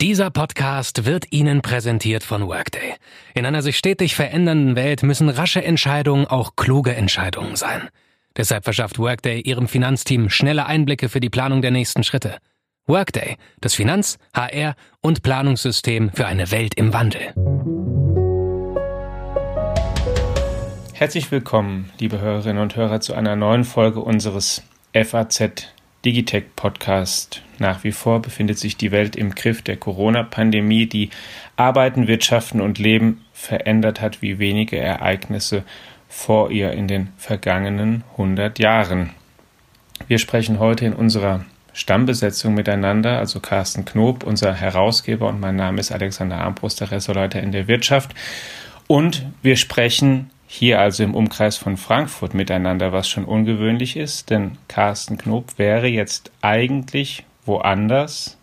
Dieser 0.00 0.30
Podcast 0.30 1.04
wird 1.04 1.32
Ihnen 1.32 1.62
präsentiert 1.62 2.24
von 2.24 2.46
Workday. 2.46 2.94
In 3.34 3.44
einer 3.44 3.62
sich 3.62 3.76
stetig 3.76 4.14
verändernden 4.14 4.76
Welt 4.76 5.02
müssen 5.02 5.28
rasche 5.28 5.64
Entscheidungen 5.64 6.26
auch 6.26 6.56
kluge 6.56 6.94
Entscheidungen 6.94 7.56
sein. 7.56 7.88
Deshalb 8.36 8.64
verschafft 8.64 8.98
Workday 8.98 9.40
Ihrem 9.40 9.68
Finanzteam 9.68 10.30
schnelle 10.30 10.66
Einblicke 10.66 11.08
für 11.08 11.20
die 11.20 11.28
Planung 11.28 11.60
der 11.60 11.70
nächsten 11.70 12.04
Schritte. 12.04 12.38
Workday, 12.86 13.36
das 13.60 13.74
Finanz-, 13.74 14.18
HR- 14.34 14.74
und 15.00 15.22
Planungssystem 15.22 16.10
für 16.12 16.26
eine 16.26 16.50
Welt 16.50 16.74
im 16.74 16.92
Wandel. 16.92 17.34
Herzlich 20.94 21.30
willkommen, 21.30 21.90
liebe 21.98 22.20
Hörerinnen 22.20 22.62
und 22.62 22.76
Hörer, 22.76 23.00
zu 23.00 23.14
einer 23.14 23.34
neuen 23.34 23.64
Folge 23.64 24.00
unseres 24.00 24.62
FAZ 24.94 25.72
Digitech 26.04 26.44
Podcast. 26.56 27.42
Nach 27.58 27.84
wie 27.84 27.92
vor 27.92 28.22
befindet 28.22 28.58
sich 28.58 28.78
die 28.78 28.90
Welt 28.90 29.16
im 29.16 29.34
Griff 29.34 29.60
der 29.60 29.76
Corona-Pandemie, 29.76 30.86
die 30.86 31.10
Arbeiten, 31.56 32.08
Wirtschaften 32.08 32.62
und 32.62 32.78
Leben 32.78 33.22
verändert 33.34 34.00
hat 34.00 34.22
wie 34.22 34.38
wenige 34.38 34.78
Ereignisse 34.78 35.62
vor 36.08 36.50
ihr 36.50 36.72
in 36.72 36.88
den 36.88 37.08
vergangenen 37.18 38.02
100 38.12 38.58
Jahren. 38.58 39.10
Wir 40.08 40.18
sprechen 40.18 40.58
heute 40.58 40.86
in 40.86 40.94
unserer 40.94 41.44
Stammbesetzung 41.74 42.54
miteinander, 42.54 43.18
also 43.18 43.38
Carsten 43.40 43.84
Knob, 43.84 44.24
unser 44.24 44.54
Herausgeber 44.54 45.28
und 45.28 45.38
mein 45.38 45.56
Name 45.56 45.80
ist 45.80 45.92
Alexander 45.92 46.38
Armbruster, 46.38 46.90
Ressortleiter 46.90 47.42
in 47.42 47.52
der 47.52 47.68
Wirtschaft. 47.68 48.14
Und 48.86 49.26
wir 49.42 49.56
sprechen 49.56 50.30
hier 50.52 50.80
also 50.80 51.04
im 51.04 51.14
Umkreis 51.14 51.56
von 51.56 51.76
Frankfurt 51.76 52.34
miteinander, 52.34 52.92
was 52.92 53.08
schon 53.08 53.24
ungewöhnlich 53.24 53.96
ist, 53.96 54.30
denn 54.30 54.58
Carsten 54.66 55.16
Knob 55.16 55.58
wäre 55.58 55.86
jetzt 55.86 56.32
eigentlich 56.42 57.24
woanders 57.46 58.36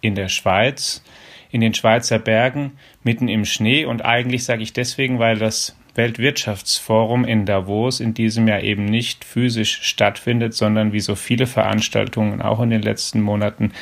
in 0.00 0.14
der 0.14 0.30
Schweiz, 0.30 1.04
in 1.50 1.60
den 1.60 1.74
Schweizer 1.74 2.18
Bergen, 2.18 2.72
mitten 3.02 3.28
im 3.28 3.44
Schnee 3.44 3.84
und 3.84 4.06
eigentlich 4.06 4.44
sage 4.44 4.62
ich 4.62 4.72
deswegen, 4.72 5.18
weil 5.18 5.36
das 5.36 5.76
Weltwirtschaftsforum 5.94 7.26
in 7.26 7.44
Davos 7.44 8.00
in 8.00 8.14
diesem 8.14 8.48
Jahr 8.48 8.62
eben 8.62 8.86
nicht 8.86 9.22
physisch 9.22 9.82
stattfindet, 9.82 10.54
sondern 10.54 10.94
wie 10.94 11.00
so 11.00 11.14
viele 11.14 11.46
Veranstaltungen 11.46 12.40
auch 12.40 12.62
in 12.62 12.70
den 12.70 12.80
letzten 12.80 13.20
Monaten 13.20 13.72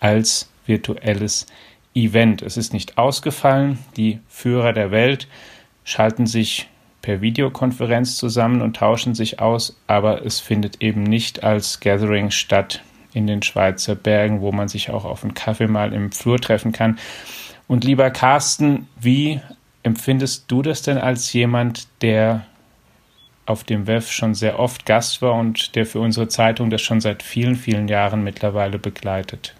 als 0.00 0.50
virtuelles 0.64 1.46
Event. 1.94 2.40
Es 2.40 2.56
ist 2.56 2.72
nicht 2.72 2.96
ausgefallen. 2.96 3.78
Die 3.98 4.20
Führer 4.26 4.72
der 4.72 4.90
Welt 4.90 5.28
schalten 5.84 6.26
sich 6.26 6.69
per 7.02 7.20
Videokonferenz 7.20 8.16
zusammen 8.16 8.62
und 8.62 8.76
tauschen 8.76 9.14
sich 9.14 9.40
aus, 9.40 9.76
aber 9.86 10.24
es 10.24 10.40
findet 10.40 10.82
eben 10.82 11.02
nicht 11.02 11.42
als 11.42 11.80
Gathering 11.80 12.30
statt 12.30 12.82
in 13.12 13.26
den 13.26 13.42
Schweizer 13.42 13.94
Bergen, 13.94 14.40
wo 14.40 14.52
man 14.52 14.68
sich 14.68 14.90
auch 14.90 15.04
auf 15.04 15.24
einen 15.24 15.34
Kaffee 15.34 15.66
mal 15.66 15.92
im 15.92 16.12
Flur 16.12 16.38
treffen 16.38 16.72
kann. 16.72 16.98
Und 17.66 17.84
lieber 17.84 18.10
Carsten, 18.10 18.88
wie 19.00 19.40
empfindest 19.82 20.50
du 20.50 20.62
das 20.62 20.82
denn 20.82 20.98
als 20.98 21.32
jemand, 21.32 21.88
der 22.02 22.46
auf 23.46 23.64
dem 23.64 23.86
WEF 23.86 24.10
schon 24.10 24.34
sehr 24.34 24.58
oft 24.58 24.86
Gast 24.86 25.22
war 25.22 25.34
und 25.34 25.74
der 25.74 25.86
für 25.86 26.00
unsere 26.00 26.28
Zeitung 26.28 26.70
das 26.70 26.82
schon 26.82 27.00
seit 27.00 27.22
vielen, 27.22 27.56
vielen 27.56 27.88
Jahren 27.88 28.22
mittlerweile 28.22 28.78
begleitet? 28.78 29.54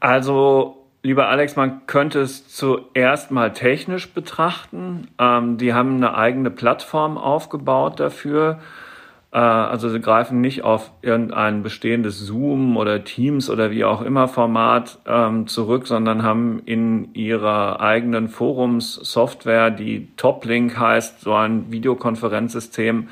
Also 0.00 0.77
Lieber 1.08 1.30
Alex, 1.30 1.56
man 1.56 1.86
könnte 1.86 2.20
es 2.20 2.48
zuerst 2.48 3.30
mal 3.30 3.54
technisch 3.54 4.12
betrachten. 4.12 5.08
Ähm, 5.18 5.56
die 5.56 5.72
haben 5.72 5.96
eine 5.96 6.14
eigene 6.14 6.50
Plattform 6.50 7.16
aufgebaut 7.16 7.98
dafür. 7.98 8.58
Äh, 9.32 9.38
also 9.38 9.88
sie 9.88 10.02
greifen 10.02 10.42
nicht 10.42 10.64
auf 10.64 10.90
irgendein 11.00 11.62
bestehendes 11.62 12.18
Zoom 12.20 12.76
oder 12.76 13.04
Teams 13.04 13.48
oder 13.48 13.70
wie 13.70 13.86
auch 13.86 14.02
immer 14.02 14.28
Format 14.28 14.98
ähm, 15.06 15.46
zurück, 15.46 15.86
sondern 15.86 16.24
haben 16.24 16.60
in 16.66 17.14
ihrer 17.14 17.80
eigenen 17.80 18.28
Forumssoftware, 18.28 19.70
die 19.70 20.14
Toplink 20.18 20.78
heißt, 20.78 21.22
so 21.22 21.32
ein 21.32 21.72
Videokonferenzsystem, 21.72 23.08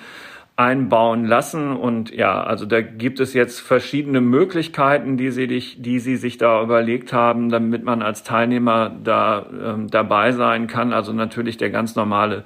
einbauen 0.56 1.26
lassen. 1.26 1.76
Und 1.76 2.10
ja, 2.10 2.42
also 2.42 2.64
da 2.64 2.80
gibt 2.80 3.20
es 3.20 3.34
jetzt 3.34 3.60
verschiedene 3.60 4.20
Möglichkeiten, 4.20 5.16
die 5.16 5.30
sie, 5.30 5.46
dich, 5.46 5.82
die 5.82 5.98
sie 5.98 6.16
sich 6.16 6.38
da 6.38 6.62
überlegt 6.62 7.12
haben, 7.12 7.50
damit 7.50 7.84
man 7.84 8.02
als 8.02 8.22
Teilnehmer 8.22 8.90
da 9.04 9.46
ähm, 9.52 9.88
dabei 9.88 10.32
sein 10.32 10.66
kann. 10.66 10.94
Also 10.94 11.12
natürlich 11.12 11.58
der 11.58 11.70
ganz 11.70 11.94
normale 11.94 12.44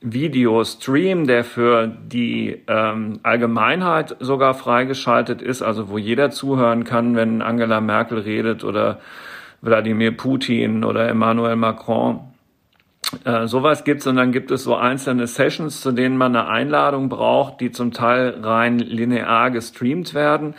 Videostream, 0.00 1.26
der 1.26 1.44
für 1.44 1.86
die 1.86 2.62
ähm, 2.68 3.20
Allgemeinheit 3.22 4.16
sogar 4.20 4.54
freigeschaltet 4.54 5.42
ist, 5.42 5.60
also 5.60 5.90
wo 5.90 5.98
jeder 5.98 6.30
zuhören 6.30 6.84
kann, 6.84 7.16
wenn 7.16 7.42
Angela 7.42 7.80
Merkel 7.80 8.18
redet 8.18 8.64
oder 8.64 9.00
Wladimir 9.60 10.16
Putin 10.16 10.84
oder 10.84 11.08
Emmanuel 11.08 11.56
Macron. 11.56 12.29
Äh, 13.24 13.46
sowas 13.46 13.84
gibt's 13.84 14.06
und 14.06 14.16
dann 14.16 14.32
gibt 14.32 14.50
es 14.50 14.64
so 14.64 14.76
einzelne 14.76 15.26
Sessions, 15.26 15.80
zu 15.80 15.92
denen 15.92 16.16
man 16.16 16.34
eine 16.36 16.48
Einladung 16.48 17.08
braucht, 17.08 17.60
die 17.60 17.72
zum 17.72 17.92
Teil 17.92 18.38
rein 18.42 18.78
linear 18.78 19.50
gestreamt 19.50 20.14
werden, 20.14 20.54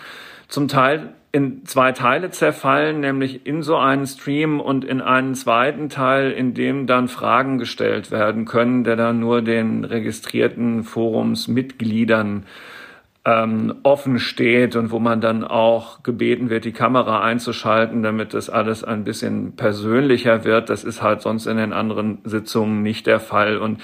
zum 0.47 0.67
Teil 0.67 1.13
in 1.31 1.65
zwei 1.65 1.93
Teile 1.93 2.29
zerfallen, 2.31 2.99
nämlich 2.99 3.45
in 3.45 3.63
so 3.63 3.77
einen 3.77 4.05
Stream 4.05 4.59
und 4.59 4.83
in 4.83 4.99
einen 4.99 5.33
zweiten 5.33 5.87
Teil, 5.87 6.31
in 6.31 6.53
dem 6.53 6.87
dann 6.87 7.07
Fragen 7.07 7.57
gestellt 7.57 8.11
werden 8.11 8.43
können, 8.43 8.83
der 8.83 8.97
dann 8.97 9.19
nur 9.19 9.41
den 9.41 9.85
registrierten 9.85 10.83
Forumsmitgliedern 10.83 12.45
ähm, 13.23 13.75
offen 13.83 14.17
steht 14.17 14.75
und 14.75 14.91
wo 14.91 14.99
man 14.99 15.21
dann 15.21 15.43
auch 15.43 16.01
gebeten 16.01 16.49
wird, 16.49 16.65
die 16.65 16.71
Kamera 16.71 17.21
einzuschalten, 17.21 18.01
damit 18.01 18.33
das 18.33 18.49
alles 18.49 18.83
ein 18.83 19.03
bisschen 19.03 19.55
persönlicher 19.55 20.43
wird. 20.43 20.69
Das 20.69 20.83
ist 20.83 21.01
halt 21.03 21.21
sonst 21.21 21.45
in 21.45 21.57
den 21.57 21.71
anderen 21.71 22.19
Sitzungen 22.23 22.81
nicht 22.81 23.05
der 23.05 23.19
Fall. 23.19 23.57
Und 23.57 23.81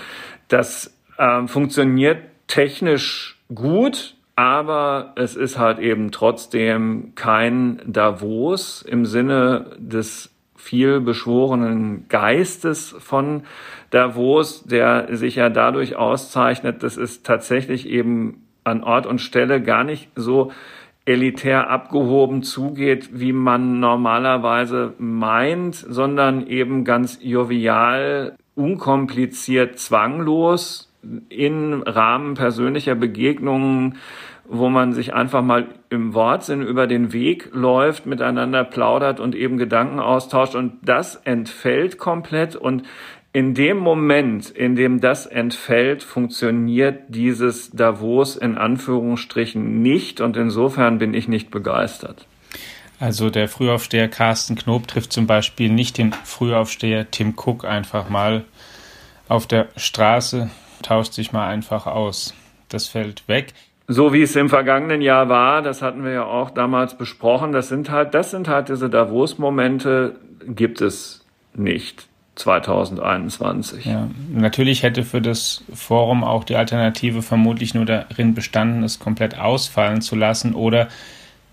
das 0.48 0.98
ähm, 1.20 1.48
funktioniert 1.48 2.20
technisch 2.48 3.40
gut, 3.54 4.16
aber 4.36 5.14
es 5.16 5.36
ist 5.36 5.60
halt 5.60 5.80
eben 5.80 6.12
trotzdem 6.12 7.14
kein 7.14 7.82
Davos 7.86 8.82
im 8.82 9.06
Sinne 9.06 9.72
des 9.78 10.34
viel 10.56 11.00
beschworenen 11.00 12.08
Geistes 12.10 12.96
von 13.00 13.44
Davos, 13.92 14.64
der 14.64 15.16
sich 15.16 15.36
ja 15.36 15.50
dadurch 15.50 15.96
auszeichnet, 15.96 16.82
dass 16.82 16.98
es 16.98 17.22
tatsächlich 17.22 17.88
eben 17.88 18.47
an 18.68 18.84
Ort 18.84 19.06
und 19.08 19.20
Stelle 19.20 19.62
gar 19.62 19.84
nicht 19.84 20.10
so 20.16 20.52
elitär 21.06 21.70
abgehoben 21.70 22.44
zugeht, 22.44 23.10
wie 23.14 23.32
man 23.32 23.80
normalerweise 23.80 24.94
meint, 24.98 25.76
sondern 25.76 26.46
eben 26.46 26.84
ganz 26.84 27.20
jovial, 27.22 28.36
unkompliziert, 28.56 29.80
zwanglos 29.80 30.92
in 31.30 31.82
Rahmen 31.84 32.34
persönlicher 32.34 32.96
Begegnungen, 32.96 33.96
wo 34.50 34.70
man 34.70 34.92
sich 34.92 35.14
einfach 35.14 35.42
mal 35.42 35.68
im 35.90 36.14
Wortsinn 36.14 36.62
über 36.62 36.88
den 36.88 37.14
Weg 37.14 37.50
läuft, 37.54 38.06
miteinander 38.06 38.66
plaudert 38.66 39.20
und 39.20 39.36
eben 39.36 39.58
Gedanken 39.58 40.00
austauscht. 40.00 40.56
Und 40.56 40.74
das 40.84 41.16
entfällt 41.16 41.98
komplett. 41.98 42.56
Und 42.56 42.84
in 43.38 43.54
dem 43.54 43.78
Moment, 43.78 44.50
in 44.50 44.76
dem 44.76 45.00
das 45.00 45.28
entfällt, 45.28 46.02
funktioniert 46.02 47.04
dieses 47.10 47.70
Davos 47.70 48.36
in 48.36 48.58
Anführungsstrichen 48.58 49.84
nicht 49.84 50.22
und 50.22 50.36
insofern 50.36 50.98
bin 50.98 51.14
ich 51.14 51.28
nicht 51.28 51.52
begeistert. 51.52 52.26
Also 53.00 53.30
der 53.30 53.48
Frühaufsteher 53.48 54.08
Carsten 54.08 54.56
Knob 54.56 54.88
trifft 54.88 55.14
zum 55.14 55.28
Beispiel 55.28 55.70
nicht 55.70 56.00
den 56.00 56.14
Frühaufsteher 56.14 57.12
Tim 57.12 57.36
Cook 57.38 57.64
einfach 57.64 58.10
mal 58.10 58.44
auf 59.30 59.46
der 59.46 59.68
Straße, 59.76 60.50
tauscht 60.82 61.14
sich 61.14 61.32
mal 61.32 61.48
einfach 61.48 61.86
aus. 61.86 62.34
Das 62.70 62.88
fällt 62.88 63.28
weg. 63.28 63.54
So 63.88 64.14
wie 64.14 64.24
es 64.24 64.36
im 64.36 64.50
vergangenen 64.50 65.04
Jahr 65.04 65.30
war, 65.30 65.62
das 65.62 65.84
hatten 65.84 66.04
wir 66.04 66.12
ja 66.12 66.26
auch 66.26 66.50
damals 66.50 66.98
besprochen, 66.98 67.52
das 67.52 67.70
sind 67.70 67.92
halt, 67.92 68.16
das 68.16 68.32
sind 68.32 68.48
halt 68.48 68.70
diese 68.70 68.90
Davos-Momente, 68.90 70.16
gibt 70.48 70.82
es 70.82 71.24
nicht. 71.54 72.08
2021. 72.38 73.86
Ja, 73.86 74.08
natürlich 74.32 74.84
hätte 74.84 75.04
für 75.04 75.22
das 75.22 75.64
Forum 75.74 76.24
auch 76.24 76.44
die 76.44 76.56
Alternative 76.56 77.22
vermutlich 77.22 77.74
nur 77.74 77.86
darin 77.86 78.36
bestanden, 78.36 78.84
es 78.84 79.00
komplett 79.00 79.38
ausfallen 79.38 80.02
zu 80.02 80.16
lassen 80.16 80.54
oder 80.54 80.88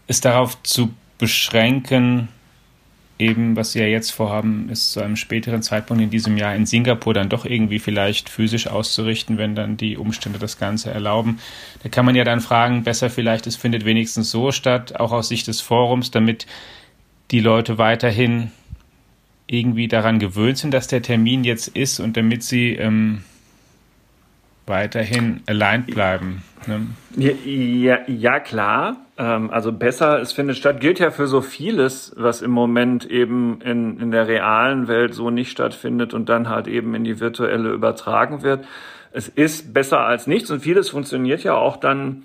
es 0.07 0.21
darauf 0.21 0.63
zu 0.63 0.91
beschränken, 1.19 2.29
eben, 3.19 3.57
was 3.57 3.73
sie 3.73 3.81
ja 3.81 3.87
jetzt 3.87 4.11
vorhaben, 4.11 4.69
ist 4.71 4.93
zu 4.93 5.01
einem 5.01 5.17
späteren 5.17 5.63
Zeitpunkt 5.63 6.03
in 6.03 6.11
diesem 6.11 6.37
Jahr 6.37 6.55
in 6.55 6.67
Singapur 6.67 7.15
dann 7.15 7.29
doch 7.29 7.45
irgendwie 7.45 7.79
vielleicht 7.79 8.29
physisch 8.29 8.67
auszurichten, 8.67 9.39
wenn 9.39 9.55
dann 9.55 9.77
die 9.77 9.97
Umstände 9.97 10.39
das 10.39 10.59
Ganze 10.59 10.91
erlauben. 10.91 11.39
Da 11.83 11.89
kann 11.89 12.05
man 12.05 12.17
ja 12.17 12.25
dann 12.25 12.41
fragen, 12.41 12.83
besser 12.83 13.11
vielleicht, 13.11 13.47
es 13.47 13.57
findet 13.57 13.85
wenigstens 13.85 14.31
so 14.31 14.53
statt, 14.53 14.99
auch 14.99 15.13
aus 15.13 15.29
Sicht 15.29 15.47
des 15.47 15.61
Forums, 15.61 16.11
damit 16.11 16.47
die 17.31 17.41
Leute 17.41 17.79
weiterhin 17.79 18.51
irgendwie 19.46 19.88
daran 19.88 20.19
gewöhnt 20.19 20.58
sind, 20.58 20.73
dass 20.73 20.87
der 20.87 21.02
Termin 21.02 21.44
jetzt 21.44 21.69
ist 21.69 22.00
und 22.00 22.17
damit 22.17 22.43
sie 22.43 22.75
ähm, 22.75 23.23
weiterhin 24.67 25.43
aligned 25.46 25.87
bleiben. 25.87 26.43
Ne? 26.67 26.87
Ja, 27.44 27.99
ja, 28.06 28.41
klar. 28.41 28.96
Ähm, 29.19 29.50
also 29.50 29.73
besser, 29.73 30.20
es 30.20 30.32
findet 30.32 30.56
statt, 30.56 30.81
gilt 30.81 30.99
ja 30.99 31.11
für 31.11 31.26
so 31.26 31.43
vieles, 31.43 32.12
was 32.17 32.43
im 32.43 32.50
Moment 32.50 33.05
eben 33.05 33.61
in, 33.61 34.00
in 34.00 34.11
der 34.11 34.26
realen 34.26 34.88
Welt 34.88 35.14
so 35.14 35.31
nicht 35.31 35.50
stattfindet 35.50 36.14
und 36.14 36.29
dann 36.29 36.49
halt 36.49 36.67
eben 36.67 36.94
in 36.94 37.05
die 37.05 37.20
virtuelle 37.20 37.70
übertragen 37.70 38.43
wird. 38.43 38.64
Es 39.12 39.29
ist 39.29 39.75
besser 39.75 40.00
als 40.00 40.26
nichts 40.26 40.50
und 40.50 40.61
vieles 40.61 40.88
funktioniert 40.88 41.44
ja 41.44 41.55
auch 41.55 41.76
dann 41.76 42.25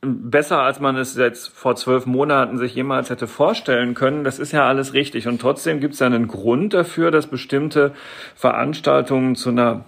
besser, 0.00 0.60
als 0.62 0.80
man 0.80 0.96
es 0.96 1.16
jetzt 1.16 1.48
vor 1.48 1.76
zwölf 1.76 2.06
Monaten 2.06 2.58
sich 2.58 2.74
jemals 2.74 3.10
hätte 3.10 3.26
vorstellen 3.26 3.94
können. 3.94 4.24
Das 4.24 4.38
ist 4.38 4.52
ja 4.52 4.66
alles 4.66 4.94
richtig. 4.94 5.26
Und 5.26 5.40
trotzdem 5.40 5.80
gibt 5.80 5.94
es 5.94 6.00
ja 6.00 6.06
einen 6.06 6.28
Grund 6.28 6.74
dafür, 6.74 7.10
dass 7.10 7.26
bestimmte 7.26 7.92
Veranstaltungen 8.36 9.34
zu 9.34 9.50
einer 9.50 9.84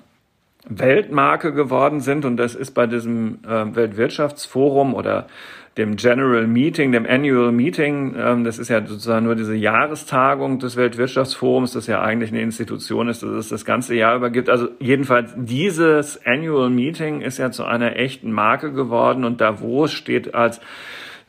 Weltmarke 0.68 1.52
geworden 1.52 2.00
sind. 2.00 2.24
Und 2.24 2.36
das 2.36 2.54
ist 2.54 2.72
bei 2.72 2.86
diesem 2.86 3.38
äh, 3.44 3.74
Weltwirtschaftsforum 3.74 4.94
oder 4.94 5.26
dem 5.76 5.96
General 5.96 6.46
Meeting, 6.46 6.92
dem 6.92 7.06
Annual 7.06 7.52
Meeting, 7.52 8.14
ähm, 8.18 8.44
das 8.44 8.58
ist 8.58 8.68
ja 8.68 8.84
sozusagen 8.84 9.24
nur 9.24 9.36
diese 9.36 9.54
Jahrestagung 9.54 10.58
des 10.58 10.76
Weltwirtschaftsforums, 10.76 11.72
das 11.72 11.86
ja 11.86 12.02
eigentlich 12.02 12.30
eine 12.30 12.42
Institution 12.42 13.08
ist, 13.08 13.22
dass 13.22 13.30
es 13.30 13.48
das 13.48 13.64
ganze 13.64 13.94
Jahr 13.94 14.16
über 14.16 14.30
gibt. 14.30 14.50
Also 14.50 14.68
jedenfalls 14.80 15.32
dieses 15.36 16.24
Annual 16.26 16.70
Meeting 16.70 17.20
ist 17.20 17.38
ja 17.38 17.50
zu 17.52 17.64
einer 17.64 17.96
echten 17.96 18.32
Marke 18.32 18.72
geworden 18.72 19.24
und 19.24 19.40
Davos 19.40 19.92
steht 19.92 20.34
als 20.34 20.60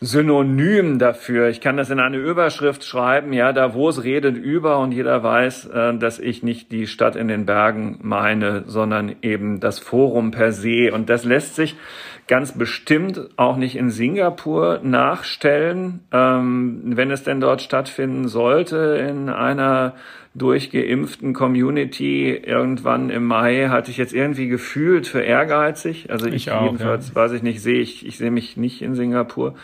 Synonym 0.03 0.97
dafür. 0.97 1.49
Ich 1.49 1.61
kann 1.61 1.77
das 1.77 1.91
in 1.91 1.99
eine 1.99 2.17
Überschrift 2.17 2.83
schreiben, 2.83 3.33
ja, 3.33 3.53
Davos 3.53 4.03
redet 4.03 4.35
über 4.35 4.79
und 4.79 4.93
jeder 4.93 5.21
weiß, 5.21 5.67
äh, 5.67 5.97
dass 5.97 6.17
ich 6.17 6.41
nicht 6.41 6.71
die 6.71 6.87
Stadt 6.87 7.15
in 7.15 7.27
den 7.27 7.45
Bergen 7.45 7.99
meine, 8.01 8.63
sondern 8.65 9.15
eben 9.21 9.59
das 9.59 9.77
Forum 9.77 10.31
per 10.31 10.53
se. 10.53 10.91
Und 10.91 11.11
das 11.11 11.23
lässt 11.23 11.55
sich 11.55 11.75
ganz 12.27 12.57
bestimmt 12.57 13.29
auch 13.35 13.57
nicht 13.57 13.75
in 13.75 13.91
Singapur 13.91 14.79
nachstellen, 14.81 15.99
ähm, 16.11 16.81
wenn 16.85 17.11
es 17.11 17.23
denn 17.23 17.39
dort 17.39 17.61
stattfinden 17.61 18.27
sollte, 18.27 19.05
in 19.07 19.29
einer 19.29 19.93
durchgeimpften 20.33 21.33
Community 21.33 22.31
irgendwann 22.33 23.09
im 23.09 23.25
Mai 23.25 23.67
hatte 23.67 23.91
ich 23.91 23.97
jetzt 23.97 24.13
irgendwie 24.13 24.47
gefühlt 24.47 25.05
für 25.05 25.19
ehrgeizig. 25.19 26.09
Also 26.09 26.27
ich, 26.27 26.35
ich 26.35 26.51
auch, 26.51 26.63
jedenfalls 26.63 27.09
ja. 27.09 27.15
weiß 27.15 27.33
ich 27.33 27.43
nicht, 27.43 27.61
sehe 27.61 27.81
ich, 27.81 28.05
ich 28.05 28.17
sehe 28.17 28.31
mich 28.31 28.55
nicht 28.55 28.81
in 28.81 28.95
Singapur. 28.95 29.55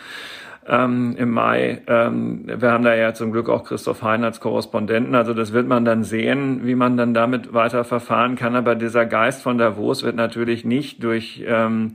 Ähm, 0.70 1.16
im 1.16 1.30
Mai. 1.30 1.80
Ähm, 1.86 2.44
wir 2.46 2.70
haben 2.70 2.84
da 2.84 2.94
ja 2.94 3.14
zum 3.14 3.32
Glück 3.32 3.48
auch 3.48 3.64
Christoph 3.64 4.02
Hein 4.02 4.22
als 4.22 4.38
Korrespondenten. 4.38 5.14
Also 5.14 5.32
das 5.32 5.54
wird 5.54 5.66
man 5.66 5.86
dann 5.86 6.04
sehen, 6.04 6.60
wie 6.66 6.74
man 6.74 6.98
dann 6.98 7.14
damit 7.14 7.54
weiter 7.54 7.84
verfahren 7.84 8.36
kann. 8.36 8.54
Aber 8.54 8.74
dieser 8.74 9.06
Geist 9.06 9.42
von 9.42 9.56
Davos 9.56 10.02
wird 10.02 10.16
natürlich 10.16 10.66
nicht 10.66 11.02
durch 11.02 11.42
ähm, 11.46 11.94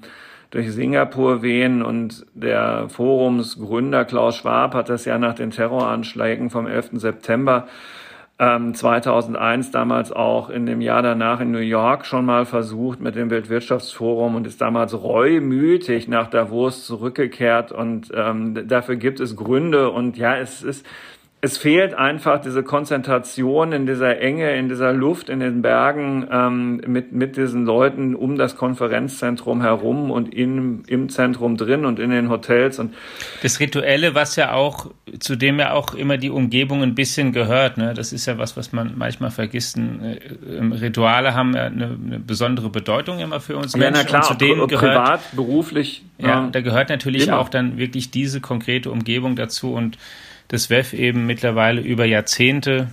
durch 0.53 0.71
Singapur 0.71 1.41
wehen 1.41 1.81
und 1.81 2.27
der 2.35 2.87
Forumsgründer 2.87 4.05
Klaus 4.05 4.37
Schwab 4.37 4.75
hat 4.75 4.87
das 4.87 5.03
ja 5.03 5.17
nach 5.17 5.33
den 5.33 5.49
Terroranschlägen 5.49 6.51
vom 6.51 6.67
11. 6.67 6.89
September 6.93 7.67
2001 8.39 9.67
ähm, 9.67 9.71
damals 9.71 10.11
auch 10.11 10.49
in 10.49 10.65
dem 10.65 10.81
Jahr 10.81 11.03
danach 11.03 11.39
in 11.39 11.51
New 11.51 11.59
York 11.59 12.05
schon 12.05 12.25
mal 12.25 12.45
versucht 12.45 12.99
mit 12.99 13.15
dem 13.15 13.29
Weltwirtschaftsforum 13.29 14.35
und 14.35 14.47
ist 14.47 14.59
damals 14.59 14.93
reumütig 14.93 16.07
nach 16.07 16.29
Davos 16.29 16.85
zurückgekehrt. 16.85 17.71
Und 17.71 18.11
ähm, 18.13 18.67
dafür 18.67 18.95
gibt 18.95 19.19
es 19.19 19.35
Gründe. 19.35 19.91
Und 19.91 20.17
ja, 20.17 20.35
es 20.35 20.63
ist 20.63 20.85
es 21.43 21.57
fehlt 21.57 21.93
einfach 21.93 22.39
diese 22.39 22.63
Konzentration 22.63 23.73
in 23.73 23.85
dieser 23.85 24.17
Enge, 24.21 24.55
in 24.55 24.69
dieser 24.69 24.93
Luft, 24.93 25.27
in 25.27 25.41
den 25.41 25.61
Bergen 25.61 26.25
ähm, 26.31 26.81
mit, 26.87 27.11
mit 27.11 27.35
diesen 27.35 27.65
Leuten 27.65 28.15
um 28.15 28.37
das 28.37 28.55
Konferenzzentrum 28.55 29.61
herum 29.61 30.09
und 30.09 30.33
in, 30.33 30.85
im 30.87 31.09
Zentrum 31.09 31.57
drin 31.57 31.83
und 31.83 31.99
in 31.99 32.11
den 32.11 32.29
Hotels. 32.29 32.79
Und 32.79 32.93
das 33.41 33.59
Rituelle, 33.59 34.15
was 34.15 34.37
ja 34.37 34.53
auch, 34.53 34.91
zu 35.19 35.35
dem 35.35 35.59
ja 35.59 35.73
auch 35.73 35.93
immer 35.95 36.17
die 36.17 36.29
Umgebung 36.29 36.81
ein 36.81 36.95
bisschen 36.95 37.33
gehört, 37.33 37.77
ne? 37.77 37.93
das 37.93 38.13
ist 38.13 38.25
ja 38.25 38.37
was, 38.37 38.55
was 38.55 38.71
man 38.71 38.93
manchmal 38.95 39.29
vergisst. 39.29 39.75
Äh, 39.77 40.19
Rituale 40.49 41.33
haben 41.33 41.53
ja 41.57 41.65
eine, 41.65 41.97
eine 42.05 42.19
besondere 42.19 42.69
Bedeutung 42.69 43.19
immer 43.19 43.41
für 43.41 43.57
uns 43.57 43.73
ja, 43.73 43.79
Menschen. 43.79 44.03
Na 44.03 44.07
klar, 44.07 44.21
und 44.21 44.27
zu 44.27 44.33
denen 44.35 44.65
gehört, 44.69 44.93
privat, 44.93 45.19
beruflich. 45.33 46.03
Ja, 46.19 46.27
ja, 46.27 46.49
da 46.49 46.61
gehört 46.61 46.87
natürlich 46.87 47.27
immer. 47.27 47.39
auch 47.39 47.49
dann 47.49 47.77
wirklich 47.77 48.11
diese 48.11 48.39
konkrete 48.39 48.89
Umgebung 48.89 49.35
dazu 49.35 49.73
und 49.73 49.97
das 50.53 50.69
WEF 50.69 50.93
eben 50.93 51.25
mittlerweile 51.25 51.81
über 51.81 52.05
Jahrzehnte 52.05 52.89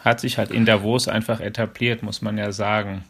hat 0.00 0.18
sich 0.18 0.36
halt 0.36 0.50
in 0.50 0.64
Davos 0.66 1.06
einfach 1.06 1.40
etabliert, 1.40 2.02
muss 2.02 2.22
man 2.22 2.36
ja 2.36 2.50
sagen. 2.50 3.04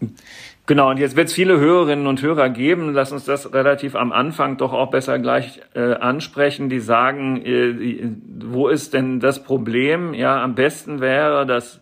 Genau, 0.66 0.90
und 0.90 0.98
jetzt 0.98 1.16
wird 1.16 1.28
es 1.28 1.32
viele 1.32 1.58
Hörerinnen 1.58 2.06
und 2.06 2.20
Hörer 2.20 2.50
geben, 2.50 2.92
lass 2.92 3.12
uns 3.12 3.24
das 3.24 3.54
relativ 3.54 3.96
am 3.96 4.12
Anfang 4.12 4.58
doch 4.58 4.74
auch 4.74 4.90
besser 4.90 5.18
gleich 5.18 5.62
äh, 5.74 5.94
ansprechen, 5.94 6.68
die 6.68 6.80
sagen, 6.80 7.42
äh, 7.44 8.10
wo 8.44 8.68
ist 8.68 8.92
denn 8.92 9.20
das 9.20 9.42
Problem? 9.42 10.12
Ja, 10.12 10.42
am 10.42 10.54
besten 10.54 11.00
wäre, 11.00 11.46
dass 11.46 11.80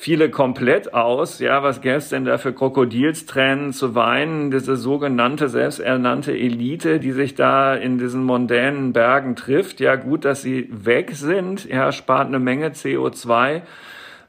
viele 0.00 0.30
komplett 0.30 0.94
aus. 0.94 1.40
Ja, 1.40 1.62
was 1.62 1.82
gäbe 1.82 1.96
es 1.96 2.08
denn 2.08 2.24
da 2.24 2.38
für 2.38 2.54
Krokodilstränen 2.54 3.74
zu 3.74 3.94
weinen? 3.94 4.50
Diese 4.50 4.76
sogenannte 4.76 5.50
selbsternannte 5.50 6.32
Elite, 6.32 7.00
die 7.00 7.12
sich 7.12 7.34
da 7.34 7.74
in 7.74 7.98
diesen 7.98 8.22
mondänen 8.22 8.94
Bergen 8.94 9.36
trifft. 9.36 9.78
Ja, 9.78 9.96
gut, 9.96 10.24
dass 10.24 10.40
sie 10.40 10.70
weg 10.70 11.10
sind. 11.12 11.68
Ja, 11.68 11.92
spart 11.92 12.28
eine 12.28 12.38
Menge 12.38 12.68
CO2. 12.68 13.60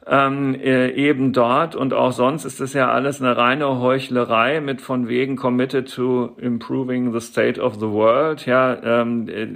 Ähm, 0.07 0.55
äh, 0.55 0.89
eben 0.89 1.31
dort 1.31 1.75
und 1.75 1.93
auch 1.93 2.11
sonst 2.11 2.43
ist 2.43 2.59
das 2.59 2.73
ja 2.73 2.91
alles 2.91 3.21
eine 3.21 3.37
reine 3.37 3.79
Heuchlerei 3.79 4.59
mit 4.59 4.81
von 4.81 5.07
wegen 5.07 5.37
committed 5.37 5.93
to 5.93 6.35
improving 6.41 7.13
the 7.13 7.21
state 7.21 7.61
of 7.61 7.75
the 7.75 7.87
world. 7.87 8.45
Ja, 8.45 8.77
ähm, 8.83 9.29
äh, 9.29 9.47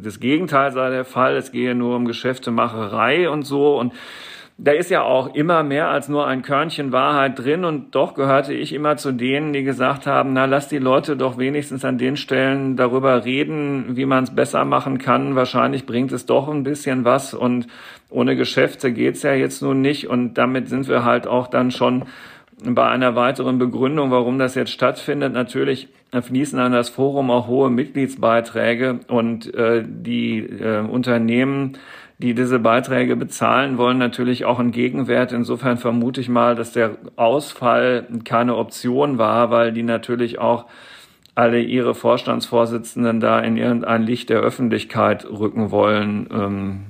das 0.00 0.20
Gegenteil 0.20 0.70
sei 0.70 0.90
der 0.90 1.04
Fall. 1.04 1.34
Es 1.34 1.50
gehe 1.50 1.74
nur 1.74 1.96
um 1.96 2.04
Geschäftemacherei 2.04 3.28
und 3.28 3.42
so 3.42 3.80
und 3.80 3.94
da 4.58 4.72
ist 4.72 4.90
ja 4.90 5.02
auch 5.02 5.34
immer 5.34 5.62
mehr 5.62 5.88
als 5.88 6.08
nur 6.08 6.26
ein 6.26 6.42
Körnchen 6.42 6.92
Wahrheit 6.92 7.38
drin 7.38 7.64
und 7.64 7.94
doch 7.94 8.14
gehörte 8.14 8.52
ich 8.52 8.72
immer 8.72 8.96
zu 8.96 9.12
denen, 9.12 9.52
die 9.52 9.64
gesagt 9.64 10.06
haben, 10.06 10.34
na 10.34 10.44
lass 10.44 10.68
die 10.68 10.78
Leute 10.78 11.16
doch 11.16 11.38
wenigstens 11.38 11.84
an 11.84 11.98
den 11.98 12.16
Stellen 12.16 12.76
darüber 12.76 13.24
reden, 13.24 13.96
wie 13.96 14.04
man 14.06 14.24
es 14.24 14.34
besser 14.34 14.64
machen 14.64 14.98
kann. 14.98 15.34
Wahrscheinlich 15.34 15.86
bringt 15.86 16.12
es 16.12 16.26
doch 16.26 16.48
ein 16.48 16.62
bisschen 16.62 17.04
was 17.04 17.34
und 17.34 17.66
ohne 18.10 18.36
Geschäfte 18.36 18.92
geht's 18.92 19.22
ja 19.22 19.32
jetzt 19.32 19.62
nun 19.62 19.80
nicht 19.80 20.08
und 20.08 20.34
damit 20.34 20.68
sind 20.68 20.88
wir 20.88 21.04
halt 21.04 21.26
auch 21.26 21.48
dann 21.48 21.70
schon 21.70 22.04
bei 22.64 22.86
einer 22.86 23.16
weiteren 23.16 23.58
Begründung, 23.58 24.10
warum 24.10 24.38
das 24.38 24.54
jetzt 24.54 24.70
stattfindet. 24.70 25.32
Natürlich 25.32 25.88
fließen 26.12 26.58
an 26.58 26.72
das 26.72 26.90
Forum 26.90 27.30
auch 27.30 27.48
hohe 27.48 27.70
Mitgliedsbeiträge 27.70 29.00
und 29.08 29.52
äh, 29.54 29.82
die 29.86 30.38
äh, 30.38 30.80
Unternehmen 30.80 31.78
die 32.22 32.34
diese 32.34 32.60
Beiträge 32.60 33.16
bezahlen, 33.16 33.78
wollen 33.78 33.98
natürlich 33.98 34.44
auch 34.44 34.60
einen 34.60 34.70
Gegenwert. 34.70 35.32
Insofern 35.32 35.76
vermute 35.76 36.20
ich 36.20 36.28
mal, 36.28 36.54
dass 36.54 36.72
der 36.72 36.96
Ausfall 37.16 38.06
keine 38.24 38.56
Option 38.56 39.18
war, 39.18 39.50
weil 39.50 39.72
die 39.72 39.82
natürlich 39.82 40.38
auch 40.38 40.66
alle 41.34 41.60
ihre 41.60 41.94
Vorstandsvorsitzenden 41.94 43.20
da 43.20 43.40
in 43.40 43.56
irgendein 43.56 44.02
Licht 44.02 44.30
der 44.30 44.40
Öffentlichkeit 44.40 45.24
rücken 45.24 45.70
wollen 45.70 46.28
ähm, 46.32 46.80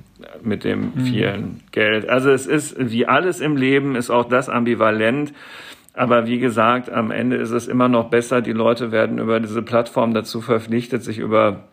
mit 0.43 0.63
dem 0.63 0.91
mhm. 0.95 0.99
vielen 1.01 1.59
Geld. 1.71 2.07
Also 2.09 2.29
es 2.29 2.45
ist 2.45 2.75
wie 2.77 3.07
alles 3.07 3.41
im 3.41 3.57
Leben, 3.57 3.95
ist 3.95 4.11
auch 4.11 4.25
das 4.25 4.49
ambivalent. 4.49 5.33
Aber 5.95 6.27
wie 6.27 6.39
gesagt, 6.39 6.91
am 6.91 7.11
Ende 7.11 7.37
ist 7.37 7.51
es 7.51 7.67
immer 7.67 7.87
noch 7.87 8.09
besser, 8.09 8.41
die 8.41 8.51
Leute 8.51 8.91
werden 8.91 9.19
über 9.19 9.39
diese 9.39 9.61
Plattform 9.61 10.13
dazu 10.13 10.41
verpflichtet, 10.41 11.03
sich 11.03 11.19
über 11.19 11.63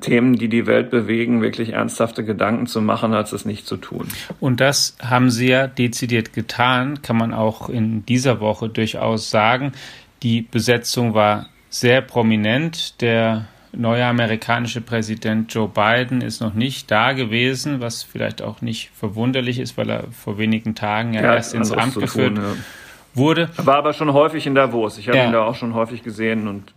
Themen, 0.00 0.36
die 0.36 0.48
die 0.48 0.66
Welt 0.66 0.90
bewegen, 0.90 1.42
wirklich 1.42 1.72
ernsthafte 1.72 2.24
Gedanken 2.24 2.66
zu 2.66 2.80
machen, 2.80 3.12
als 3.12 3.32
es 3.32 3.44
nicht 3.44 3.66
zu 3.66 3.76
tun. 3.76 4.08
Und 4.40 4.60
das 4.60 4.96
haben 5.02 5.30
Sie 5.30 5.48
ja 5.48 5.66
dezidiert 5.66 6.32
getan, 6.32 7.02
kann 7.02 7.16
man 7.16 7.34
auch 7.34 7.68
in 7.68 8.04
dieser 8.06 8.40
Woche 8.40 8.68
durchaus 8.68 9.30
sagen. 9.30 9.72
Die 10.22 10.42
Besetzung 10.42 11.14
war 11.14 11.46
sehr 11.68 12.00
prominent. 12.00 13.00
Der 13.02 13.46
neue 13.72 14.04
amerikanische 14.06 14.80
Präsident 14.80 15.52
Joe 15.52 15.68
Biden 15.68 16.22
ist 16.22 16.40
noch 16.40 16.54
nicht 16.54 16.90
da 16.90 17.12
gewesen, 17.12 17.80
was 17.80 18.02
vielleicht 18.02 18.40
auch 18.40 18.62
nicht 18.62 18.90
verwunderlich 18.94 19.58
ist, 19.58 19.76
weil 19.76 19.90
er 19.90 20.04
vor 20.12 20.38
wenigen 20.38 20.74
Tagen 20.74 21.12
ja, 21.12 21.22
ja 21.22 21.34
erst 21.34 21.54
ins 21.54 21.72
Amt 21.72 21.96
geführt 21.96 22.36
tun, 22.36 22.44
ja. 22.44 22.54
wurde. 23.14 23.50
Er 23.56 23.66
war 23.66 23.76
aber 23.76 23.92
schon 23.92 24.12
häufig 24.12 24.46
in 24.46 24.54
Davos. 24.54 24.98
Ich 24.98 25.08
habe 25.08 25.18
ja. 25.18 25.26
ihn 25.26 25.32
da 25.32 25.44
auch 25.44 25.56
schon 25.56 25.74
häufig 25.74 26.02
gesehen 26.02 26.48
und 26.48 26.72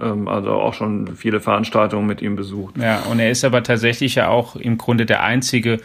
ähm, 0.00 0.28
also 0.28 0.52
auch 0.52 0.74
schon 0.74 1.16
viele 1.16 1.40
Veranstaltungen 1.40 2.06
mit 2.06 2.22
ihm 2.22 2.36
besucht. 2.36 2.76
Ja, 2.78 3.00
und 3.10 3.18
er 3.18 3.30
ist 3.30 3.44
aber 3.44 3.62
tatsächlich 3.62 4.16
ja 4.16 4.28
auch 4.28 4.56
im 4.56 4.78
Grunde 4.78 5.06
der 5.06 5.22
einzige 5.22 5.80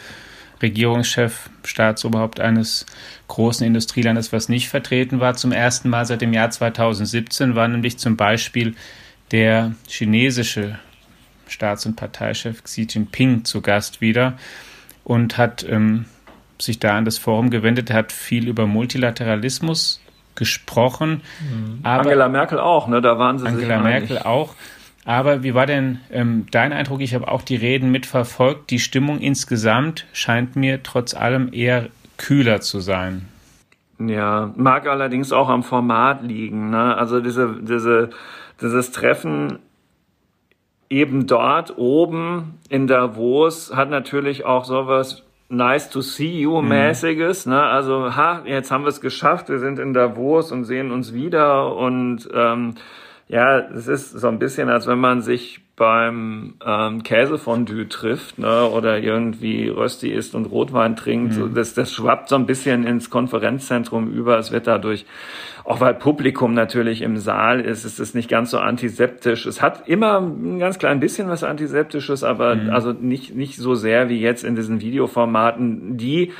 Regierungschef, 0.61 1.49
Staatsoberhaupt 1.63 2.39
eines 2.39 2.85
großen 3.27 3.65
Industrielandes, 3.65 4.33
was 4.33 4.49
nicht 4.49 4.69
vertreten 4.69 5.19
war. 5.19 5.35
Zum 5.35 5.51
ersten 5.51 5.89
Mal 5.89 6.05
seit 6.05 6.21
dem 6.21 6.33
Jahr 6.33 6.49
2017 6.49 7.55
war 7.55 7.67
nämlich 7.67 7.97
zum 7.97 8.17
Beispiel 8.17 8.75
der 9.31 9.73
chinesische 9.87 10.79
Staats- 11.47 11.85
und 11.85 11.95
Parteichef 11.95 12.63
Xi 12.63 12.87
Jinping 12.89 13.45
zu 13.45 13.61
Gast 13.61 14.01
wieder 14.01 14.37
und 15.03 15.37
hat 15.37 15.65
ähm, 15.67 16.05
sich 16.59 16.79
da 16.79 16.97
an 16.97 17.05
das 17.05 17.17
Forum 17.17 17.49
gewendet. 17.49 17.89
Er 17.89 17.97
hat 17.97 18.11
viel 18.11 18.47
über 18.47 18.67
Multilateralismus 18.67 20.01
gesprochen. 20.39 21.21
Mhm. 21.41 21.81
Angela 21.83 22.27
Merkel 22.29 22.59
auch, 22.59 22.87
ne? 22.87 23.01
Da 23.01 23.19
waren 23.19 23.37
sie 23.37 23.45
Angela 23.45 23.75
sich 23.75 23.83
Merkel 23.83 24.17
einig. 24.17 24.25
auch. 24.25 24.55
Aber 25.05 25.43
wie 25.43 25.53
war 25.53 25.65
denn 25.65 25.99
ähm, 26.11 26.47
dein 26.51 26.73
Eindruck? 26.73 27.01
Ich 27.01 27.13
habe 27.13 27.27
auch 27.27 27.41
die 27.41 27.55
Reden 27.55 27.91
mitverfolgt. 27.91 28.69
Die 28.71 28.79
Stimmung 28.79 29.19
insgesamt 29.19 30.05
scheint 30.13 30.55
mir 30.55 30.81
trotz 30.83 31.13
allem 31.13 31.53
eher 31.53 31.87
kühler 32.17 32.61
zu 32.61 32.79
sein. 32.79 33.27
Ja, 33.99 34.53
mag 34.55 34.87
allerdings 34.87 35.31
auch 35.31 35.49
am 35.49 35.63
Format 35.63 36.23
liegen. 36.23 36.69
Ne? 36.69 36.95
Also 36.95 37.19
diese, 37.19 37.57
diese, 37.61 38.09
dieses 38.61 38.91
Treffen 38.91 39.59
eben 40.89 41.27
dort 41.27 41.77
oben 41.77 42.59
in 42.69 42.87
Davos 42.87 43.75
hat 43.75 43.89
natürlich 43.89 44.45
auch 44.45 44.65
sowas 44.65 45.23
nice 45.49 45.89
to 45.89 46.01
see 46.01 46.39
you 46.41 46.61
mhm. 46.61 46.69
mäßiges, 46.69 47.45
mhm. 47.45 47.53
ne? 47.53 47.63
Also, 47.63 48.15
ha, 48.15 48.43
jetzt 48.45 48.71
haben 48.71 48.83
wir 48.83 48.89
es 48.89 49.01
geschafft, 49.01 49.49
wir 49.49 49.59
sind 49.59 49.79
in 49.79 49.93
Davos 49.93 50.51
und 50.51 50.63
sehen 50.63 50.91
uns 50.91 51.13
wieder 51.13 51.75
und 51.75 52.29
ähm, 52.33 52.75
ja, 53.27 53.59
es 53.59 53.87
ist 53.87 54.11
so 54.11 54.27
ein 54.27 54.39
bisschen, 54.39 54.69
als 54.69 54.87
wenn 54.87 54.99
man 54.99 55.21
sich 55.21 55.61
beim 55.79 56.55
ähm, 56.63 57.01
Käsefondue 57.01 57.87
trifft 57.87 58.37
ne, 58.37 58.65
oder 58.65 58.99
irgendwie 58.99 59.69
Rösti 59.69 60.09
isst 60.09 60.35
und 60.35 60.45
Rotwein 60.45 60.95
trinkt. 60.95 61.37
Mhm. 61.37 61.55
Das, 61.55 61.73
das 61.73 61.93
schwappt 61.93 62.29
so 62.29 62.35
ein 62.35 62.45
bisschen 62.45 62.85
ins 62.85 63.09
Konferenzzentrum 63.09 64.11
über. 64.11 64.37
Es 64.37 64.51
wird 64.51 64.67
dadurch, 64.67 65.05
auch 65.63 65.79
weil 65.79 65.95
Publikum 65.95 66.53
natürlich 66.53 67.01
im 67.01 67.17
Saal 67.17 67.61
ist, 67.61 67.85
ist 67.85 67.99
es 67.99 68.13
nicht 68.13 68.29
ganz 68.29 68.51
so 68.51 68.59
antiseptisch. 68.59 69.45
Es 69.45 69.61
hat 69.61 69.87
immer 69.87 70.19
ein 70.19 70.59
ganz 70.59 70.77
klein 70.77 70.99
bisschen 70.99 71.29
was 71.29 71.43
Antiseptisches, 71.43 72.23
aber 72.23 72.55
mhm. 72.55 72.69
also 72.69 72.91
nicht, 72.91 73.33
nicht 73.33 73.55
so 73.55 73.73
sehr 73.73 74.09
wie 74.09 74.19
jetzt 74.19 74.43
in 74.43 74.55
diesen 74.55 74.81
Videoformaten, 74.81 75.97
die 75.97 76.33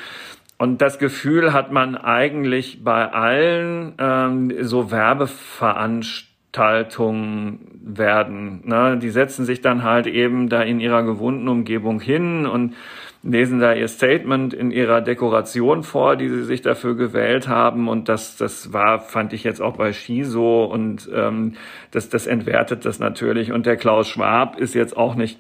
und 0.57 0.81
das 0.81 0.99
Gefühl 0.99 1.53
hat 1.53 1.71
man 1.71 1.95
eigentlich 1.95 2.83
bei 2.83 3.09
allen 3.09 3.93
ähm, 3.97 4.53
so 4.59 4.91
Werbeveranstaltungen 4.91 6.28
Veranstaltungen 6.51 7.59
werden. 7.81 8.61
Ne? 8.65 8.97
Die 9.01 9.09
setzen 9.09 9.45
sich 9.45 9.61
dann 9.61 9.83
halt 9.83 10.07
eben 10.07 10.49
da 10.49 10.61
in 10.61 10.79
ihrer 10.79 11.03
gewohnten 11.03 11.47
Umgebung 11.47 12.01
hin 12.01 12.45
und 12.45 12.75
lesen 13.21 13.59
da 13.59 13.73
ihr 13.73 13.87
Statement 13.87 14.53
in 14.53 14.71
ihrer 14.71 15.01
Dekoration 15.01 15.83
vor, 15.83 16.15
die 16.15 16.29
sie 16.29 16.43
sich 16.43 16.61
dafür 16.61 16.95
gewählt 16.95 17.47
haben. 17.47 17.87
Und 17.87 18.09
das, 18.09 18.37
das 18.37 18.71
war, 18.71 18.99
fand 18.99 19.33
ich 19.33 19.43
jetzt 19.43 19.61
auch 19.61 19.75
bei 19.75 19.91
Ski 19.93 20.23
so. 20.23 20.63
Und 20.63 21.09
ähm, 21.13 21.53
das, 21.91 22.09
das 22.09 22.27
entwertet 22.27 22.85
das 22.85 22.99
natürlich. 22.99 23.51
Und 23.51 23.65
der 23.65 23.75
Klaus 23.75 24.07
Schwab 24.07 24.57
ist 24.57 24.73
jetzt 24.73 24.95
auch 24.95 25.15
nicht 25.15 25.37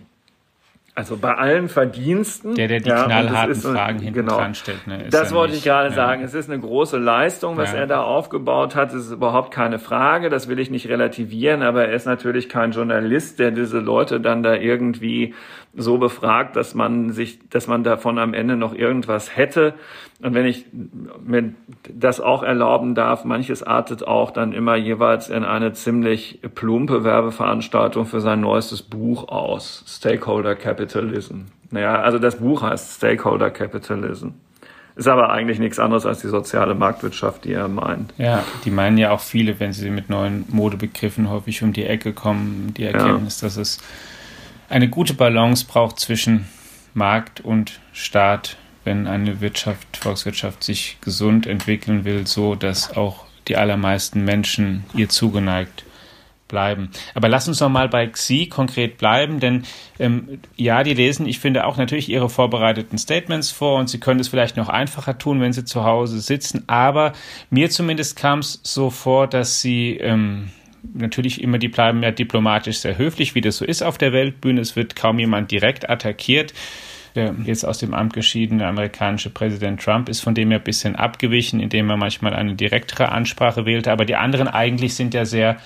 also 0.99 1.15
bei 1.15 1.33
allen 1.33 1.69
Verdiensten. 1.69 2.55
Der, 2.55 2.67
der 2.67 2.81
die 2.81 2.89
ja, 2.89 3.05
knallharten 3.05 3.51
ist, 3.51 3.65
Fragen 3.65 3.99
hinten 3.99 4.15
genau, 4.15 4.35
dran 4.35 4.53
stellt. 4.53 4.85
Ne, 4.85 5.05
das 5.09 5.33
wollte 5.33 5.53
nicht, 5.53 5.59
ich 5.59 5.65
gerade 5.65 5.91
ja. 5.91 5.95
sagen. 5.95 6.21
Es 6.23 6.33
ist 6.33 6.49
eine 6.49 6.59
große 6.59 6.97
Leistung, 6.97 7.55
was 7.55 7.71
ja. 7.71 7.79
er 7.79 7.87
da 7.87 8.03
aufgebaut 8.03 8.75
hat. 8.75 8.89
Das 8.89 9.05
ist 9.05 9.11
überhaupt 9.13 9.51
keine 9.51 9.79
Frage. 9.79 10.29
Das 10.29 10.49
will 10.49 10.59
ich 10.59 10.69
nicht 10.69 10.89
relativieren. 10.89 11.61
Aber 11.61 11.85
er 11.85 11.93
ist 11.93 12.05
natürlich 12.05 12.49
kein 12.49 12.71
Journalist, 12.71 13.39
der 13.39 13.51
diese 13.51 13.79
Leute 13.79 14.19
dann 14.19 14.43
da 14.43 14.55
irgendwie 14.55 15.33
so 15.75 15.97
befragt, 15.97 16.55
dass 16.55 16.73
man 16.73 17.11
sich, 17.11 17.39
dass 17.49 17.67
man 17.67 17.83
davon 17.83 18.17
am 18.17 18.33
Ende 18.33 18.55
noch 18.55 18.73
irgendwas 18.73 19.35
hätte. 19.35 19.75
Und 20.21 20.33
wenn 20.33 20.45
ich 20.45 20.65
mir 21.23 21.53
das 21.93 22.19
auch 22.19 22.43
erlauben 22.43 22.95
darf, 22.95 23.23
manches 23.23 23.63
artet 23.63 24.05
auch 24.05 24.31
dann 24.31 24.51
immer 24.51 24.75
jeweils 24.75 25.29
in 25.29 25.43
eine 25.43 25.73
ziemlich 25.73 26.39
plumpe 26.55 27.03
Werbeveranstaltung 27.03 28.05
für 28.05 28.19
sein 28.19 28.41
neuestes 28.41 28.81
Buch 28.81 29.27
aus. 29.29 29.83
Stakeholder 29.87 30.55
Capitalism. 30.55 31.41
Naja, 31.71 32.01
also 32.01 32.17
das 32.17 32.37
Buch 32.37 32.63
heißt 32.63 32.97
Stakeholder 32.97 33.51
Capitalism. 33.51 34.29
Ist 34.95 35.07
aber 35.07 35.29
eigentlich 35.29 35.59
nichts 35.59 35.79
anderes 35.79 36.05
als 36.05 36.19
die 36.19 36.27
soziale 36.27 36.75
Marktwirtschaft, 36.75 37.45
die 37.45 37.53
er 37.53 37.69
meint. 37.69 38.13
Ja, 38.17 38.43
die 38.65 38.71
meinen 38.71 38.97
ja 38.97 39.11
auch 39.11 39.21
viele, 39.21 39.57
wenn 39.61 39.71
sie 39.71 39.91
mit 39.91 40.09
neuen 40.09 40.43
Modebegriffen 40.49 41.29
häufig 41.29 41.63
um 41.63 41.71
die 41.71 41.85
Ecke 41.85 42.11
kommen, 42.11 42.73
die 42.75 42.83
Erkenntnis, 42.83 43.39
ja. 43.39 43.47
dass 43.47 43.55
es 43.55 43.79
eine 44.69 44.89
gute 44.89 45.13
Balance 45.13 45.65
braucht 45.65 45.99
zwischen 45.99 46.47
Markt 46.93 47.41
und 47.41 47.79
Staat, 47.93 48.57
wenn 48.83 49.07
eine 49.07 49.41
Wirtschaft, 49.41 49.97
Volkswirtschaft 49.97 50.63
sich 50.63 50.97
gesund 51.01 51.47
entwickeln 51.47 52.05
will, 52.05 52.25
so 52.25 52.55
dass 52.55 52.95
auch 52.95 53.25
die 53.47 53.57
allermeisten 53.57 54.23
Menschen 54.23 54.85
ihr 54.93 55.09
zugeneigt 55.09 55.83
bleiben. 56.47 56.89
Aber 57.13 57.29
lass 57.29 57.47
uns 57.47 57.59
noch 57.59 57.69
mal 57.69 57.87
bei 57.87 58.07
Xi 58.07 58.47
konkret 58.47 58.97
bleiben, 58.97 59.39
denn 59.39 59.63
ähm, 59.99 60.39
ja, 60.55 60.83
die 60.83 60.93
lesen, 60.93 61.27
ich 61.27 61.39
finde 61.39 61.65
auch 61.65 61.77
natürlich 61.77 62.09
ihre 62.09 62.29
vorbereiteten 62.29 62.97
Statements 62.97 63.51
vor 63.51 63.79
und 63.79 63.87
sie 63.89 63.99
können 63.99 64.19
es 64.19 64.27
vielleicht 64.27 64.57
noch 64.57 64.67
einfacher 64.67 65.17
tun, 65.17 65.39
wenn 65.39 65.53
sie 65.53 65.63
zu 65.63 65.83
Hause 65.83 66.19
sitzen. 66.19 66.63
Aber 66.67 67.13
mir 67.49 67.69
zumindest 67.69 68.17
kam 68.17 68.39
es 68.39 68.59
so 68.63 68.89
vor, 68.89 69.27
dass 69.27 69.61
sie 69.61 69.97
ähm, 69.97 70.49
natürlich 70.93 71.41
immer, 71.41 71.57
die 71.57 71.67
bleiben 71.67 72.03
ja 72.03 72.11
diplomatisch 72.11 72.79
sehr 72.79 72.97
höflich, 72.97 73.35
wie 73.35 73.41
das 73.41 73.57
so 73.57 73.65
ist 73.65 73.81
auf 73.81 73.97
der 73.97 74.13
Weltbühne. 74.13 74.61
Es 74.61 74.75
wird 74.75 74.95
kaum 74.95 75.19
jemand 75.19 75.51
direkt 75.51 75.89
attackiert. 75.89 76.53
Der 77.15 77.33
jetzt 77.43 77.65
aus 77.65 77.79
dem 77.79 77.95
Amt 77.95 78.13
geschiedene 78.13 78.67
amerikanische 78.67 79.31
Präsident 79.31 79.81
Trump 79.81 80.09
ist 80.09 80.19
von 80.21 80.35
dem 80.35 80.51
ja 80.51 80.57
ein 80.57 80.63
bisschen 80.63 80.95
abgewichen, 80.95 81.59
indem 81.59 81.89
er 81.89 81.97
manchmal 81.97 82.33
eine 82.33 82.53
direktere 82.53 83.09
Ansprache 83.09 83.65
wählte. 83.65 83.91
Aber 83.91 84.05
die 84.05 84.15
anderen 84.15 84.47
eigentlich 84.47 84.93
sind 84.93 85.13
ja 85.13 85.25
sehr 85.25 85.57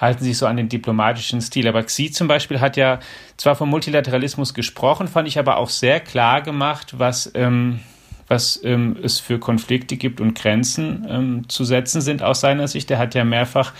halten 0.00 0.24
sich 0.24 0.38
so 0.38 0.46
an 0.46 0.56
den 0.56 0.68
diplomatischen 0.68 1.40
Stil. 1.40 1.68
Aber 1.68 1.82
Xi 1.82 2.10
zum 2.10 2.28
Beispiel 2.28 2.60
hat 2.60 2.76
ja 2.76 3.00
zwar 3.36 3.56
vom 3.56 3.68
Multilateralismus 3.70 4.54
gesprochen, 4.54 5.08
fand 5.08 5.28
ich 5.28 5.38
aber 5.38 5.56
auch 5.56 5.70
sehr 5.70 6.00
klar 6.00 6.40
gemacht, 6.40 6.98
was, 6.98 7.30
ähm, 7.34 7.80
was 8.28 8.60
ähm, 8.64 8.96
es 9.02 9.18
für 9.18 9.38
Konflikte 9.38 9.96
gibt 9.96 10.20
und 10.20 10.34
Grenzen 10.34 11.06
ähm, 11.08 11.48
zu 11.48 11.64
setzen 11.64 12.00
sind 12.00 12.22
aus 12.22 12.40
seiner 12.40 12.68
Sicht. 12.68 12.90
Er 12.90 12.98
hat 12.98 13.14
ja 13.14 13.24
mehrfach 13.24 13.72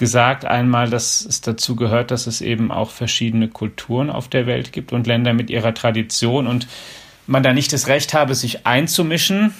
gesagt 0.00 0.46
einmal, 0.46 0.88
dass 0.88 1.24
es 1.24 1.42
dazu 1.42 1.76
gehört, 1.76 2.10
dass 2.10 2.26
es 2.26 2.40
eben 2.40 2.72
auch 2.72 2.90
verschiedene 2.90 3.48
Kulturen 3.48 4.08
auf 4.08 4.28
der 4.28 4.46
Welt 4.46 4.72
gibt 4.72 4.94
und 4.94 5.06
Länder 5.06 5.34
mit 5.34 5.50
ihrer 5.50 5.74
Tradition 5.74 6.46
und 6.46 6.66
man 7.26 7.42
da 7.42 7.52
nicht 7.52 7.70
das 7.74 7.86
Recht 7.86 8.14
habe, 8.14 8.34
sich 8.34 8.66
einzumischen. 8.66 9.52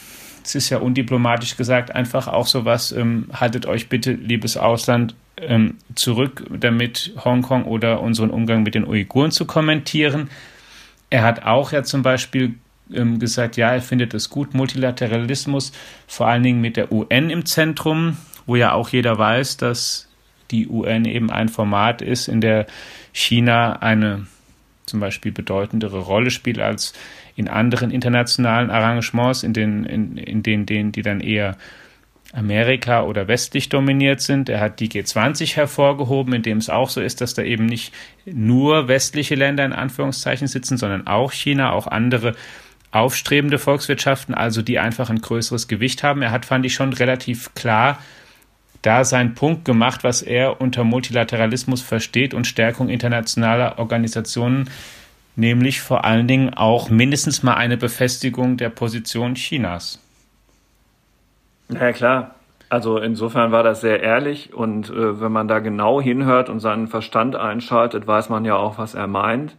Es 0.42 0.54
ist 0.54 0.70
ja 0.70 0.78
undiplomatisch 0.78 1.58
gesagt 1.58 1.94
einfach 1.94 2.26
auch 2.26 2.46
sowas, 2.46 2.90
ähm, 2.90 3.26
haltet 3.34 3.66
euch 3.66 3.90
bitte, 3.90 4.12
liebes 4.12 4.56
Ausland, 4.56 5.14
ähm, 5.36 5.76
zurück, 5.94 6.46
damit 6.50 7.12
Hongkong 7.22 7.66
oder 7.66 8.00
unseren 8.00 8.30
Umgang 8.30 8.62
mit 8.62 8.74
den 8.74 8.86
Uiguren 8.86 9.32
zu 9.32 9.44
kommentieren. 9.44 10.30
Er 11.10 11.22
hat 11.22 11.42
auch 11.42 11.70
ja 11.72 11.82
zum 11.82 12.00
Beispiel 12.00 12.54
ähm, 12.94 13.18
gesagt, 13.18 13.58
ja, 13.58 13.72
er 13.72 13.82
findet 13.82 14.14
es 14.14 14.30
gut, 14.30 14.54
Multilateralismus, 14.54 15.72
vor 16.06 16.28
allen 16.28 16.42
Dingen 16.42 16.62
mit 16.62 16.78
der 16.78 16.90
UN 16.90 17.28
im 17.28 17.44
Zentrum, 17.44 18.16
wo 18.46 18.56
ja 18.56 18.72
auch 18.72 18.88
jeder 18.88 19.18
weiß, 19.18 19.58
dass 19.58 20.09
die 20.50 20.68
UN 20.68 21.04
eben 21.04 21.30
ein 21.30 21.48
Format 21.48 22.02
ist, 22.02 22.28
in 22.28 22.40
der 22.40 22.66
China 23.12 23.74
eine 23.80 24.26
zum 24.86 25.00
Beispiel 25.00 25.32
bedeutendere 25.32 26.00
Rolle 26.00 26.30
spielt 26.30 26.58
als 26.58 26.92
in 27.36 27.48
anderen 27.48 27.90
internationalen 27.90 28.70
Arrangements, 28.70 29.42
in 29.42 29.52
den, 29.52 29.84
in, 29.84 30.16
in 30.16 30.42
denen, 30.42 30.66
denen 30.66 30.92
die 30.92 31.02
dann 31.02 31.20
eher 31.20 31.56
Amerika 32.32 33.02
oder 33.02 33.26
westlich 33.28 33.68
dominiert 33.68 34.20
sind. 34.20 34.48
Er 34.48 34.60
hat 34.60 34.80
die 34.80 34.88
G20 34.88 35.56
hervorgehoben, 35.56 36.34
in 36.34 36.42
dem 36.42 36.58
es 36.58 36.70
auch 36.70 36.88
so 36.88 37.00
ist, 37.00 37.20
dass 37.20 37.34
da 37.34 37.42
eben 37.42 37.66
nicht 37.66 37.92
nur 38.24 38.88
westliche 38.88 39.34
Länder 39.34 39.64
in 39.64 39.72
Anführungszeichen 39.72 40.46
sitzen, 40.46 40.76
sondern 40.76 41.06
auch 41.06 41.32
China, 41.32 41.72
auch 41.72 41.86
andere 41.86 42.34
aufstrebende 42.92 43.58
Volkswirtschaften, 43.58 44.34
also 44.34 44.62
die 44.62 44.78
einfach 44.78 45.10
ein 45.10 45.20
größeres 45.20 45.68
Gewicht 45.68 46.02
haben. 46.02 46.22
Er 46.22 46.30
hat, 46.30 46.44
fand 46.44 46.66
ich, 46.66 46.74
schon 46.74 46.92
relativ 46.92 47.54
klar 47.54 47.98
da 48.82 49.04
seinen 49.04 49.34
Punkt 49.34 49.64
gemacht, 49.64 50.04
was 50.04 50.22
er 50.22 50.60
unter 50.60 50.84
Multilateralismus 50.84 51.82
versteht 51.82 52.34
und 52.34 52.46
Stärkung 52.46 52.88
internationaler 52.88 53.78
Organisationen, 53.78 54.70
nämlich 55.36 55.80
vor 55.80 56.04
allen 56.04 56.26
Dingen 56.26 56.54
auch 56.54 56.90
mindestens 56.90 57.42
mal 57.42 57.54
eine 57.54 57.76
Befestigung 57.76 58.56
der 58.56 58.70
Position 58.70 59.34
Chinas. 59.34 60.00
Ja 61.68 61.92
klar, 61.92 62.34
also 62.68 62.98
insofern 62.98 63.52
war 63.52 63.62
das 63.62 63.80
sehr 63.80 64.00
ehrlich 64.00 64.54
und 64.54 64.90
äh, 64.90 65.20
wenn 65.20 65.32
man 65.32 65.48
da 65.48 65.58
genau 65.58 66.00
hinhört 66.00 66.48
und 66.48 66.60
seinen 66.60 66.88
Verstand 66.88 67.36
einschaltet, 67.36 68.06
weiß 68.06 68.28
man 68.28 68.44
ja 68.44 68.56
auch, 68.56 68.78
was 68.78 68.94
er 68.94 69.06
meint. 69.06 69.56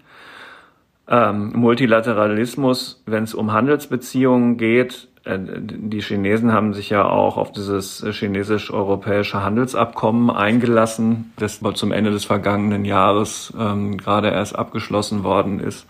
Ähm, 1.08 1.52
Multilateralismus, 1.54 3.04
wenn 3.06 3.26
es 3.26 3.34
um 3.34 3.52
Handelsbeziehungen 3.52 4.58
geht, 4.58 5.10
die 5.26 6.02
Chinesen 6.02 6.52
haben 6.52 6.74
sich 6.74 6.90
ja 6.90 7.08
auch 7.08 7.38
auf 7.38 7.52
dieses 7.52 8.04
chinesisch-europäische 8.12 9.44
Handelsabkommen 9.44 10.32
eingelassen, 10.32 11.34
das 11.38 11.62
zum 11.76 11.92
Ende 11.92 12.10
des 12.10 12.26
vergangenen 12.26 12.86
Jahres 12.86 13.54
ähm, 13.60 13.98
gerade 13.98 14.30
erst 14.30 14.56
abgeschlossen 14.56 15.24
worden 15.24 15.60
ist. 15.60 15.86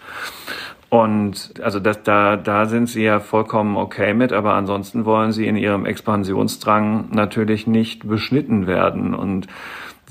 Und 0.89 1.53
also 1.63 1.79
das, 1.79 2.03
da, 2.03 2.35
da 2.35 2.65
sind 2.65 2.89
sie 2.89 3.03
ja 3.03 3.21
vollkommen 3.21 3.77
okay 3.77 4.13
mit, 4.13 4.33
aber 4.33 4.55
ansonsten 4.55 5.05
wollen 5.05 5.31
sie 5.31 5.47
in 5.47 5.55
ihrem 5.55 5.85
Expansionsdrang 5.85 7.07
natürlich 7.11 7.65
nicht 7.65 8.05
beschnitten 8.05 8.67
werden. 8.67 9.13
Und 9.13 9.47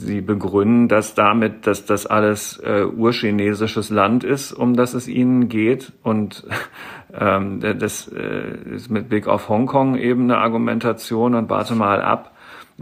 sie 0.01 0.21
begründen 0.21 0.89
das 0.89 1.15
damit, 1.15 1.67
dass 1.67 1.85
das 1.85 2.07
alles 2.07 2.59
äh, 2.59 2.85
urchinesisches 2.85 3.91
Land 3.91 4.25
ist, 4.25 4.53
um 4.53 4.75
das 4.75 4.95
es 4.95 5.09
ihnen 5.09 5.49
geht. 5.49 5.93
Und 6.03 6.45
ähm, 7.19 7.61
das 7.61 8.09
äh, 8.09 8.75
ist 8.75 8.91
mit 8.91 9.09
Blick 9.09 9.27
auf 9.27 9.49
Hongkong 9.49 9.97
eben 9.97 10.25
eine 10.25 10.39
Argumentation 10.39 11.35
und 11.35 11.51
warte 11.51 11.75
mal 11.75 12.03
ab 12.03 12.33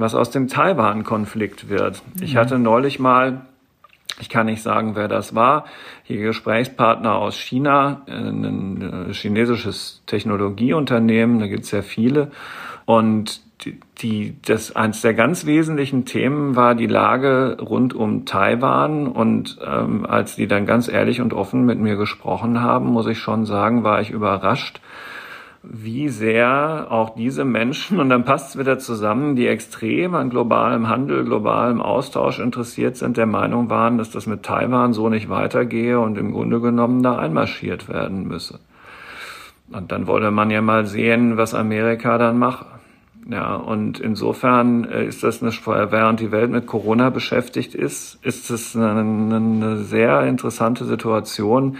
was 0.00 0.14
aus 0.14 0.30
dem 0.30 0.46
Taiwan-Konflikt 0.46 1.68
wird. 1.68 2.02
Ich 2.20 2.34
mhm. 2.34 2.38
hatte 2.38 2.58
neulich 2.60 3.00
mal 3.00 3.42
ich 4.20 4.28
kann 4.28 4.46
nicht 4.46 4.62
sagen, 4.62 4.96
wer 4.96 5.06
das 5.06 5.34
war. 5.34 5.66
Hier 6.02 6.20
Gesprächspartner 6.20 7.14
aus 7.14 7.36
China, 7.36 8.02
ein 8.08 9.10
chinesisches 9.12 10.02
Technologieunternehmen, 10.06 11.38
da 11.38 11.46
gibt 11.46 11.64
es 11.64 11.70
ja 11.70 11.82
viele. 11.82 12.32
Und 12.84 13.40
die, 13.62 13.80
die, 14.00 14.36
das 14.42 14.76
eines 14.76 15.00
der 15.02 15.14
ganz 15.14 15.44
wesentlichen 15.44 16.04
Themen 16.04 16.54
war 16.54 16.74
die 16.74 16.86
Lage 16.86 17.56
rund 17.60 17.94
um 17.94 18.24
Taiwan. 18.24 19.08
Und 19.08 19.58
ähm, 19.66 20.06
als 20.06 20.36
die 20.36 20.46
dann 20.46 20.66
ganz 20.66 20.88
ehrlich 20.88 21.20
und 21.20 21.34
offen 21.34 21.64
mit 21.64 21.78
mir 21.78 21.96
gesprochen 21.96 22.60
haben, 22.60 22.86
muss 22.86 23.06
ich 23.06 23.18
schon 23.18 23.46
sagen, 23.46 23.84
war 23.84 24.00
ich 24.00 24.10
überrascht, 24.10 24.80
wie 25.62 26.08
sehr 26.08 26.86
auch 26.88 27.10
diese 27.16 27.44
Menschen, 27.44 27.98
und 27.98 28.08
dann 28.10 28.24
passt 28.24 28.50
es 28.50 28.58
wieder 28.58 28.78
zusammen, 28.78 29.34
die 29.34 29.48
extrem 29.48 30.14
an 30.14 30.30
globalem 30.30 30.88
Handel, 30.88 31.24
globalem 31.24 31.82
Austausch 31.82 32.38
interessiert 32.38 32.96
sind, 32.96 33.16
der 33.16 33.26
Meinung 33.26 33.68
waren, 33.68 33.98
dass 33.98 34.10
das 34.10 34.26
mit 34.26 34.44
Taiwan 34.44 34.92
so 34.92 35.08
nicht 35.08 35.28
weitergehe 35.28 35.98
und 35.98 36.16
im 36.16 36.30
Grunde 36.30 36.60
genommen 36.60 37.02
da 37.02 37.18
einmarschiert 37.18 37.88
werden 37.88 38.28
müsse. 38.28 38.60
Und 39.70 39.92
dann 39.92 40.06
wollte 40.06 40.30
man 40.30 40.50
ja 40.50 40.62
mal 40.62 40.86
sehen, 40.86 41.36
was 41.36 41.54
Amerika 41.54 42.16
dann 42.18 42.38
mache. 42.38 42.64
Ja, 43.30 43.56
und 43.56 44.00
insofern 44.00 44.84
äh, 44.84 45.04
ist 45.04 45.22
das 45.22 45.42
eine, 45.42 45.52
während 45.92 46.20
die 46.20 46.32
Welt 46.32 46.50
mit 46.50 46.66
Corona 46.66 47.10
beschäftigt 47.10 47.74
ist, 47.74 48.18
ist 48.22 48.50
es 48.50 48.74
eine, 48.74 49.00
eine 49.00 49.84
sehr 49.84 50.22
interessante 50.22 50.86
Situation, 50.86 51.76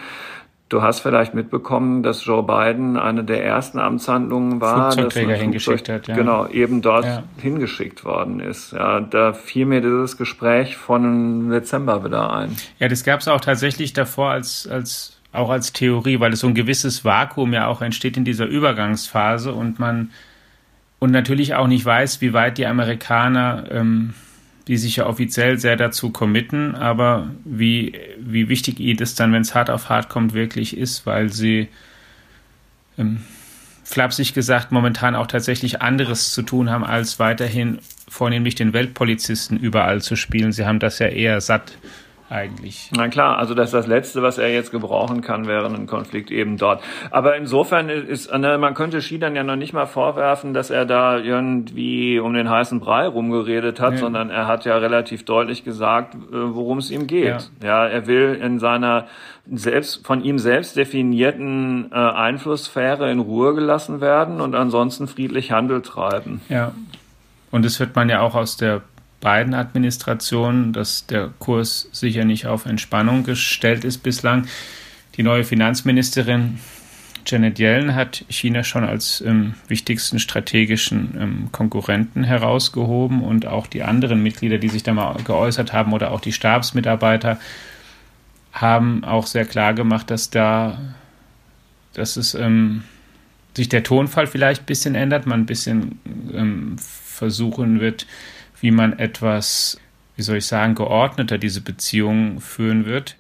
Du 0.69 0.83
hast 0.83 1.01
vielleicht 1.01 1.33
mitbekommen, 1.33 2.03
dass 2.03 2.27
Joe 2.27 2.43
Biden 2.43 2.99
eine 2.99 3.25
der 3.25 3.43
ersten 3.43 3.79
Amtshandlungen 3.79 4.61
war, 4.61 4.95
dass 4.95 5.17
ein 5.17 5.31
hingeschickt 5.31 5.89
hat, 5.89 6.09
ja. 6.09 6.15
genau 6.15 6.47
eben 6.47 6.83
dort 6.83 7.07
ja. 7.07 7.23
hingeschickt 7.41 8.05
worden 8.05 8.41
ist. 8.41 8.73
Ja, 8.73 9.01
da 9.01 9.33
fiel 9.33 9.65
mir 9.65 9.81
dieses 9.81 10.19
Gespräch 10.19 10.77
von 10.77 11.49
Dezember 11.49 12.05
wieder 12.05 12.35
ein. 12.35 12.55
Ja, 12.79 12.89
das 12.89 13.03
gab 13.03 13.21
es 13.21 13.29
auch 13.29 13.41
tatsächlich 13.41 13.95
davor 13.95 14.31
als 14.31 14.69
als 14.71 15.19
auch 15.33 15.49
als 15.49 15.73
Theorie, 15.73 16.21
weil 16.21 16.35
es 16.35 16.41
so 16.41 16.49
ein 16.49 16.55
gewisses 16.55 17.03
Vakuum 17.03 17.55
ja 17.55 17.67
auch 17.67 17.81
entsteht 17.81 18.19
in 18.19 18.27
dieser 18.27 18.47
Übergangsphase 18.47 19.55
und 19.55 19.79
man 19.79 20.11
und 20.99 21.11
natürlich 21.11 21.55
auch 21.55 21.67
nicht 21.67 21.85
weiß, 21.85 22.21
wie 22.21 22.33
weit 22.33 22.59
die 22.59 22.67
Amerikaner 22.67 23.65
ähm, 23.71 24.15
die 24.69 24.77
sich 24.77 24.97
ja 24.97 25.07
offiziell 25.07 25.59
sehr 25.59 25.77
dazu 25.77 26.11
committen, 26.11 26.75
aber 26.75 27.31
wie, 27.45 27.99
wie 28.21 28.51
wichtig 28.51 28.79
ihnen 28.79 28.99
das 28.99 29.15
dann, 29.15 29.33
wenn 29.33 29.41
es 29.41 29.55
hart 29.55 29.71
auf 29.71 29.89
hart 29.89 30.11
kommt, 30.11 30.35
wirklich 30.35 30.77
ist, 30.77 31.07
weil 31.07 31.33
sie 31.33 31.69
ähm, 32.99 33.23
flapsig 33.83 34.35
gesagt 34.35 34.71
momentan 34.71 35.17
auch 35.17 35.27
tatsächlich 35.27 35.81
anderes 35.81 36.33
zu 36.33 36.43
tun 36.43 36.69
haben, 36.69 36.85
als 36.85 37.19
weiterhin 37.19 37.79
vornehmlich 38.09 38.57
den 38.57 38.75
Weltpolizisten 38.75 39.59
überall 39.59 40.03
zu 40.03 40.17
spielen. 40.17 40.53
Sie 40.53 40.67
haben 40.67 40.81
das 40.81 40.99
ja 40.99 41.07
eher 41.07 41.41
satt 41.41 41.73
eigentlich. 42.31 42.91
Na 42.95 43.09
klar, 43.09 43.39
also 43.39 43.55
das 43.55 43.69
ist 43.69 43.75
das 43.75 43.87
Letzte, 43.87 44.23
was 44.23 44.37
er 44.37 44.53
jetzt 44.53 44.71
gebrauchen 44.71 45.23
kann 45.23 45.47
während 45.47 45.79
ein 45.79 45.87
Konflikt 45.87 46.31
eben 46.31 46.59
dort. 46.59 46.83
Aber 47.11 47.37
insofern 47.37 47.89
ist, 47.89 48.31
man 48.33 48.75
könnte 48.75 49.01
dann 49.19 49.35
ja 49.35 49.43
noch 49.43 49.57
nicht 49.57 49.73
mal 49.73 49.87
vorwerfen, 49.87 50.53
dass 50.53 50.71
er 50.71 50.85
da 50.85 51.19
irgendwie 51.19 52.19
um 52.19 52.35
den 52.35 52.51
heißen 52.51 52.81
Brei 52.81 53.07
rumgeredet 53.07 53.81
hat, 53.81 53.95
nee. 53.95 53.99
sondern 53.99 54.29
er 54.29 54.47
hat 54.47 54.67
ja 54.67 54.77
relativ 54.77 55.25
deutlich 55.25 55.65
gesagt, 55.65 56.15
äh, 56.15 56.19
worum 56.31 56.79
es 56.79 56.91
ihm 56.91 57.07
geht. 57.07 57.51
Ja. 57.63 57.87
ja, 57.87 57.87
er 57.87 58.07
will 58.07 58.39
in 58.41 58.59
seiner 58.59 59.07
selbst 59.51 60.07
von 60.07 60.23
ihm 60.23 60.39
selbst 60.39 60.77
definierten 60.77 61.91
äh, 61.91 61.95
Einflusssphäre 61.95 63.11
in 63.11 63.21
Ruhe 63.21 63.55
gelassen 63.55 64.03
werden 64.03 64.43
und 64.43 64.55
ansonsten 64.55 65.09
friedlich 65.09 65.53
Handel 65.53 65.81
treiben. 65.81 66.43
Ja. 66.51 66.73
Und 67.51 67.65
das 67.65 67.81
hört 67.81 67.97
man 67.97 68.11
ja 68.11 68.21
auch 68.21 68.35
aus 68.35 68.59
der 68.59 68.83
beiden 69.21 69.55
Administrationen, 69.55 70.73
dass 70.73 71.07
der 71.07 71.31
Kurs 71.39 71.89
sicher 71.93 72.25
nicht 72.25 72.47
auf 72.47 72.67
Entspannung 72.67 73.25
gestellt 73.25 73.85
ist 73.85 73.99
bislang. 73.99 74.47
Die 75.17 75.23
neue 75.23 75.45
Finanzministerin 75.45 76.59
Janet 77.27 77.59
Yellen 77.59 77.95
hat 77.95 78.25
China 78.29 78.65
schon 78.65 78.85
als 78.85 79.21
ähm, 79.21 79.55
wichtigsten 79.67 80.19
strategischen 80.19 81.15
ähm, 81.21 81.49
Konkurrenten 81.53 82.25
herausgehoben 82.25 83.23
und 83.23 83.47
auch 83.47 83.67
die 83.67 83.83
anderen 83.83 84.23
Mitglieder, 84.23 84.57
die 84.59 84.69
sich 84.69 84.83
da 84.83 84.95
mal 84.95 85.15
geäußert 85.25 85.73
haben 85.73 85.93
oder 85.93 86.11
auch 86.11 86.21
die 86.21 86.33
Stabsmitarbeiter, 86.33 87.39
haben 88.53 89.05
auch 89.05 89.27
sehr 89.27 89.45
klar 89.45 89.75
gemacht, 89.75 90.11
dass 90.11 90.31
da, 90.31 90.79
dass 91.93 92.17
es 92.17 92.35
ähm, 92.35 92.85
sich 93.55 93.69
der 93.69 93.83
Tonfall 93.83 94.27
vielleicht 94.27 94.63
ein 94.63 94.67
bisschen 94.67 94.95
ändert, 94.95 95.27
man 95.27 95.41
ein 95.41 95.47
bisschen 95.47 95.99
ähm, 96.33 96.77
versuchen 96.79 97.81
wird, 97.81 98.07
wie 98.61 98.71
man 98.71 98.99
etwas, 98.99 99.81
wie 100.17 100.23
soll 100.23 100.39
ich 100.39 100.47
sagen, 100.47 100.75
geordneter 100.75 101.39
diese 101.39 101.61
Beziehungen 101.61 102.41
führen 102.41 102.85
wird. 102.87 103.17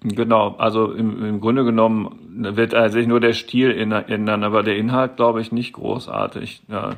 Genau, 0.00 0.54
also 0.58 0.92
im, 0.92 1.24
im 1.24 1.40
Grunde 1.40 1.64
genommen 1.64 2.28
wird 2.54 2.72
sich 2.92 3.08
nur 3.08 3.18
der 3.18 3.32
Stil 3.32 3.72
ändern, 3.72 4.44
aber 4.44 4.62
der 4.62 4.76
Inhalt, 4.76 5.16
glaube 5.16 5.40
ich, 5.40 5.50
nicht 5.50 5.72
großartig. 5.72 6.62
Ja. 6.68 6.90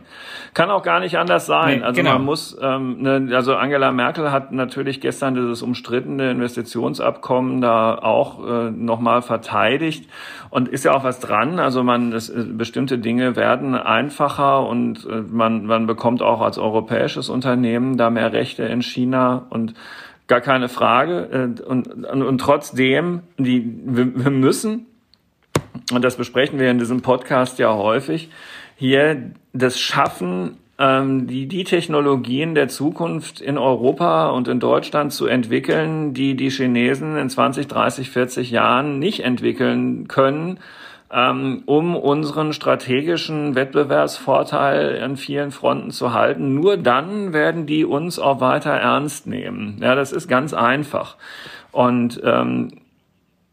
Kann 0.53 0.71
auch 0.71 0.83
gar 0.83 1.01
nicht 1.01 1.17
anders 1.17 1.47
sein. 1.47 1.79
Nee, 1.79 1.85
also 1.85 1.99
genau. 1.99 2.13
man 2.15 2.25
muss, 2.27 2.59
ähm, 2.61 3.01
ne, 3.01 3.35
also 3.35 3.57
Angela 3.57 3.91
Merkel 3.91 4.31
hat 4.31 4.53
natürlich 4.53 5.01
gestern 5.01 5.35
dieses 5.35 5.63
umstrittene 5.63 6.31
Investitionsabkommen 6.31 7.63
da 7.63 7.95
auch 7.95 8.47
äh, 8.47 8.71
nochmal 8.71 9.23
verteidigt 9.23 10.07
und 10.51 10.69
ist 10.69 10.85
ja 10.85 10.93
auch 10.93 11.05
was 11.05 11.21
dran. 11.21 11.59
Also 11.59 11.83
man, 11.83 12.11
das, 12.11 12.29
äh, 12.29 12.45
bestimmte 12.51 12.99
Dinge 12.99 13.35
werden 13.35 13.75
einfacher 13.75 14.69
und 14.69 15.07
äh, 15.07 15.23
man, 15.23 15.65
man 15.65 15.87
bekommt 15.87 16.21
auch 16.21 16.43
als 16.43 16.59
europäisches 16.59 17.31
Unternehmen 17.31 17.97
da 17.97 18.11
mehr 18.11 18.35
Rechte 18.35 18.65
in 18.65 18.83
China 18.83 19.47
und 19.49 19.73
gar 20.31 20.41
keine 20.41 20.71
Frage. 20.71 21.29
Äh, 21.59 21.63
und, 21.63 21.89
und, 21.89 22.23
und 22.23 22.39
trotzdem, 22.39 23.21
die, 23.37 23.79
wir, 23.85 24.25
wir 24.25 24.31
müssen, 24.31 24.87
und 25.93 26.03
das 26.03 26.17
besprechen 26.17 26.59
wir 26.59 26.71
in 26.71 26.79
diesem 26.79 27.03
Podcast 27.03 27.59
ja 27.59 27.75
häufig, 27.75 28.31
hier 28.77 29.33
das 29.53 29.79
Schaffen, 29.79 30.57
ähm, 30.79 31.27
die, 31.27 31.47
die 31.47 31.65
Technologien 31.65 32.55
der 32.55 32.69
Zukunft 32.69 33.41
in 33.41 33.59
Europa 33.59 34.31
und 34.31 34.49
in 34.49 34.61
Deutschland 34.61 35.13
zu 35.13 35.27
entwickeln, 35.27 36.15
die 36.15 36.37
die 36.37 36.51
Chinesen 36.51 37.19
in 37.19 37.29
20, 37.29 37.67
30, 37.67 38.11
40 38.11 38.51
Jahren 38.51 38.99
nicht 38.99 39.21
entwickeln 39.21 40.09
können 40.09 40.61
ähm, 41.13 41.63
um 41.67 41.97
unseren 41.97 42.53
strategischen 42.53 43.55
Wettbewerbsvorteil 43.55 45.03
an 45.03 45.17
vielen 45.17 45.51
Fronten 45.51 45.91
zu 45.91 46.13
halten. 46.13 46.55
Nur 46.55 46.77
dann 46.77 47.33
werden 47.33 47.67
die 47.67 47.85
uns 47.85 48.19
auch 48.19 48.41
weiter 48.41 48.71
ernst 48.71 49.27
nehmen. 49.27 49.79
Ja, 49.81 49.95
das 49.95 50.13
ist 50.13 50.29
ganz 50.29 50.55
einfach. 50.55 51.17
Und 51.73 52.21
ähm, 52.25 52.69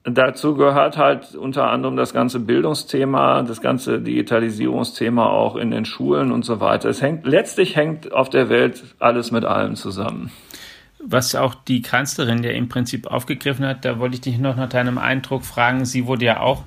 dazu 0.03 0.55
gehört 0.55 0.97
halt 0.97 1.35
unter 1.35 1.69
anderem 1.69 1.97
das 1.97 2.13
ganze 2.13 2.39
Bildungsthema, 2.39 3.41
das 3.41 3.59
ganze 3.59 3.99
Digitalisierungsthema 3.99 5.27
auch 5.27 5.55
in 5.55 5.71
den 5.71 5.85
Schulen 5.85 6.31
und 6.31 6.45
so 6.45 6.59
weiter. 6.59 6.89
Es 6.89 7.01
hängt, 7.01 7.25
letztlich 7.25 7.75
hängt 7.75 8.13
auf 8.13 8.29
der 8.29 8.49
Welt 8.49 8.83
alles 8.99 9.31
mit 9.31 9.45
allem 9.45 9.75
zusammen. 9.75 10.31
Was 10.99 11.35
auch 11.35 11.55
die 11.55 11.81
Kanzlerin 11.81 12.43
ja 12.43 12.51
im 12.51 12.69
Prinzip 12.69 13.07
aufgegriffen 13.07 13.65
hat, 13.65 13.85
da 13.85 13.99
wollte 13.99 14.15
ich 14.15 14.21
dich 14.21 14.39
noch 14.39 14.55
nach 14.55 14.69
deinem 14.69 14.97
Eindruck 14.97 15.43
fragen. 15.43 15.85
Sie 15.85 16.07
wurde 16.07 16.25
ja 16.25 16.39
auch 16.39 16.63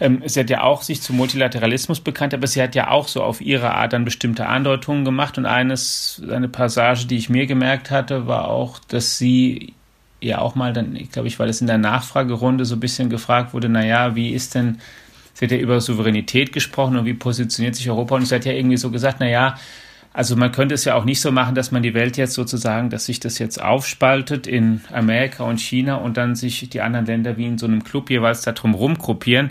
ähm, 0.00 0.22
sie 0.24 0.40
hat 0.40 0.50
ja 0.50 0.62
auch 0.62 0.82
sich 0.82 1.02
zum 1.02 1.16
Multilateralismus 1.16 2.00
bekannt, 2.00 2.32
aber 2.32 2.46
sie 2.46 2.62
hat 2.62 2.74
ja 2.74 2.90
auch 2.90 3.06
so 3.06 3.22
auf 3.22 3.40
ihre 3.40 3.74
Art 3.74 3.92
dann 3.92 4.04
bestimmte 4.04 4.46
Andeutungen 4.46 5.04
gemacht. 5.04 5.36
Und 5.36 5.46
eines, 5.46 6.22
eine 6.28 6.48
Passage, 6.48 7.06
die 7.06 7.16
ich 7.16 7.28
mir 7.28 7.46
gemerkt 7.46 7.90
hatte, 7.90 8.26
war 8.26 8.48
auch, 8.48 8.78
dass 8.88 9.18
sie 9.18 9.74
ja 10.22 10.38
auch 10.38 10.54
mal 10.54 10.72
dann, 10.72 10.96
ich 10.96 11.12
glaube 11.12 11.28
ich, 11.28 11.38
weil 11.38 11.48
es 11.48 11.60
in 11.60 11.66
der 11.66 11.78
Nachfragerunde 11.78 12.64
so 12.64 12.76
ein 12.76 12.80
bisschen 12.80 13.10
gefragt 13.10 13.52
wurde, 13.52 13.68
naja, 13.68 14.16
wie 14.16 14.30
ist 14.30 14.54
denn, 14.54 14.78
sie 15.34 15.44
hat 15.44 15.52
ja 15.52 15.58
über 15.58 15.80
Souveränität 15.80 16.52
gesprochen 16.52 16.96
und 16.96 17.04
wie 17.04 17.14
positioniert 17.14 17.74
sich 17.74 17.88
Europa 17.90 18.16
und 18.16 18.26
sie 18.26 18.34
hat 18.34 18.44
ja 18.44 18.52
irgendwie 18.52 18.76
so 18.76 18.90
gesagt, 18.90 19.20
naja, 19.20 19.56
also 20.12 20.34
man 20.34 20.50
könnte 20.50 20.74
es 20.74 20.84
ja 20.84 20.96
auch 20.96 21.04
nicht 21.04 21.20
so 21.20 21.30
machen, 21.30 21.54
dass 21.54 21.70
man 21.70 21.82
die 21.82 21.94
Welt 21.94 22.16
jetzt 22.16 22.34
sozusagen, 22.34 22.90
dass 22.90 23.06
sich 23.06 23.20
das 23.20 23.38
jetzt 23.38 23.62
aufspaltet 23.62 24.46
in 24.46 24.80
Amerika 24.92 25.44
und 25.44 25.60
China 25.60 25.96
und 25.96 26.16
dann 26.16 26.34
sich 26.34 26.68
die 26.68 26.80
anderen 26.80 27.06
Länder 27.06 27.36
wie 27.36 27.46
in 27.46 27.58
so 27.58 27.66
einem 27.66 27.84
Club 27.84 28.10
jeweils 28.10 28.42
da 28.42 28.52
drum 28.52 28.74
rumgruppieren, 28.74 29.50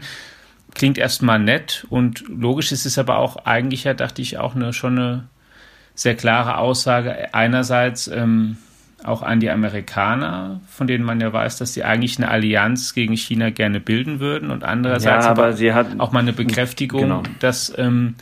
klingt 0.73 0.97
erstmal 0.97 1.39
nett 1.39 1.85
und 1.89 2.23
logisch 2.27 2.71
ist 2.71 2.85
es 2.85 2.97
aber 2.97 3.17
auch 3.17 3.45
eigentlich 3.45 3.83
ja, 3.83 3.93
dachte 3.93 4.21
ich, 4.21 4.37
auch 4.37 4.55
eine, 4.55 4.73
schon 4.73 4.97
eine 4.97 5.27
sehr 5.95 6.15
klare 6.15 6.57
Aussage. 6.57 7.33
Einerseits 7.33 8.07
ähm, 8.07 8.57
auch 9.03 9.21
an 9.21 9.39
die 9.39 9.49
Amerikaner, 9.49 10.61
von 10.67 10.87
denen 10.87 11.03
man 11.03 11.19
ja 11.21 11.31
weiß, 11.31 11.57
dass 11.57 11.73
sie 11.73 11.83
eigentlich 11.83 12.17
eine 12.17 12.29
Allianz 12.29 12.93
gegen 12.93 13.15
China 13.15 13.49
gerne 13.49 13.79
bilden 13.79 14.19
würden 14.19 14.51
und 14.51 14.63
andererseits 14.63 15.25
ja, 15.25 15.31
aber 15.31 15.53
sie 15.53 15.73
hat, 15.73 15.99
auch 15.99 16.11
mal 16.11 16.19
eine 16.19 16.33
Bekräftigung, 16.33 17.01
genau. 17.01 17.23
dass 17.39 17.73
ähm, 17.77 18.15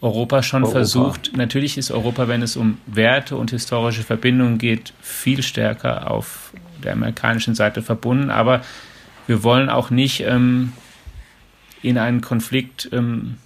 Europa 0.00 0.42
schon 0.42 0.62
Europa. 0.62 0.78
versucht, 0.78 1.36
natürlich 1.36 1.76
ist 1.76 1.90
Europa, 1.90 2.28
wenn 2.28 2.42
es 2.42 2.56
um 2.56 2.78
Werte 2.86 3.36
und 3.36 3.50
historische 3.50 4.02
Verbindungen 4.02 4.58
geht, 4.58 4.94
viel 5.00 5.42
stärker 5.42 6.10
auf 6.10 6.52
der 6.82 6.92
amerikanischen 6.92 7.54
Seite 7.54 7.82
verbunden, 7.82 8.30
aber 8.30 8.62
wir 9.26 9.42
wollen 9.42 9.68
auch 9.68 9.90
nicht 9.90 10.24
ähm, 10.26 10.72
in 11.82 11.98
einen 11.98 12.20
Konflikt 12.20 12.88
ähm, 12.92 13.36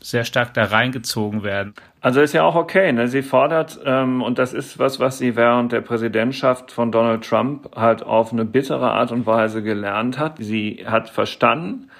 sehr 0.00 0.24
stark 0.24 0.54
da 0.54 0.64
reingezogen 0.64 1.42
werden. 1.42 1.74
Also 2.00 2.20
ist 2.20 2.32
ja 2.32 2.44
auch 2.44 2.54
okay. 2.54 2.92
Ne? 2.92 3.08
Sie 3.08 3.22
fordert, 3.22 3.80
ähm, 3.84 4.22
und 4.22 4.38
das 4.38 4.52
ist 4.52 4.78
was, 4.78 5.00
was 5.00 5.18
sie 5.18 5.34
während 5.34 5.72
der 5.72 5.80
Präsidentschaft 5.80 6.70
von 6.70 6.92
Donald 6.92 7.24
Trump 7.24 7.74
halt 7.74 8.04
auf 8.04 8.32
eine 8.32 8.44
bittere 8.44 8.92
Art 8.92 9.10
und 9.10 9.26
Weise 9.26 9.62
gelernt 9.62 10.18
hat. 10.18 10.36
Sie 10.38 10.84
hat 10.86 11.10
verstanden, 11.10 11.90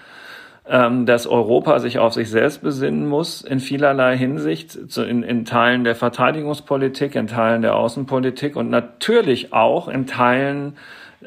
ähm, 0.69 1.07
dass 1.07 1.27
Europa 1.27 1.81
sich 1.81 1.99
auf 1.99 2.13
sich 2.13 2.31
selbst 2.31 2.63
besinnen 2.63 3.09
muss 3.09 3.41
in 3.41 3.59
vielerlei 3.59 4.17
Hinsicht, 4.17 4.77
in, 4.97 5.23
in 5.23 5.45
Teilen 5.45 5.83
der 5.83 5.97
Verteidigungspolitik, 5.97 7.17
in 7.17 7.27
Teilen 7.27 7.63
der 7.63 7.75
Außenpolitik 7.75 8.55
und 8.55 8.71
natürlich 8.71 9.53
auch 9.53 9.89
in 9.89 10.07
Teilen 10.07 10.77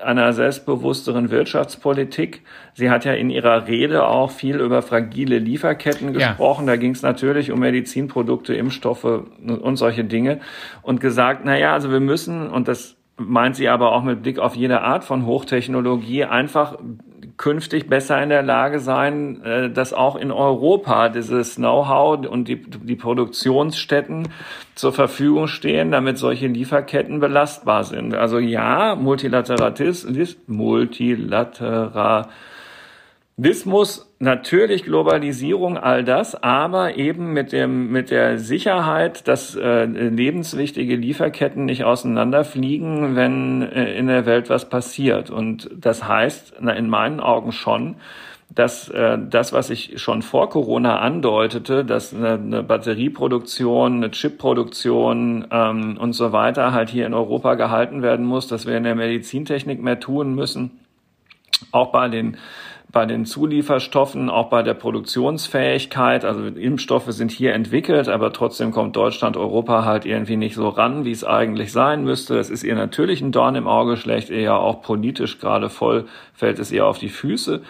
einer 0.02 0.34
selbstbewussteren 0.34 1.32
Wirtschaftspolitik. 1.32 2.44
Sie 2.74 2.90
hat 2.90 3.06
ja 3.06 3.14
in 3.14 3.30
ihrer 3.30 3.68
Rede 3.68 4.08
auch 4.08 4.32
viel 4.32 4.60
über 4.60 4.82
fragile 4.82 5.40
Lieferketten 5.40 6.14
gesprochen. 6.14 6.66
Ja. 6.66 6.74
Da 6.74 6.78
ging 6.78 6.92
es 6.92 7.02
natürlich 7.02 7.52
um 7.52 7.60
Medizinprodukte, 7.60 8.54
Impfstoffe 8.54 9.06
und 9.06 9.76
solche 9.76 10.04
Dinge 10.04 10.40
und 10.82 11.00
gesagt, 11.00 11.42
na 11.46 11.58
ja, 11.58 11.74
also 11.74 11.92
wir 11.92 12.00
müssen 12.00 12.50
und 12.50 12.68
das 12.68 12.96
meint 13.18 13.56
sie 13.56 13.68
aber 13.68 13.92
auch 13.92 14.04
mit 14.04 14.24
Blick 14.24 14.40
auf 14.40 14.56
jede 14.56 14.82
Art 14.82 15.04
von 15.04 15.26
Hochtechnologie 15.26 16.24
einfach 16.24 16.78
künftig 17.40 17.88
besser 17.88 18.22
in 18.22 18.30
der 18.30 18.44
Lage 18.44 18.80
sein, 18.80 19.42
äh, 19.44 19.70
dass 19.72 19.94
auch 19.94 20.18
in 20.18 20.30
Europa 20.30 21.08
dieses 21.08 21.56
Know-how 21.56 22.28
und 22.28 22.50
die, 22.50 22.62
die 22.62 22.98
Produktionsstätten 22.98 24.28
zur 24.76 24.92
Verfügung 24.92 25.48
stehen, 25.48 25.90
damit 25.90 26.18
solche 26.18 26.48
Lieferketten 26.48 27.22
belastbar 27.22 27.86
sind. 27.86 28.14
Also 28.14 28.40
ja, 28.40 28.96
Multilateralismus, 28.96 30.38
Multilateral 30.48 32.28
Wismus, 33.42 34.14
natürlich 34.20 34.84
Globalisierung, 34.84 35.78
all 35.78 36.04
das, 36.04 36.36
aber 36.36 36.98
eben 36.98 37.32
mit 37.32 37.54
dem 37.54 37.90
mit 37.90 38.12
der 38.12 38.38
Sicherheit, 38.38 39.30
dass 39.30 39.56
äh, 39.56 39.86
lebenswichtige 39.86 40.98
Lieferketten 40.98 41.64
nicht 41.64 41.86
auseinanderfliegen, 41.86 43.16
wenn 43.16 43.62
äh, 43.62 43.94
in 43.94 44.08
der 44.08 44.26
Welt 44.26 44.50
was 44.50 44.68
passiert. 44.68 45.30
Und 45.30 45.70
das 45.74 46.06
heißt, 46.06 46.56
na, 46.60 46.74
in 46.74 46.90
meinen 46.90 47.22
Augen 47.22 47.54
schon, 47.54 47.96
dass 48.54 48.90
äh, 48.90 49.18
das, 49.18 49.54
was 49.54 49.70
ich 49.70 50.02
schon 50.02 50.22
vor 50.22 50.50
Corona 50.50 51.00
andeutete, 51.00 51.86
dass 51.86 52.14
eine, 52.14 52.34
eine 52.34 52.64
Batterieproduktion, 52.64 53.98
eine 53.98 54.12
Chipproduktion 54.12 55.48
ähm, 55.50 55.98
und 55.98 56.12
so 56.12 56.34
weiter 56.34 56.74
halt 56.74 56.90
hier 56.90 57.06
in 57.06 57.14
Europa 57.14 57.56
gehalten 57.56 58.02
werden 58.02 58.26
muss, 58.26 58.48
dass 58.48 58.66
wir 58.66 58.76
in 58.76 58.84
der 58.84 58.96
Medizintechnik 58.96 59.82
mehr 59.82 60.02
tun 60.02 60.36
müssen, 60.36 60.72
auch 61.72 61.94
bei 61.94 62.10
den 62.10 62.36
bei 62.92 63.06
den 63.06 63.26
Zulieferstoffen, 63.26 64.30
auch 64.30 64.50
bei 64.50 64.64
der 64.64 64.74
Produktionsfähigkeit. 64.74 66.26
Also 66.26 66.46
Impfstoffe 66.46 67.12
sind 67.12 67.32
hier 67.32 67.54
entwickelt, 67.54 68.10
aber 68.10 68.34
trotzdem 68.34 68.72
kommt 68.72 68.96
Deutschland, 68.96 69.38
Europa 69.38 69.86
halt 69.86 70.06
irgendwie 70.06 70.38
nicht 70.38 70.56
so 70.56 70.70
ran, 70.70 71.06
wie 71.06 71.12
es 71.12 71.24
eigentlich 71.24 71.72
sein 71.72 72.04
müsste. 72.04 72.36
Das 72.36 72.50
ist 72.50 72.64
ihr 72.64 72.76
natürlich 72.76 73.22
ein 73.22 73.32
Dorn 73.32 73.56
im 73.56 73.68
Auge, 73.68 73.96
schlecht 73.96 74.32
eher 74.32 74.56
auch 74.60 74.82
politisch 74.82 75.40
gerade 75.40 75.70
voll, 75.70 76.06
fällt 76.34 76.58
es 76.58 76.72
ihr 76.72 76.88
auf 76.88 76.98
die 76.98 77.10
Füße. 77.10 77.62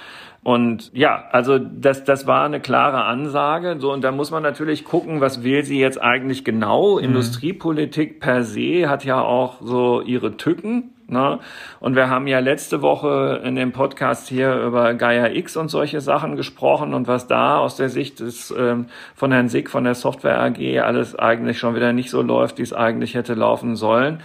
Und 0.42 0.92
ja, 0.94 1.26
also 1.32 1.60
das, 1.60 2.06
das 2.06 2.26
war 2.26 2.46
eine 2.46 2.62
klare 2.62 3.04
Ansage. 3.04 3.76
So, 3.80 3.92
und 3.92 4.02
da 4.06 4.14
muss 4.14 4.32
man 4.32 4.42
natürlich 4.42 4.86
gucken, 4.86 5.20
was 5.20 5.44
will 5.44 5.66
sie 5.66 5.80
jetzt 5.80 6.02
eigentlich 6.02 6.46
genau? 6.46 6.98
Mhm. 6.98 7.04
Industriepolitik 7.04 8.22
per 8.22 8.46
se 8.46 8.88
hat 8.88 9.04
ja 9.04 9.22
auch 9.22 9.62
so 9.62 10.02
ihre 10.02 10.38
Tücken. 10.38 10.94
Ne? 11.10 11.40
Und 11.80 11.96
wir 11.96 12.10
haben 12.10 12.28
ja 12.28 12.40
letzte 12.40 12.82
Woche 12.82 13.42
in 13.44 13.56
dem 13.56 13.72
Podcast 13.72 14.28
hier 14.28 14.56
über 14.56 14.94
Gaia 14.94 15.28
X 15.28 15.58
und 15.58 15.70
solche 15.70 16.02
Sachen 16.02 16.36
gesprochen 16.36 16.94
und 16.94 17.08
was 17.08 17.28
da 17.28 17.58
aus 17.58 17.76
der 17.76 17.90
Sicht 17.90 18.20
des, 18.20 18.54
ähm, 18.58 18.86
von 19.16 19.32
Herrn 19.32 19.50
Sick 19.50 19.70
von 19.70 19.84
der 19.84 19.96
Software 19.96 20.42
AG 20.42 20.80
alles 20.82 21.18
eigentlich 21.18 21.60
schon 21.60 21.76
wieder 21.76 21.94
nicht 21.94 22.10
so 22.10 22.22
läuft, 22.22 22.58
wie 22.58 22.64
es 22.64 22.74
eigentlich 22.74 23.16
hätte 23.16 23.34
laufen 23.34 23.76
sollen. 23.76 24.22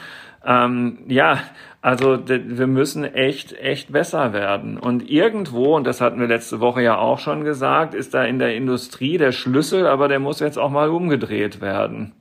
Ähm, 0.47 0.99
ja, 1.09 1.39
also 1.81 2.19
wir 2.27 2.67
müssen 2.67 3.05
echt, 3.05 3.53
echt 3.53 3.93
besser 3.93 4.33
werden. 4.33 4.79
Und 4.79 5.09
irgendwo, 5.11 5.77
und 5.77 5.87
das 5.87 6.01
hatten 6.01 6.21
wir 6.21 6.27
letzte 6.27 6.61
Woche 6.61 6.83
ja 6.83 6.99
auch 6.99 7.19
schon 7.19 7.45
gesagt, 7.45 7.95
ist 7.95 8.15
da 8.15 8.25
in 8.25 8.39
der 8.39 8.55
Industrie 8.55 9.19
der 9.19 9.33
Schlüssel, 9.33 9.87
aber 9.87 10.09
der 10.09 10.19
muss 10.19 10.41
jetzt 10.41 10.59
auch 10.59 10.71
mal 10.71 10.89
umgedreht 10.91 11.61
werden. 11.61 12.13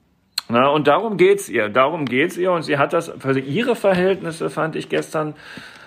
Na, 0.50 0.68
und 0.68 0.88
darum 0.88 1.18
geht's 1.18 1.50
ihr, 1.50 1.70
darum 1.70 2.06
geht's 2.06 2.38
ihr. 2.38 2.52
Und 2.52 2.64
sie 2.64 2.78
hat 2.78 2.94
das 2.94 3.12
für 3.18 3.40
ihre 3.40 3.76
Verhältnisse, 3.76 4.50
fand 4.50 4.76
ich 4.76 4.90
gestern, 4.90 5.36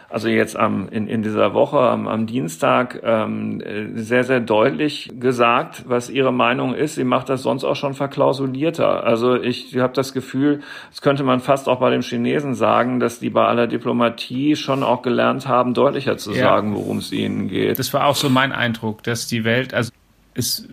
also 0.08 0.28
jetzt 0.28 0.56
am, 0.56 0.88
in, 0.88 1.08
in 1.08 1.22
dieser 1.22 1.52
Woche, 1.52 1.78
am, 1.78 2.08
am 2.08 2.26
Dienstag, 2.26 3.00
ähm, 3.02 3.62
sehr, 3.94 4.24
sehr 4.24 4.40
deutlich 4.40 5.10
gesagt, 5.20 5.84
was 5.88 6.08
ihre 6.08 6.32
Meinung 6.32 6.74
ist. 6.74 6.94
Sie 6.94 7.04
macht 7.04 7.28
das 7.28 7.42
sonst 7.42 7.64
auch 7.64 7.76
schon 7.76 7.94
verklausulierter. 7.94 9.04
Also 9.04 9.34
ich 9.34 9.76
habe 9.76 9.92
das 9.92 10.12
Gefühl, 10.12 10.60
das 10.90 11.02
könnte 11.02 11.22
man 11.22 11.40
fast 11.40 11.68
auch 11.68 11.80
bei 11.80 11.90
den 11.90 12.02
Chinesen 12.02 12.54
sagen, 12.54 12.98
dass 12.98 13.20
die 13.20 13.30
bei 13.30 13.44
aller 13.44 13.66
Diplomatie 13.66 14.56
schon 14.56 14.82
auch 14.82 15.02
gelernt 15.02 15.46
haben, 15.46 15.74
deutlicher 15.74 16.16
zu 16.16 16.32
ja. 16.32 16.38
sagen, 16.38 16.74
worum 16.74 16.98
es 16.98 17.12
ihnen 17.12 17.48
geht. 17.48 17.78
Das 17.78 17.92
war 17.92 18.06
auch 18.06 18.16
so 18.16 18.30
mein 18.30 18.52
Eindruck, 18.52 19.02
dass 19.02 19.26
die 19.26 19.44
Welt, 19.44 19.74
also 19.74 19.90
es 20.34 20.66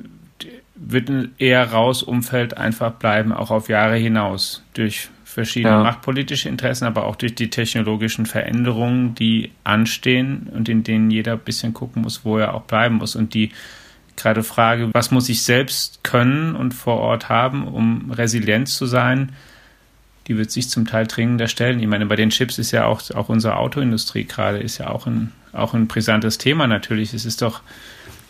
wird 0.75 1.09
ein 1.09 1.33
eher 1.37 1.71
raus 1.71 2.03
Umfeld 2.03 2.57
einfach 2.57 2.93
bleiben, 2.93 3.31
auch 3.31 3.51
auf 3.51 3.69
Jahre 3.69 3.95
hinaus, 3.95 4.63
durch 4.73 5.09
verschiedene 5.23 5.75
ja. 5.75 5.83
machtpolitische 5.83 6.49
Interessen, 6.49 6.85
aber 6.85 7.05
auch 7.05 7.15
durch 7.15 7.35
die 7.35 7.49
technologischen 7.49 8.25
Veränderungen, 8.25 9.15
die 9.15 9.51
anstehen 9.63 10.49
und 10.53 10.69
in 10.69 10.83
denen 10.83 11.11
jeder 11.11 11.33
ein 11.33 11.39
bisschen 11.39 11.73
gucken 11.73 12.03
muss, 12.03 12.23
wo 12.23 12.37
er 12.37 12.53
auch 12.53 12.63
bleiben 12.63 12.95
muss. 12.95 13.15
Und 13.15 13.33
die 13.33 13.51
gerade 14.15 14.43
Frage, 14.43 14.89
was 14.93 15.11
muss 15.11 15.29
ich 15.29 15.41
selbst 15.43 16.03
können 16.03 16.55
und 16.55 16.73
vor 16.73 16.97
Ort 16.97 17.29
haben, 17.29 17.67
um 17.67 18.11
resilient 18.11 18.69
zu 18.69 18.85
sein, 18.85 19.31
die 20.27 20.37
wird 20.37 20.51
sich 20.51 20.69
zum 20.69 20.85
Teil 20.85 21.07
dringender 21.07 21.47
stellen. 21.47 21.79
Ich 21.79 21.87
meine, 21.87 22.05
bei 22.05 22.15
den 22.15 22.29
Chips 22.29 22.57
ist 22.57 22.71
ja 22.71 22.85
auch, 22.85 23.01
auch 23.11 23.29
unsere 23.29 23.57
Autoindustrie 23.57 24.23
gerade, 24.23 24.59
ist 24.59 24.77
ja 24.77 24.89
auch 24.89 25.05
ein, 25.05 25.31
auch 25.51 25.73
ein 25.73 25.87
brisantes 25.87 26.37
Thema 26.37 26.67
natürlich. 26.67 27.13
Es 27.13 27.25
ist 27.25 27.41
doch 27.41 27.61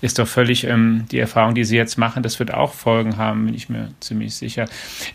ist 0.03 0.19
doch 0.19 0.27
völlig 0.27 0.65
ähm, 0.65 1.05
die 1.11 1.19
Erfahrung, 1.19 1.55
die 1.55 1.63
Sie 1.63 1.77
jetzt 1.77 1.97
machen, 1.97 2.23
das 2.23 2.37
wird 2.37 2.53
auch 2.53 2.73
Folgen 2.73 3.15
haben, 3.15 3.45
bin 3.45 3.55
ich 3.55 3.69
mir 3.69 3.87
ziemlich 4.01 4.35
sicher. 4.35 4.65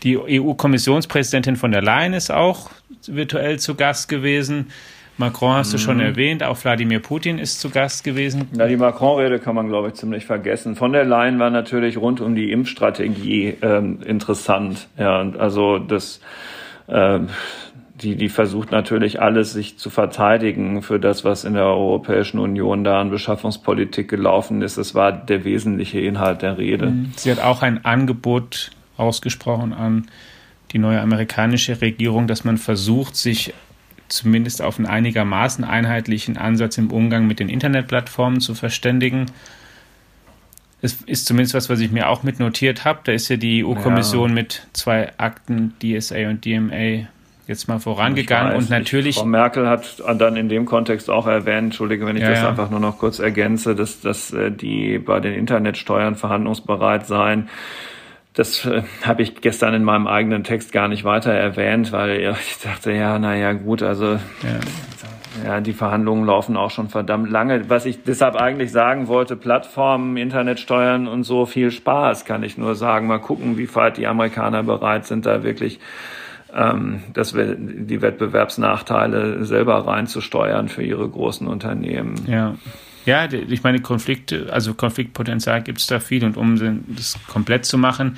Die 0.01 0.17
EU-Kommissionspräsidentin 0.17 1.57
von 1.57 1.71
der 1.71 1.83
Leyen 1.83 2.13
ist 2.13 2.31
auch 2.31 2.71
virtuell 3.05 3.59
zu 3.59 3.75
Gast 3.75 4.09
gewesen. 4.09 4.71
Macron 5.17 5.53
hast 5.53 5.73
du 5.73 5.77
schon 5.77 5.97
mhm. 5.97 6.03
erwähnt, 6.03 6.43
auch 6.43 6.57
Wladimir 6.63 7.01
Putin 7.01 7.37
ist 7.37 7.59
zu 7.59 7.69
Gast 7.69 8.03
gewesen. 8.03 8.47
Ja, 8.57 8.65
die 8.65 8.77
Macron-Rede 8.77 9.37
kann 9.37 9.53
man, 9.53 9.67
glaube 9.67 9.89
ich, 9.89 9.93
ziemlich 9.93 10.25
vergessen. 10.25 10.75
Von 10.75 10.91
der 10.91 11.03
Leyen 11.03 11.37
war 11.37 11.51
natürlich 11.51 11.97
rund 11.97 12.19
um 12.19 12.33
die 12.33 12.51
Impfstrategie 12.51 13.57
ähm, 13.61 13.99
interessant. 14.03 14.87
Ja, 14.97 15.19
also 15.37 15.77
das 15.77 16.19
äh, 16.87 17.19
die, 18.01 18.15
die 18.15 18.29
versucht 18.29 18.71
natürlich 18.71 19.21
alles, 19.21 19.53
sich 19.53 19.77
zu 19.77 19.89
verteidigen 19.89 20.81
für 20.81 20.99
das, 20.99 21.23
was 21.23 21.43
in 21.43 21.53
der 21.53 21.65
Europäischen 21.65 22.39
Union 22.39 22.83
da 22.83 23.01
an 23.01 23.09
Beschaffungspolitik 23.09 24.09
gelaufen 24.09 24.61
ist. 24.61 24.77
Das 24.77 24.95
war 24.95 25.11
der 25.11 25.43
wesentliche 25.43 25.99
Inhalt 25.99 26.41
der 26.41 26.57
Rede. 26.57 26.87
Mhm. 26.87 27.11
Sie 27.15 27.31
hat 27.31 27.39
auch 27.39 27.61
ein 27.61 27.85
Angebot 27.85 28.71
ausgesprochen 28.97 29.73
an 29.73 30.07
die 30.71 30.79
neue 30.79 31.01
amerikanische 31.01 31.81
Regierung, 31.81 32.27
dass 32.27 32.43
man 32.43 32.57
versucht, 32.57 33.15
sich 33.15 33.53
zumindest 34.07 34.61
auf 34.61 34.77
einen 34.77 34.87
einigermaßen 34.87 35.63
einheitlichen 35.63 36.37
Ansatz 36.37 36.77
im 36.77 36.91
Umgang 36.91 37.27
mit 37.27 37.39
den 37.39 37.49
Internetplattformen 37.49 38.39
zu 38.39 38.55
verständigen. 38.55 39.27
Es 40.81 40.93
ist 41.05 41.25
zumindest 41.25 41.53
was, 41.53 41.69
was 41.69 41.79
ich 41.79 41.91
mir 41.91 42.09
auch 42.09 42.23
mitnotiert 42.23 42.85
habe. 42.85 43.01
Da 43.03 43.11
ist 43.11 43.29
ja 43.29 43.37
die 43.37 43.63
EU-Kommission 43.63 44.29
ja. 44.29 44.35
mit 44.35 44.67
zwei 44.73 45.11
Akten, 45.17 45.73
DSA 45.81 46.29
und 46.29 46.45
DMA, 46.45 47.07
jetzt 47.49 47.67
mal 47.67 47.79
vorangegangen 47.79 48.53
weiß, 48.53 48.63
und 48.63 48.69
natürlich. 48.69 49.17
Ich, 49.17 49.21
Frau 49.21 49.27
Merkel 49.27 49.67
hat 49.67 50.01
dann 50.17 50.37
in 50.37 50.47
dem 50.47 50.65
Kontext 50.65 51.09
auch 51.09 51.27
erwähnt, 51.27 51.65
entschuldige, 51.65 52.05
wenn 52.05 52.15
ich 52.15 52.21
ja, 52.21 52.29
das 52.29 52.41
ja. 52.41 52.49
einfach 52.49 52.69
nur 52.69 52.79
noch 52.79 52.97
kurz 52.97 53.19
ergänze, 53.19 53.75
dass, 53.75 53.99
dass 53.99 54.31
äh, 54.31 54.51
die 54.51 54.99
bei 54.99 55.19
den 55.19 55.33
Internetsteuern 55.33 56.15
verhandlungsbereit 56.15 57.07
seien. 57.07 57.49
Das 58.33 58.65
äh, 58.65 58.83
habe 59.03 59.23
ich 59.23 59.41
gestern 59.41 59.73
in 59.73 59.83
meinem 59.83 60.07
eigenen 60.07 60.43
Text 60.43 60.71
gar 60.71 60.87
nicht 60.87 61.03
weiter 61.03 61.33
erwähnt, 61.33 61.91
weil 61.91 62.35
ich 62.39 62.59
dachte, 62.63 62.93
ja, 62.93 63.19
naja, 63.19 63.53
gut, 63.53 63.81
also 63.81 64.13
ja. 64.13 65.43
ja, 65.43 65.59
die 65.59 65.73
Verhandlungen 65.73 66.25
laufen 66.25 66.55
auch 66.55 66.71
schon 66.71 66.87
verdammt 66.87 67.31
lange. 67.31 67.69
Was 67.69 67.85
ich 67.85 68.03
deshalb 68.03 68.35
eigentlich 68.35 68.71
sagen 68.71 69.07
wollte, 69.07 69.35
Plattformen, 69.35 70.15
Internetsteuern 70.15 71.07
und 71.07 71.23
so, 71.23 71.47
viel 71.47 71.71
Spaß, 71.71 72.25
kann 72.25 72.43
ich 72.43 72.57
nur 72.57 72.75
sagen. 72.75 73.07
Mal 73.07 73.19
gucken, 73.19 73.57
wie 73.57 73.73
weit 73.75 73.97
die 73.97 74.05
Amerikaner 74.05 74.61
bereit 74.61 75.07
sind, 75.07 75.25
da 75.25 75.43
wirklich 75.43 75.79
ähm, 76.53 77.03
wir 77.13 77.55
die 77.55 78.01
Wettbewerbsnachteile 78.01 79.45
selber 79.45 79.85
reinzusteuern 79.87 80.69
für 80.69 80.83
ihre 80.83 81.07
großen 81.07 81.47
Unternehmen. 81.47 82.15
Ja. 82.27 82.55
Ja, 83.05 83.27
ich 83.31 83.63
meine, 83.63 83.79
Konflikte, 83.79 84.51
also 84.51 84.73
Konfliktpotenzial 84.73 85.63
gibt 85.63 85.79
es 85.79 85.87
da 85.87 85.99
viel 85.99 86.23
und 86.23 86.37
um 86.37 86.83
das 86.95 87.17
komplett 87.27 87.65
zu 87.65 87.77
machen, 87.77 88.17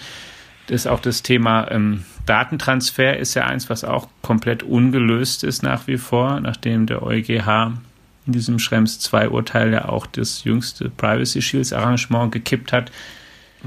ist 0.68 0.88
auch 0.88 1.00
das 1.00 1.22
Thema 1.24 1.70
ähm, 1.72 2.04
Datentransfer 2.26 3.18
ist 3.18 3.34
ja 3.34 3.46
eins, 3.46 3.70
was 3.70 3.84
auch 3.84 4.08
komplett 4.22 4.64
ungelöst 4.64 5.44
ist 5.44 5.64
nach 5.64 5.88
wie 5.88 5.98
vor, 5.98 6.40
nachdem 6.40 6.86
der 6.86 7.04
EuGH 7.04 7.74
in 8.28 8.34
diesem 8.34 8.60
Schrems 8.60 9.00
2 9.00 9.30
Urteil 9.30 9.72
ja 9.74 9.90
auch 9.90 10.06
das 10.06 10.44
jüngste 10.44 10.90
Privacy 10.90 11.42
Shields 11.42 11.74
Arrangement 11.74 12.32
gekippt 12.32 12.72
hat 12.72 12.92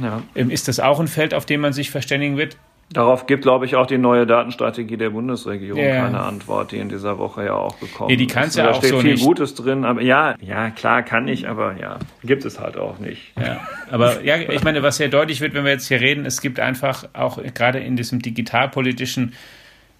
Ja. 0.00 0.22
Ähm, 0.34 0.50
ist 0.50 0.68
das 0.68 0.80
auch 0.80 1.00
ein 1.00 1.08
Feld, 1.08 1.34
auf 1.34 1.46
dem 1.46 1.60
man 1.60 1.72
sich 1.72 1.90
verständigen 1.90 2.36
wird? 2.36 2.56
Darauf 2.94 3.26
gibt, 3.26 3.42
glaube 3.42 3.66
ich, 3.66 3.74
auch 3.74 3.86
die 3.86 3.98
neue 3.98 4.24
Datenstrategie 4.24 4.96
der 4.96 5.10
Bundesregierung 5.10 5.82
yeah. 5.82 6.04
keine 6.04 6.20
Antwort, 6.20 6.70
die 6.70 6.78
in 6.78 6.88
dieser 6.88 7.18
Woche 7.18 7.44
ja 7.44 7.54
auch 7.54 7.78
gekommen 7.80 8.08
nee, 8.08 8.16
die 8.16 8.28
kann's 8.28 8.50
ist. 8.50 8.56
Ja 8.56 8.64
da 8.64 8.70
auch 8.70 8.76
steht 8.76 8.90
so 8.90 9.00
viel 9.00 9.12
nicht. 9.12 9.24
Gutes 9.24 9.56
drin, 9.56 9.84
aber 9.84 10.00
ja, 10.00 10.36
ja, 10.40 10.70
klar 10.70 11.02
kann 11.02 11.26
ich, 11.26 11.48
aber 11.48 11.74
ja, 11.80 11.98
gibt 12.22 12.44
es 12.44 12.60
halt 12.60 12.76
auch 12.76 13.00
nicht. 13.00 13.32
Ja, 13.36 13.60
aber 13.90 14.22
ja, 14.22 14.36
ich 14.36 14.62
meine, 14.62 14.84
was 14.84 14.98
sehr 14.98 15.08
deutlich 15.08 15.40
wird, 15.40 15.54
wenn 15.54 15.64
wir 15.64 15.72
jetzt 15.72 15.88
hier 15.88 16.00
reden, 16.00 16.24
es 16.24 16.40
gibt 16.40 16.60
einfach 16.60 17.04
auch 17.14 17.38
gerade 17.52 17.80
in 17.80 17.96
diesem 17.96 18.22
digitalpolitischen 18.22 19.34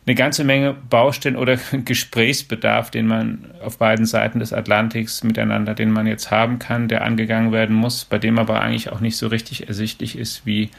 eine 0.07 0.15
ganze 0.15 0.45
Menge 0.45 0.75
Baustellen 0.75 1.37
oder 1.37 1.59
Gesprächsbedarf, 1.85 2.93
den 2.93 3.09
man 3.09 3.51
auf 3.61 3.79
beiden 3.79 4.07
Seiten 4.07 4.39
des 4.39 4.53
Atlantiks 4.53 5.25
miteinander, 5.25 5.75
den 5.75 5.91
man 5.91 6.07
jetzt 6.07 6.31
haben 6.31 6.61
kann, 6.61 6.89
der 6.89 7.03
angegangen 7.03 7.51
werden 7.51 7.75
muss, 7.75 8.05
bei 8.05 8.19
dem 8.19 8.39
aber 8.39 8.61
eigentlich 8.61 8.93
auch 8.93 9.01
nicht 9.01 9.17
so 9.17 9.27
richtig 9.27 9.67
ersichtlich 9.67 10.17
ist, 10.17 10.47
wie 10.47 10.71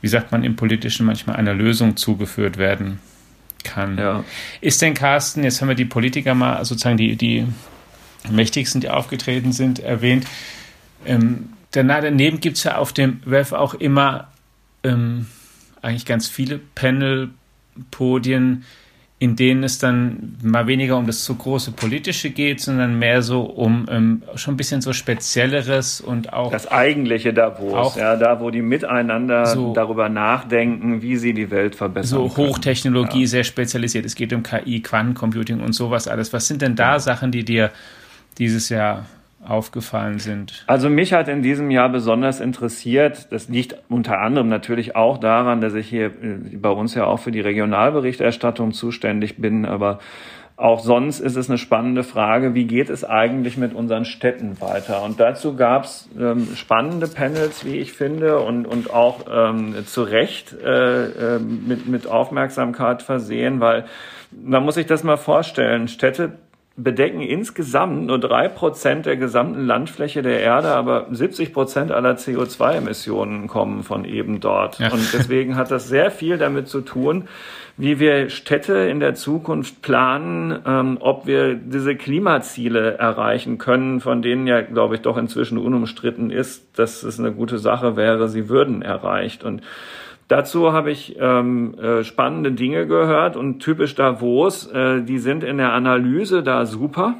wie 0.00 0.08
sagt 0.08 0.32
man 0.32 0.44
im 0.44 0.56
Politischen 0.56 1.06
manchmal, 1.06 1.36
einer 1.36 1.54
Lösung 1.54 1.96
zugeführt 1.96 2.56
werden 2.56 2.98
kann. 3.64 3.98
Ja. 3.98 4.24
Ist 4.60 4.82
denn, 4.82 4.94
Carsten, 4.94 5.44
jetzt 5.44 5.60
haben 5.60 5.68
wir 5.68 5.74
die 5.74 5.84
Politiker 5.84 6.34
mal, 6.34 6.64
sozusagen 6.64 6.96
die, 6.96 7.16
die 7.16 7.46
mächtigsten, 8.30 8.80
die 8.80 8.90
aufgetreten 8.90 9.52
sind, 9.52 9.78
erwähnt. 9.78 10.26
Ähm, 11.06 11.50
daneben 11.70 12.40
gibt 12.40 12.56
es 12.56 12.64
ja 12.64 12.76
auf 12.76 12.92
dem 12.92 13.20
WEF 13.24 13.52
auch 13.52 13.74
immer 13.74 14.28
ähm, 14.82 15.26
eigentlich 15.82 16.06
ganz 16.06 16.28
viele 16.28 16.58
Panel-Podien, 16.74 18.64
in 19.20 19.36
denen 19.36 19.64
es 19.64 19.78
dann 19.78 20.38
mal 20.42 20.66
weniger 20.66 20.96
um 20.96 21.06
das 21.06 21.26
so 21.26 21.34
große 21.34 21.72
Politische 21.72 22.30
geht, 22.30 22.62
sondern 22.62 22.98
mehr 22.98 23.20
so 23.20 23.42
um 23.42 23.84
ähm, 23.90 24.22
schon 24.34 24.54
ein 24.54 24.56
bisschen 24.56 24.80
so 24.80 24.94
Spezielleres 24.94 26.00
und 26.00 26.32
auch. 26.32 26.50
Das 26.50 26.66
eigentliche 26.66 27.34
Davos, 27.34 27.74
auch 27.74 27.96
ja, 27.98 28.16
da 28.16 28.40
wo 28.40 28.48
die 28.48 28.62
miteinander 28.62 29.44
so 29.44 29.74
darüber 29.74 30.08
nachdenken, 30.08 31.02
wie 31.02 31.18
sie 31.18 31.34
die 31.34 31.50
Welt 31.50 31.74
verbessern. 31.74 32.30
So 32.30 32.34
Hochtechnologie, 32.34 33.20
ja. 33.20 33.26
sehr 33.26 33.44
spezialisiert. 33.44 34.06
Es 34.06 34.14
geht 34.14 34.32
um 34.32 34.42
KI, 34.42 34.80
Quantencomputing 34.80 35.60
und 35.60 35.74
sowas 35.74 36.08
alles. 36.08 36.32
Was 36.32 36.48
sind 36.48 36.62
denn 36.62 36.74
da 36.74 36.98
Sachen, 36.98 37.30
die 37.30 37.44
dir 37.44 37.72
dieses 38.38 38.70
Jahr 38.70 39.04
aufgefallen 39.44 40.18
sind? 40.18 40.64
Also 40.66 40.90
mich 40.90 41.12
hat 41.12 41.28
in 41.28 41.42
diesem 41.42 41.70
Jahr 41.70 41.88
besonders 41.88 42.40
interessiert, 42.40 43.32
das 43.32 43.48
liegt 43.48 43.76
unter 43.88 44.18
anderem 44.18 44.48
natürlich 44.48 44.96
auch 44.96 45.18
daran, 45.18 45.60
dass 45.60 45.74
ich 45.74 45.88
hier 45.88 46.06
äh, 46.06 46.56
bei 46.56 46.70
uns 46.70 46.94
ja 46.94 47.04
auch 47.06 47.18
für 47.18 47.32
die 47.32 47.40
Regionalberichterstattung 47.40 48.72
zuständig 48.72 49.38
bin, 49.38 49.64
aber 49.64 49.98
auch 50.60 50.80
sonst 50.80 51.20
ist 51.20 51.36
es 51.36 51.48
eine 51.48 51.56
spannende 51.56 52.02
Frage, 52.02 52.54
wie 52.54 52.66
geht 52.66 52.90
es 52.90 53.02
eigentlich 53.02 53.56
mit 53.56 53.72
unseren 53.72 54.04
Städten 54.04 54.60
weiter? 54.60 55.02
Und 55.02 55.18
dazu 55.18 55.56
gab 55.56 55.84
es 55.84 56.06
ähm, 56.20 56.48
spannende 56.54 57.08
Panels, 57.08 57.64
wie 57.64 57.78
ich 57.78 57.94
finde, 57.94 58.40
und, 58.40 58.66
und 58.66 58.92
auch 58.92 59.20
ähm, 59.32 59.74
zu 59.86 60.02
Recht 60.02 60.52
äh, 60.52 61.36
äh, 61.36 61.38
mit, 61.38 61.88
mit 61.88 62.06
Aufmerksamkeit 62.06 63.00
versehen, 63.00 63.60
weil 63.60 63.86
man 64.30 64.62
muss 64.62 64.74
sich 64.74 64.84
das 64.84 65.02
mal 65.02 65.16
vorstellen, 65.16 65.88
Städte 65.88 66.32
bedecken 66.82 67.20
insgesamt 67.20 68.06
nur 68.06 68.18
drei 68.18 68.48
Prozent 68.48 69.06
der 69.06 69.16
gesamten 69.16 69.66
Landfläche 69.66 70.22
der 70.22 70.40
Erde, 70.40 70.68
aber 70.68 71.06
70 71.10 71.52
Prozent 71.52 71.92
aller 71.92 72.14
CO2-Emissionen 72.14 73.46
kommen 73.46 73.82
von 73.82 74.04
eben 74.04 74.40
dort. 74.40 74.78
Ja. 74.78 74.92
Und 74.92 75.12
deswegen 75.12 75.56
hat 75.56 75.70
das 75.70 75.88
sehr 75.88 76.10
viel 76.10 76.38
damit 76.38 76.68
zu 76.68 76.80
tun, 76.80 77.28
wie 77.76 77.98
wir 77.98 78.28
Städte 78.28 78.74
in 78.74 79.00
der 79.00 79.14
Zukunft 79.14 79.80
planen, 79.80 80.58
ähm, 80.66 80.98
ob 81.00 81.26
wir 81.26 81.54
diese 81.54 81.96
Klimaziele 81.96 82.98
erreichen 82.98 83.58
können, 83.58 84.00
von 84.00 84.22
denen 84.22 84.46
ja, 84.46 84.60
glaube 84.60 84.96
ich, 84.96 85.00
doch 85.00 85.16
inzwischen 85.16 85.56
unumstritten 85.56 86.30
ist, 86.30 86.78
dass 86.78 87.02
es 87.02 87.18
eine 87.18 87.32
gute 87.32 87.58
Sache 87.58 87.96
wäre, 87.96 88.28
sie 88.28 88.48
würden 88.48 88.82
erreicht. 88.82 89.44
Und 89.44 89.62
Dazu 90.30 90.72
habe 90.72 90.92
ich 90.92 91.16
ähm, 91.18 91.74
äh, 91.74 92.04
spannende 92.04 92.52
Dinge 92.52 92.86
gehört 92.86 93.36
und 93.36 93.58
typisch 93.58 93.96
Davos, 93.96 94.70
äh, 94.70 95.02
die 95.02 95.18
sind 95.18 95.42
in 95.42 95.58
der 95.58 95.72
Analyse 95.72 96.44
da 96.44 96.66
super. 96.66 97.16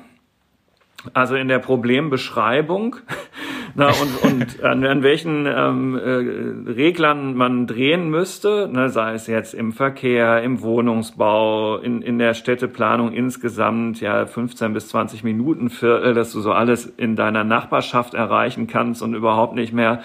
Also 1.12 1.34
in 1.34 1.48
der 1.48 1.58
Problembeschreibung 1.58 2.94
na, 3.74 3.88
und, 3.88 4.22
und 4.22 4.62
an, 4.62 4.84
an 4.84 5.02
welchen 5.02 5.44
ähm, 5.44 5.98
äh, 5.98 6.70
Reglern 6.70 7.34
man 7.34 7.66
drehen 7.66 8.10
müsste, 8.10 8.70
ne, 8.72 8.90
sei 8.90 9.14
es 9.14 9.26
jetzt 9.26 9.54
im 9.54 9.72
Verkehr, 9.72 10.44
im 10.44 10.62
Wohnungsbau, 10.62 11.78
in, 11.78 12.02
in 12.02 12.20
der 12.20 12.34
Städteplanung 12.34 13.12
insgesamt, 13.12 14.00
ja 14.00 14.24
15 14.24 14.72
bis 14.72 14.86
20 14.86 15.24
Minuten 15.24 15.68
Viertel, 15.68 16.14
dass 16.14 16.30
du 16.30 16.40
so 16.40 16.52
alles 16.52 16.86
in 16.86 17.16
deiner 17.16 17.42
Nachbarschaft 17.42 18.14
erreichen 18.14 18.68
kannst 18.68 19.02
und 19.02 19.14
überhaupt 19.14 19.56
nicht 19.56 19.72
mehr 19.72 20.04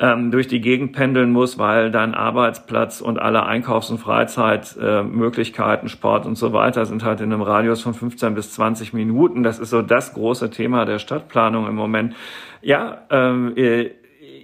ähm, 0.00 0.30
durch 0.30 0.46
die 0.46 0.60
Gegend 0.60 0.92
pendeln 0.92 1.30
muss, 1.30 1.58
weil 1.58 1.90
dein 1.90 2.14
Arbeitsplatz 2.14 3.00
und 3.00 3.18
alle 3.18 3.44
Einkaufs- 3.44 3.90
und 3.90 3.98
Freizeitmöglichkeiten, 3.98 5.88
Sport 5.88 6.26
und 6.26 6.36
so 6.36 6.52
weiter 6.52 6.86
sind 6.86 7.04
halt 7.04 7.20
in 7.20 7.32
einem 7.32 7.42
Radius 7.42 7.82
von 7.82 7.94
15 7.94 8.34
bis 8.34 8.52
20 8.52 8.92
Minuten. 8.92 9.42
Das 9.42 9.58
ist 9.58 9.70
so 9.70 9.82
das 9.82 10.14
große 10.14 10.50
Thema 10.50 10.84
der 10.84 10.98
Stadtplanung 10.98 11.66
im 11.66 11.74
Moment. 11.74 12.14
Ja, 12.62 13.02
ähm, 13.10 13.54
äh, 13.56 13.90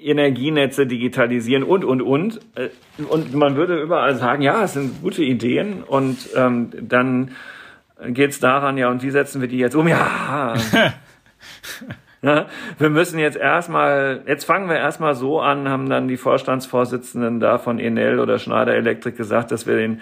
Energienetze 0.02 0.86
digitalisieren 0.86 1.62
und, 1.62 1.84
und, 1.84 2.02
und. 2.02 2.40
Äh, 2.56 2.68
und 3.08 3.34
man 3.34 3.56
würde 3.56 3.80
überall 3.80 4.16
sagen, 4.16 4.42
ja, 4.42 4.64
es 4.64 4.74
sind 4.74 5.02
gute 5.02 5.22
Ideen 5.22 5.82
und 5.82 6.28
ähm, 6.36 6.70
dann 6.80 7.30
geht's 8.08 8.40
daran, 8.40 8.76
ja, 8.76 8.90
und 8.90 9.02
wie 9.02 9.10
setzen 9.10 9.40
wir 9.40 9.48
die 9.48 9.58
jetzt 9.58 9.76
um? 9.76 9.88
Ja. 9.88 10.54
wir 12.78 12.90
müssen 12.90 13.18
jetzt 13.18 13.36
erstmal, 13.36 14.22
jetzt 14.26 14.44
fangen 14.44 14.68
wir 14.68 14.76
erstmal 14.76 15.14
so 15.14 15.40
an, 15.40 15.68
haben 15.68 15.88
dann 15.88 16.08
die 16.08 16.16
Vorstandsvorsitzenden 16.16 17.40
da 17.40 17.58
von 17.58 17.78
Enel 17.78 18.18
oder 18.18 18.38
Schneider 18.38 18.74
Elektrik 18.74 19.16
gesagt, 19.16 19.50
dass 19.50 19.66
wir 19.66 19.76
den 19.76 20.00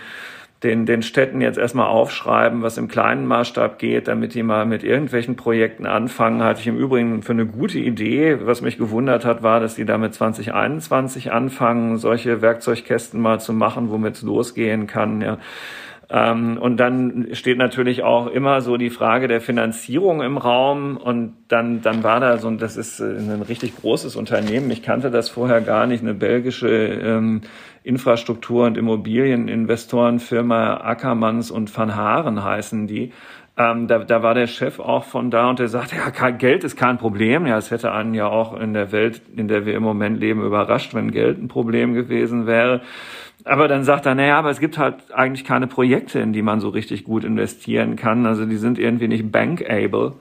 den, 0.63 0.87
den 0.87 1.03
Städten 1.03 1.41
jetzt 1.41 1.59
erstmal 1.59 1.87
aufschreiben, 1.87 2.63
was 2.63 2.79
im 2.79 2.89
kleinen 2.89 3.27
Maßstab 3.27 3.79
geht, 3.79 4.09
damit 4.09 4.35
die 4.35 4.43
mal 4.43 4.65
mit 4.65 4.85
irgendwelchen 4.85 5.35
Projekten 5.35 5.87
anfangen. 5.87 6.43
Hatte 6.43 6.61
ich 6.61 6.67
im 6.67 6.79
Übrigen 6.79 7.23
für 7.23 7.33
eine 7.33 7.47
gute 7.47 7.79
Idee. 7.79 8.39
Was 8.43 8.61
mich 8.61 8.79
gewundert 8.79 9.25
hat, 9.25 9.43
war, 9.43 9.61
dass 9.61 9.75
die 9.75 9.85
damit 9.85 10.15
2021 10.15 11.33
anfangen, 11.33 11.97
solche 11.97 12.43
Werkzeugkästen 12.43 13.21
mal 13.21 13.41
zu 13.41 13.53
machen, 13.53 13.91
womit 13.91 14.15
es 14.15 14.23
losgehen 14.23 14.87
kann. 14.87 15.21
Ja. 15.21 15.39
Ähm, 16.15 16.59
und 16.59 16.77
dann 16.77 17.29
steht 17.33 17.57
natürlich 17.57 18.03
auch 18.03 18.27
immer 18.27 18.61
so 18.61 18.77
die 18.77 18.91
Frage 18.91 19.29
der 19.29 19.41
Finanzierung 19.41 20.21
im 20.21 20.37
Raum. 20.37 20.99
Und 20.99 21.33
dann, 21.49 21.81
dann 21.81 22.05
war 22.05 22.21
da 22.21 22.37
so, 22.37 22.51
das 22.51 22.77
ist 22.77 23.01
äh, 23.01 23.05
ein 23.05 23.41
richtig 23.41 23.77
großes 23.77 24.15
Unternehmen. 24.15 24.71
Ich 24.71 24.83
kannte 24.83 25.11
das 25.11 25.31
vorher 25.31 25.63
gar 25.63 25.87
nicht, 25.87 26.03
eine 26.03 26.13
belgische 26.13 26.69
ähm, 26.69 27.41
Infrastruktur- 27.83 28.67
und 28.67 28.77
Immobilieninvestorenfirma 28.77 30.83
Ackermanns 30.83 31.51
und 31.51 31.75
Van 31.75 31.97
Haaren 31.97 32.45
heißen 32.45 32.87
die. 32.87 33.13
Ähm, 33.57 33.87
da, 33.87 33.99
da 34.01 34.23
war 34.23 34.35
der 34.35 34.47
Chef 34.47 34.81
auch 34.81 35.05
von 35.05 35.31
da 35.31 35.49
und 35.49 35.59
der 35.59 35.69
sagte, 35.69 35.97
ja, 35.97 36.31
Geld 36.31 36.65
ist 36.65 36.77
kein 36.77 36.99
Problem. 36.99 37.47
Ja, 37.47 37.57
es 37.57 37.71
hätte 37.71 37.93
einen 37.93 38.15
ja 38.15 38.27
auch 38.27 38.59
in 38.59 38.75
der 38.75 38.93
Welt, 38.93 39.23
in 39.35 39.49
der 39.49 39.67
wir 39.67 39.75
im 39.75 39.83
Moment 39.83 40.21
leben, 40.21 40.45
überrascht, 40.45 40.95
wenn 40.95 41.11
Geld 41.11 41.39
ein 41.39 41.49
Problem 41.49 41.95
gewesen 41.95 42.47
wäre. 42.47 42.83
Aber 43.45 43.69
dann 43.69 43.85
sagt 43.85 44.07
er, 44.07 44.15
naja, 44.15 44.39
aber 44.39 44.51
es 44.51 44.61
gibt 44.61 44.79
halt 44.79 45.13
eigentlich 45.13 45.45
keine 45.45 45.67
Projekte, 45.67 46.21
in 46.21 46.33
die 46.33 46.43
man 46.43 46.61
so 46.61 46.69
richtig 46.69 47.05
gut 47.05 47.25
investieren 47.25 47.97
kann. 47.97 48.27
Also 48.27 48.45
die 48.47 48.57
sind 48.57 48.79
irgendwie 48.79 49.09
nicht 49.09 49.33
bankable. 49.33 50.15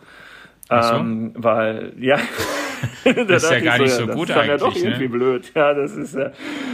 So. 0.69 0.95
Ähm, 0.95 1.33
weil, 1.35 1.93
ja. 1.99 2.17
das 3.03 3.43
ist 3.43 3.51
ja 3.51 3.59
gar 3.59 3.77
nicht 3.77 3.91
so, 3.91 4.05
so 4.05 4.13
gut 4.13 4.29
das 4.29 4.41
ist 4.41 4.47
ja 4.47 4.57
doch 4.57 4.75
irgendwie 4.75 5.03
ne? 5.03 5.09
blöd. 5.09 5.51
Ja, 5.53 5.73
das 5.73 5.95
ist 5.95 6.15
ja, 6.15 6.31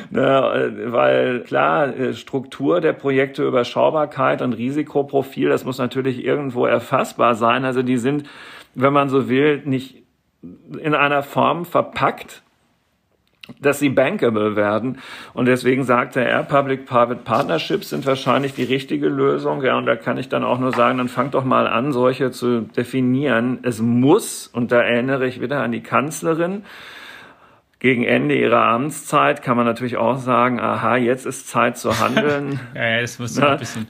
ne, 0.10 0.74
weil 0.86 1.42
klar, 1.42 1.96
äh, 1.98 2.14
Struktur 2.14 2.80
der 2.80 2.94
Projekte, 2.94 3.46
Überschaubarkeit 3.46 4.42
und 4.42 4.54
Risikoprofil, 4.54 5.50
das 5.50 5.66
muss 5.66 5.80
natürlich 5.80 6.24
irgendwo 6.24 6.66
erfassbar 6.66 7.36
sein. 7.36 7.66
Also 7.66 7.82
die 7.82 7.98
sind, 7.98 8.24
wenn 8.76 8.94
man 8.94 9.10
so 9.10 9.28
will, 9.30 9.62
nicht 9.66 10.04
in 10.80 10.94
einer 10.94 11.24
Form 11.24 11.66
verpackt, 11.66 12.44
dass 13.60 13.80
sie 13.80 13.90
bankable 13.90 14.56
werden. 14.56 15.00
Und 15.34 15.46
deswegen 15.46 15.84
sagte 15.84 16.24
er, 16.24 16.44
Public-Private 16.44 17.22
Partnerships 17.24 17.90
sind 17.90 18.06
wahrscheinlich 18.06 18.54
die 18.54 18.64
richtige 18.64 19.08
Lösung. 19.08 19.64
Ja, 19.64 19.78
und 19.78 19.86
da 19.86 19.96
kann 19.96 20.18
ich 20.18 20.30
dann 20.30 20.44
auch 20.44 20.60
nur 20.60 20.74
sagen, 20.74 20.98
dann 20.98 21.10
fangt 21.10 21.34
doch 21.34 21.46
mal 21.46 21.68
an, 21.68 21.92
solche 21.92 22.32
zu 22.32 22.62
definieren. 22.62 23.60
Es 23.64 23.82
muss, 23.82 24.48
und 24.48 24.72
da 24.72 24.82
erinnere 24.82 25.28
ich 25.28 25.42
wieder 25.42 25.62
an 25.62 25.72
die 25.72 25.82
Kanzlerin, 25.82 26.64
gegen 27.80 28.04
Ende 28.04 28.36
ihrer 28.36 28.64
Amtszeit 28.64 29.44
kann 29.44 29.56
man 29.56 29.66
natürlich 29.66 29.98
auch 29.98 30.18
sagen, 30.18 30.60
aha, 30.60 30.98
jetzt 30.98 31.28
ist 31.28 31.48
Zeit 31.48 31.78
zu 31.78 32.00
handeln. 32.00 32.60
ja, 32.76 32.86
ja, 32.86 33.02
das 33.02 33.20
muss 33.20 33.38
ein 33.38 33.60
bisschen 33.60 33.88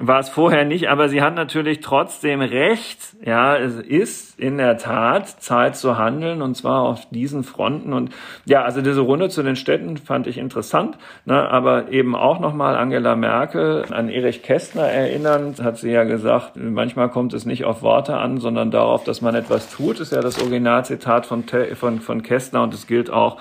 war 0.00 0.20
es 0.20 0.28
vorher 0.28 0.64
nicht, 0.64 0.88
aber 0.88 1.08
sie 1.08 1.22
hat 1.22 1.34
natürlich 1.34 1.80
trotzdem 1.80 2.40
recht. 2.40 3.16
Ja, 3.24 3.56
es 3.56 3.74
ist 3.74 4.38
in 4.38 4.56
der 4.56 4.78
Tat 4.78 5.28
Zeit 5.42 5.76
zu 5.76 5.98
handeln 5.98 6.40
und 6.40 6.56
zwar 6.56 6.82
auf 6.82 7.08
diesen 7.10 7.42
Fronten. 7.42 7.92
Und 7.92 8.14
ja, 8.44 8.62
also 8.62 8.80
diese 8.80 9.00
Runde 9.00 9.28
zu 9.28 9.42
den 9.42 9.56
Städten 9.56 9.96
fand 9.96 10.28
ich 10.28 10.38
interessant, 10.38 10.96
ne, 11.24 11.50
aber 11.50 11.90
eben 11.90 12.14
auch 12.14 12.38
nochmal 12.38 12.76
Angela 12.76 13.16
Merkel 13.16 13.86
an 13.90 14.08
Erich 14.08 14.44
Kästner 14.44 14.86
erinnernd, 14.86 15.60
hat 15.60 15.78
sie 15.78 15.90
ja 15.90 16.04
gesagt, 16.04 16.52
manchmal 16.54 17.08
kommt 17.08 17.34
es 17.34 17.44
nicht 17.44 17.64
auf 17.64 17.82
Worte 17.82 18.16
an, 18.16 18.38
sondern 18.38 18.70
darauf, 18.70 19.02
dass 19.02 19.20
man 19.20 19.34
etwas 19.34 19.68
tut, 19.68 19.98
ist 19.98 20.12
ja 20.12 20.20
das 20.20 20.40
Originalzitat 20.40 21.26
von, 21.26 21.44
von, 21.74 22.00
von 22.00 22.22
Kästner 22.22 22.62
und 22.62 22.72
es 22.72 22.86
gilt 22.86 23.10
auch 23.10 23.38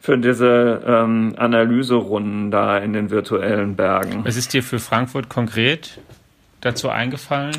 für 0.00 0.18
diese 0.18 0.82
ähm, 0.86 1.34
Analyserunden 1.36 2.50
da 2.50 2.78
in 2.78 2.92
den 2.92 3.10
virtuellen 3.10 3.76
Bergen. 3.76 4.24
Was 4.24 4.36
ist 4.36 4.52
dir 4.52 4.62
für 4.62 4.78
Frankfurt 4.78 5.28
konkret 5.28 6.00
dazu 6.60 6.88
eingefallen? 6.88 7.56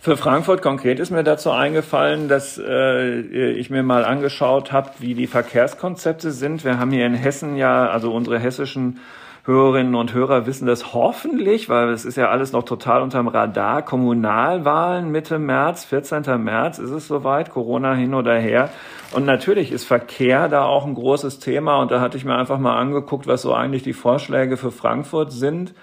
Für 0.00 0.16
Frankfurt 0.16 0.62
konkret 0.62 1.00
ist 1.00 1.10
mir 1.10 1.24
dazu 1.24 1.50
eingefallen, 1.50 2.28
dass 2.28 2.56
äh, 2.56 3.50
ich 3.52 3.68
mir 3.68 3.82
mal 3.82 4.04
angeschaut 4.04 4.70
habe, 4.70 4.90
wie 5.00 5.14
die 5.14 5.26
Verkehrskonzepte 5.26 6.30
sind. 6.30 6.64
Wir 6.64 6.78
haben 6.78 6.92
hier 6.92 7.04
in 7.04 7.14
Hessen 7.14 7.56
ja, 7.56 7.88
also 7.88 8.12
unsere 8.12 8.38
hessischen 8.38 9.00
Hörerinnen 9.44 9.94
und 9.94 10.12
Hörer 10.12 10.46
wissen 10.46 10.66
das 10.66 10.92
hoffentlich, 10.92 11.68
weil 11.68 11.88
es 11.88 12.04
ist 12.04 12.16
ja 12.16 12.28
alles 12.28 12.52
noch 12.52 12.64
total 12.64 13.02
unterm 13.02 13.28
Radar. 13.28 13.82
Kommunalwahlen 13.82 15.10
Mitte 15.10 15.38
März, 15.38 15.84
14. 15.86 16.22
März 16.44 16.78
ist 16.78 16.90
es 16.90 17.08
soweit, 17.08 17.50
Corona 17.50 17.94
hin 17.94 18.14
oder 18.14 18.38
her. 18.38 18.70
Und 19.12 19.24
natürlich 19.24 19.72
ist 19.72 19.84
Verkehr 19.84 20.48
da 20.48 20.64
auch 20.64 20.84
ein 20.84 20.94
großes 20.94 21.38
Thema. 21.38 21.80
Und 21.80 21.90
da 21.90 22.00
hatte 22.00 22.16
ich 22.16 22.24
mir 22.24 22.36
einfach 22.36 22.58
mal 22.58 22.76
angeguckt, 22.76 23.26
was 23.26 23.42
so 23.42 23.54
eigentlich 23.54 23.82
die 23.82 23.94
Vorschläge 23.94 24.56
für 24.56 24.70
Frankfurt 24.70 25.32
sind. 25.32 25.74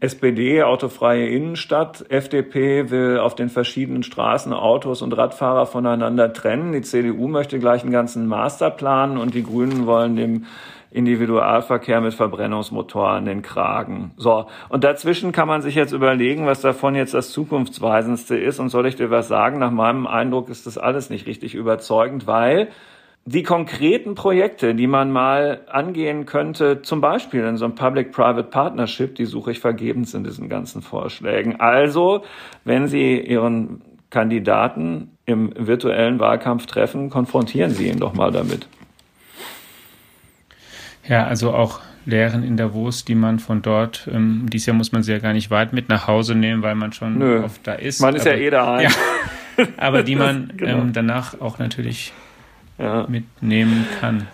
SPD, 0.00 0.64
autofreie 0.64 1.28
Innenstadt. 1.28 2.04
FDP 2.08 2.90
will 2.90 3.18
auf 3.18 3.36
den 3.36 3.48
verschiedenen 3.48 4.02
Straßen 4.02 4.52
Autos 4.52 5.00
und 5.00 5.16
Radfahrer 5.16 5.64
voneinander 5.66 6.32
trennen. 6.32 6.72
Die 6.72 6.82
CDU 6.82 7.28
möchte 7.28 7.60
gleich 7.60 7.82
einen 7.82 7.92
ganzen 7.92 8.26
Masterplan 8.26 9.16
und 9.16 9.34
die 9.34 9.44
Grünen 9.44 9.86
wollen 9.86 10.16
dem 10.16 10.46
Individualverkehr 10.92 12.00
mit 12.00 12.14
Verbrennungsmotoren 12.14 13.24
den 13.24 13.42
Kragen. 13.42 14.12
So, 14.16 14.46
und 14.68 14.84
dazwischen 14.84 15.32
kann 15.32 15.48
man 15.48 15.62
sich 15.62 15.74
jetzt 15.74 15.92
überlegen, 15.92 16.46
was 16.46 16.60
davon 16.60 16.94
jetzt 16.94 17.14
das 17.14 17.30
zukunftsweisendste 17.30 18.36
ist. 18.36 18.58
Und 18.58 18.68
soll 18.68 18.86
ich 18.86 18.96
dir 18.96 19.10
was 19.10 19.28
sagen? 19.28 19.58
Nach 19.58 19.70
meinem 19.70 20.06
Eindruck 20.06 20.48
ist 20.48 20.66
das 20.66 20.78
alles 20.78 21.10
nicht 21.10 21.26
richtig 21.26 21.54
überzeugend, 21.54 22.26
weil 22.26 22.68
die 23.24 23.44
konkreten 23.44 24.14
Projekte, 24.14 24.74
die 24.74 24.88
man 24.88 25.12
mal 25.12 25.60
angehen 25.70 26.26
könnte, 26.26 26.82
zum 26.82 27.00
Beispiel 27.00 27.44
in 27.44 27.56
so 27.56 27.64
einem 27.64 27.76
Public-Private 27.76 28.48
Partnership, 28.48 29.14
die 29.14 29.26
suche 29.26 29.52
ich 29.52 29.60
vergebens 29.60 30.12
in 30.14 30.24
diesen 30.24 30.48
ganzen 30.48 30.82
Vorschlägen. 30.82 31.60
Also, 31.60 32.24
wenn 32.64 32.88
Sie 32.88 33.20
Ihren 33.20 33.80
Kandidaten 34.10 35.16
im 35.24 35.52
virtuellen 35.56 36.18
Wahlkampf 36.18 36.66
treffen, 36.66 37.10
konfrontieren 37.10 37.70
Sie 37.70 37.88
ihn 37.88 38.00
doch 38.00 38.14
mal 38.14 38.32
damit. 38.32 38.66
Ja, 41.04 41.26
also 41.26 41.52
auch 41.52 41.80
Lehren 42.04 42.42
in 42.42 42.56
Davos, 42.56 43.04
die 43.04 43.14
man 43.14 43.38
von 43.38 43.62
dort, 43.62 44.08
ähm, 44.12 44.46
dieses 44.52 44.66
Jahr 44.66 44.76
muss 44.76 44.92
man 44.92 45.02
sie 45.02 45.12
ja 45.12 45.18
gar 45.18 45.32
nicht 45.32 45.50
weit 45.50 45.72
mit 45.72 45.88
nach 45.88 46.06
Hause 46.06 46.34
nehmen, 46.34 46.62
weil 46.62 46.74
man 46.74 46.92
schon 46.92 47.18
Nö. 47.18 47.44
oft 47.44 47.66
da 47.66 47.74
ist. 47.74 48.00
Man 48.00 48.16
ist 48.16 48.26
aber, 48.26 48.36
ja 48.36 48.42
eh 48.42 48.50
da. 48.50 48.80
Ja, 48.80 48.90
aber 49.76 50.02
die 50.02 50.16
man 50.16 50.52
genau. 50.56 50.78
ähm, 50.78 50.92
danach 50.92 51.40
auch 51.40 51.58
natürlich 51.58 52.12
ja. 52.78 53.06
mitnehmen 53.08 53.86
kann. 54.00 54.26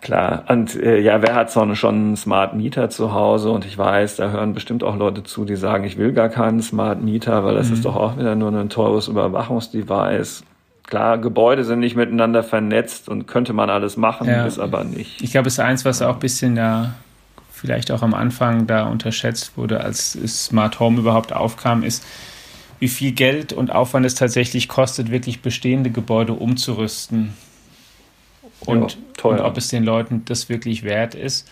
Klar, 0.00 0.44
und 0.48 0.80
äh, 0.80 0.98
ja, 0.98 1.20
wer 1.20 1.34
hat 1.34 1.50
so 1.50 1.74
schon 1.74 1.94
einen 1.94 2.16
Smart 2.16 2.54
Meter 2.54 2.88
zu 2.88 3.12
Hause? 3.12 3.50
Und 3.50 3.66
ich 3.66 3.76
weiß, 3.76 4.16
da 4.16 4.30
hören 4.30 4.54
bestimmt 4.54 4.82
auch 4.82 4.96
Leute 4.96 5.22
zu, 5.24 5.44
die 5.44 5.56
sagen, 5.56 5.84
ich 5.84 5.98
will 5.98 6.12
gar 6.12 6.30
keinen 6.30 6.62
Smart 6.62 7.02
Meter, 7.02 7.44
weil 7.44 7.54
das 7.54 7.68
mhm. 7.68 7.74
ist 7.74 7.84
doch 7.84 7.96
auch 7.96 8.18
wieder 8.18 8.34
nur 8.34 8.50
ein 8.50 8.70
teures 8.70 9.08
Überwachungsdevice. 9.08 10.42
Klar, 10.90 11.18
Gebäude 11.18 11.64
sind 11.64 11.78
nicht 11.78 11.94
miteinander 11.94 12.42
vernetzt 12.42 13.08
und 13.08 13.26
könnte 13.26 13.52
man 13.52 13.70
alles 13.70 13.96
machen, 13.96 14.28
ja. 14.28 14.44
ist 14.44 14.58
aber 14.58 14.82
nicht. 14.82 15.22
Ich 15.22 15.30
glaube, 15.30 15.46
es 15.46 15.54
ist 15.54 15.60
eins, 15.60 15.84
was 15.84 16.02
auch 16.02 16.14
ein 16.14 16.20
bisschen 16.20 16.56
da 16.56 16.94
vielleicht 17.52 17.92
auch 17.92 18.02
am 18.02 18.12
Anfang 18.12 18.66
da 18.66 18.86
unterschätzt 18.86 19.56
wurde, 19.56 19.80
als 19.80 20.12
Smart 20.12 20.80
Home 20.80 20.98
überhaupt 20.98 21.32
aufkam, 21.32 21.84
ist, 21.84 22.04
wie 22.80 22.88
viel 22.88 23.12
Geld 23.12 23.52
und 23.52 23.70
Aufwand 23.70 24.04
es 24.04 24.14
tatsächlich 24.14 24.68
kostet, 24.68 25.10
wirklich 25.10 25.42
bestehende 25.42 25.90
Gebäude 25.90 26.32
umzurüsten. 26.32 27.34
Und, 28.60 28.98
ja, 29.22 29.30
und 29.30 29.40
ob 29.40 29.56
es 29.58 29.68
den 29.68 29.84
Leuten 29.84 30.24
das 30.24 30.48
wirklich 30.48 30.82
wert 30.82 31.14
ist. 31.14 31.48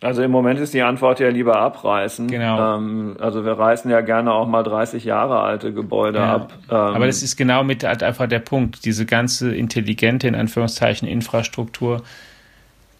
Also 0.00 0.22
im 0.22 0.30
Moment 0.30 0.60
ist 0.60 0.74
die 0.74 0.82
Antwort 0.82 1.20
ja 1.20 1.28
lieber 1.28 1.56
abreißen. 1.56 2.28
Genau. 2.28 2.76
Ähm, 2.76 3.16
also 3.20 3.44
wir 3.44 3.52
reißen 3.52 3.90
ja 3.90 4.00
gerne 4.02 4.32
auch 4.32 4.46
mal 4.46 4.62
30 4.62 5.04
Jahre 5.04 5.40
alte 5.40 5.72
Gebäude 5.72 6.18
ja. 6.18 6.34
ab. 6.34 6.52
Ähm, 6.68 6.76
Aber 6.76 7.06
das 7.06 7.22
ist 7.22 7.36
genau 7.36 7.64
mit 7.64 7.84
halt 7.84 8.02
einfach 8.02 8.28
der 8.28 8.40
Punkt. 8.40 8.84
Diese 8.84 9.06
ganze 9.06 9.54
intelligente, 9.54 10.28
in 10.28 10.34
Anführungszeichen, 10.34 11.08
Infrastruktur, 11.08 12.02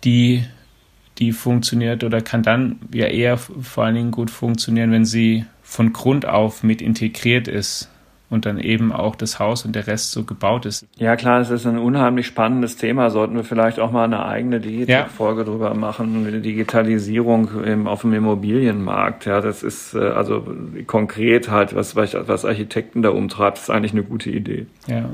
die, 0.04 0.44
die 1.18 1.33
funktioniert 1.33 2.04
oder 2.04 2.20
kann 2.20 2.42
dann 2.42 2.78
ja 2.92 3.07
eher 3.07 3.37
vor 3.37 3.85
allen 3.85 3.94
Dingen 3.94 4.11
gut 4.11 4.30
funktionieren, 4.30 4.90
wenn 4.90 5.04
sie 5.04 5.44
von 5.62 5.92
Grund 5.92 6.26
auf 6.26 6.62
mit 6.62 6.80
integriert 6.80 7.48
ist 7.48 7.90
und 8.35 8.47
dann 8.47 8.59
eben 8.59 8.92
auch 8.92 9.14
das 9.14 9.38
Haus 9.38 9.64
und 9.64 9.75
der 9.75 9.87
Rest 9.87 10.11
so 10.11 10.25
gebaut 10.25 10.66
ist. 10.66 10.87
Ja 10.97 11.14
klar, 11.14 11.40
es 11.40 11.51
ist 11.51 11.66
ein 11.66 11.79
unheimlich 11.79 12.27
spannendes 12.27 12.77
Thema. 12.77 13.09
Sollten 13.11 13.37
wir 13.37 13.44
vielleicht 13.44 13.79
auch 13.79 13.92
mal 13.92 14.05
eine 14.05 14.27
eigene 14.27 14.61
Digitalfolge 14.61 15.42
ja. 15.42 15.47
drüber 15.47 15.75
machen, 15.75 16.42
Digitalisierung 16.42 17.62
im, 17.64 17.87
auf 17.87 18.01
dem 18.01 18.12
Immobilienmarkt. 18.12 19.25
Ja, 19.25 19.40
das 19.40 19.62
ist 19.62 19.94
äh, 19.94 20.01
also 20.01 20.44
konkret 20.87 21.49
halt, 21.49 21.75
was, 21.77 21.94
was 21.94 22.44
Architekten 22.44 23.03
da 23.03 23.11
umtreibt, 23.11 23.59
ist 23.59 23.70
eigentlich 23.70 23.92
eine 23.92 24.03
gute 24.03 24.31
Idee. 24.31 24.66
Ja. 24.88 25.09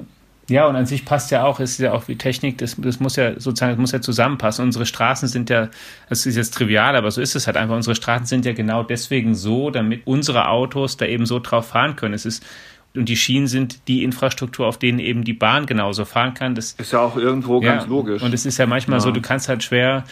Ja, 0.51 0.67
und 0.67 0.75
an 0.75 0.85
sich 0.85 1.05
passt 1.05 1.31
ja 1.31 1.45
auch, 1.45 1.61
ist 1.61 1.79
ja 1.79 1.93
auch 1.93 2.09
wie 2.09 2.17
Technik, 2.17 2.59
das, 2.59 2.75
das 2.77 2.99
muss 2.99 3.15
ja 3.15 3.39
sozusagen, 3.39 3.71
das 3.71 3.79
muss 3.79 3.93
ja 3.93 4.01
zusammenpassen. 4.01 4.65
Unsere 4.65 4.85
Straßen 4.85 5.29
sind 5.29 5.49
ja, 5.49 5.69
das 6.09 6.27
ist 6.27 6.35
jetzt 6.35 6.55
trivial, 6.55 6.97
aber 6.97 7.13
so 7.13 7.21
ist 7.21 7.37
es 7.37 7.47
halt 7.47 7.57
einfach. 7.57 7.77
Unsere 7.77 7.95
Straßen 7.95 8.27
sind 8.27 8.45
ja 8.45 8.53
genau 8.53 8.83
deswegen 8.83 9.37
so, 9.37 9.71
damit 9.71 10.09
unsere 10.09 10.49
Autos 10.49 10.97
da 10.97 11.07
eben 11.07 11.25
so 11.25 11.39
drauf 11.39 11.69
fahren 11.69 11.95
können. 11.95 12.15
Es 12.15 12.27
ist 12.27 12.45
und 12.95 13.09
die 13.09 13.17
Schienen 13.17 13.47
sind 13.47 13.87
die 13.89 14.03
Infrastruktur, 14.03 14.67
auf 14.67 14.79
denen 14.79 14.99
eben 14.99 15.25
die 15.25 15.33
Bahn 15.33 15.67
genauso 15.67 16.05
fahren 16.05 16.35
kann. 16.35 16.55
Das 16.55 16.73
ist 16.73 16.93
ja 16.93 17.01
auch 17.01 17.17
irgendwo 17.17 17.63
ja, 17.63 17.75
ganz 17.75 17.87
logisch. 17.87 18.23
Und 18.23 18.35
es 18.35 18.47
ist 18.47 18.59
ja 18.59 18.67
manchmal 18.67 18.99
ja. 18.99 19.01
so, 19.01 19.13
du 19.13 19.21
kannst 19.21 19.49
halt 19.49 19.63
schwer, 19.63 20.05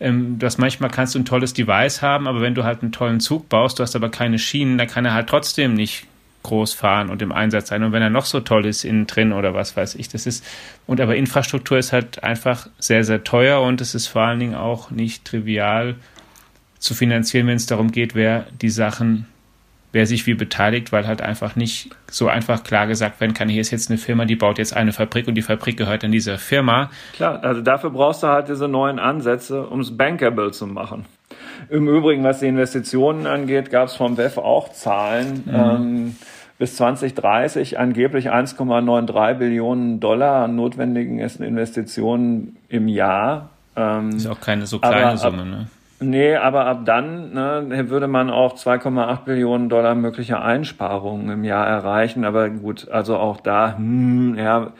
ähm, 0.00 0.38
das 0.38 0.58
manchmal 0.58 0.90
kannst 0.90 1.14
du 1.14 1.20
ein 1.20 1.24
tolles 1.24 1.54
Device 1.54 2.02
haben, 2.02 2.26
aber 2.26 2.40
wenn 2.40 2.54
du 2.54 2.64
halt 2.64 2.82
einen 2.82 2.92
tollen 2.92 3.20
Zug 3.20 3.48
baust, 3.48 3.78
du 3.78 3.82
hast 3.82 3.94
aber 3.94 4.10
keine 4.10 4.38
Schienen, 4.38 4.76
dann 4.76 4.88
kann 4.88 5.04
er 5.04 5.14
halt 5.14 5.28
trotzdem 5.28 5.74
nicht 5.74 6.06
groß 6.42 6.74
fahren 6.74 7.10
und 7.10 7.22
im 7.22 7.32
Einsatz 7.32 7.68
sein. 7.68 7.82
Und 7.82 7.92
wenn 7.92 8.02
er 8.02 8.10
noch 8.10 8.24
so 8.24 8.40
toll 8.40 8.66
ist 8.66 8.84
innen 8.84 9.06
drin 9.06 9.32
oder 9.32 9.54
was 9.54 9.76
weiß 9.76 9.96
ich, 9.96 10.08
das 10.08 10.26
ist, 10.26 10.44
und 10.86 11.00
aber 11.00 11.16
Infrastruktur 11.16 11.78
ist 11.78 11.92
halt 11.92 12.22
einfach 12.22 12.68
sehr, 12.78 13.04
sehr 13.04 13.24
teuer 13.24 13.60
und 13.62 13.80
es 13.80 13.94
ist 13.94 14.06
vor 14.06 14.22
allen 14.22 14.38
Dingen 14.38 14.54
auch 14.54 14.90
nicht 14.90 15.24
trivial 15.24 15.96
zu 16.78 16.94
finanzieren, 16.94 17.46
wenn 17.46 17.56
es 17.56 17.66
darum 17.66 17.90
geht, 17.90 18.14
wer 18.14 18.46
die 18.60 18.70
Sachen 18.70 19.26
wer 19.96 20.06
sich 20.06 20.26
wie 20.26 20.34
beteiligt, 20.34 20.92
weil 20.92 21.06
halt 21.06 21.22
einfach 21.22 21.56
nicht 21.56 21.88
so 22.06 22.28
einfach 22.28 22.62
klar 22.62 22.86
gesagt 22.86 23.18
werden 23.18 23.32
kann, 23.32 23.48
hier 23.48 23.62
ist 23.62 23.70
jetzt 23.70 23.90
eine 23.90 23.96
Firma, 23.96 24.26
die 24.26 24.36
baut 24.36 24.58
jetzt 24.58 24.76
eine 24.76 24.92
Fabrik 24.92 25.26
und 25.26 25.36
die 25.36 25.42
Fabrik 25.42 25.78
gehört 25.78 26.02
dann 26.02 26.12
dieser 26.12 26.36
Firma. 26.36 26.90
Klar, 27.14 27.42
also 27.42 27.62
dafür 27.62 27.88
brauchst 27.88 28.22
du 28.22 28.26
halt 28.26 28.48
diese 28.48 28.68
neuen 28.68 28.98
Ansätze, 28.98 29.66
um 29.66 29.80
es 29.80 29.96
bankable 29.96 30.50
zu 30.52 30.66
machen. 30.66 31.06
Im 31.70 31.88
Übrigen, 31.88 32.22
was 32.24 32.40
die 32.40 32.46
Investitionen 32.46 33.26
angeht, 33.26 33.70
gab 33.70 33.88
es 33.88 33.96
vom 33.96 34.18
WEF 34.18 34.36
auch 34.36 34.70
Zahlen. 34.70 35.44
Mhm. 35.46 35.54
Ähm, 35.54 36.16
bis 36.58 36.76
2030 36.76 37.78
angeblich 37.78 38.30
1,93 38.30 39.34
Billionen 39.34 40.00
Dollar 40.00 40.44
an 40.44 40.56
notwendigen 40.56 41.18
Investitionen 41.18 42.56
im 42.68 42.88
Jahr. 42.88 43.48
Ähm, 43.76 44.10
ist 44.10 44.26
auch 44.26 44.40
keine 44.40 44.66
so 44.66 44.78
kleine 44.78 45.16
Summe, 45.16 45.46
ne? 45.46 45.66
Nee, 45.98 46.36
aber 46.36 46.66
ab 46.66 46.84
dann 46.84 47.32
ne, 47.32 47.88
würde 47.88 48.06
man 48.06 48.28
auch 48.28 48.54
2,8 48.56 49.24
Billionen 49.24 49.68
Dollar 49.70 49.94
mögliche 49.94 50.40
Einsparungen 50.40 51.30
im 51.30 51.44
Jahr 51.44 51.66
erreichen. 51.66 52.24
Aber 52.24 52.50
gut, 52.50 52.88
also 52.90 53.16
auch 53.16 53.40
da, 53.40 53.76
hm, 53.76 54.36
ja, 54.36 54.72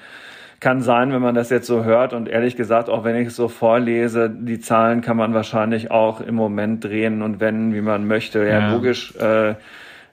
kann 0.60 0.82
sein, 0.82 1.12
wenn 1.12 1.22
man 1.22 1.34
das 1.34 1.48
jetzt 1.48 1.66
so 1.66 1.84
hört. 1.84 2.12
Und 2.12 2.28
ehrlich 2.28 2.56
gesagt, 2.56 2.90
auch 2.90 3.04
wenn 3.04 3.16
ich 3.16 3.28
es 3.28 3.36
so 3.36 3.48
vorlese, 3.48 4.28
die 4.28 4.60
Zahlen 4.60 5.00
kann 5.00 5.16
man 5.16 5.32
wahrscheinlich 5.32 5.90
auch 5.90 6.20
im 6.20 6.34
Moment 6.34 6.84
drehen 6.84 7.22
und 7.22 7.40
wenden, 7.40 7.74
wie 7.74 7.80
man 7.80 8.06
möchte. 8.06 8.40
Ja, 8.40 8.60
ja. 8.60 8.72
logisch. 8.72 9.14
Äh, 9.16 9.54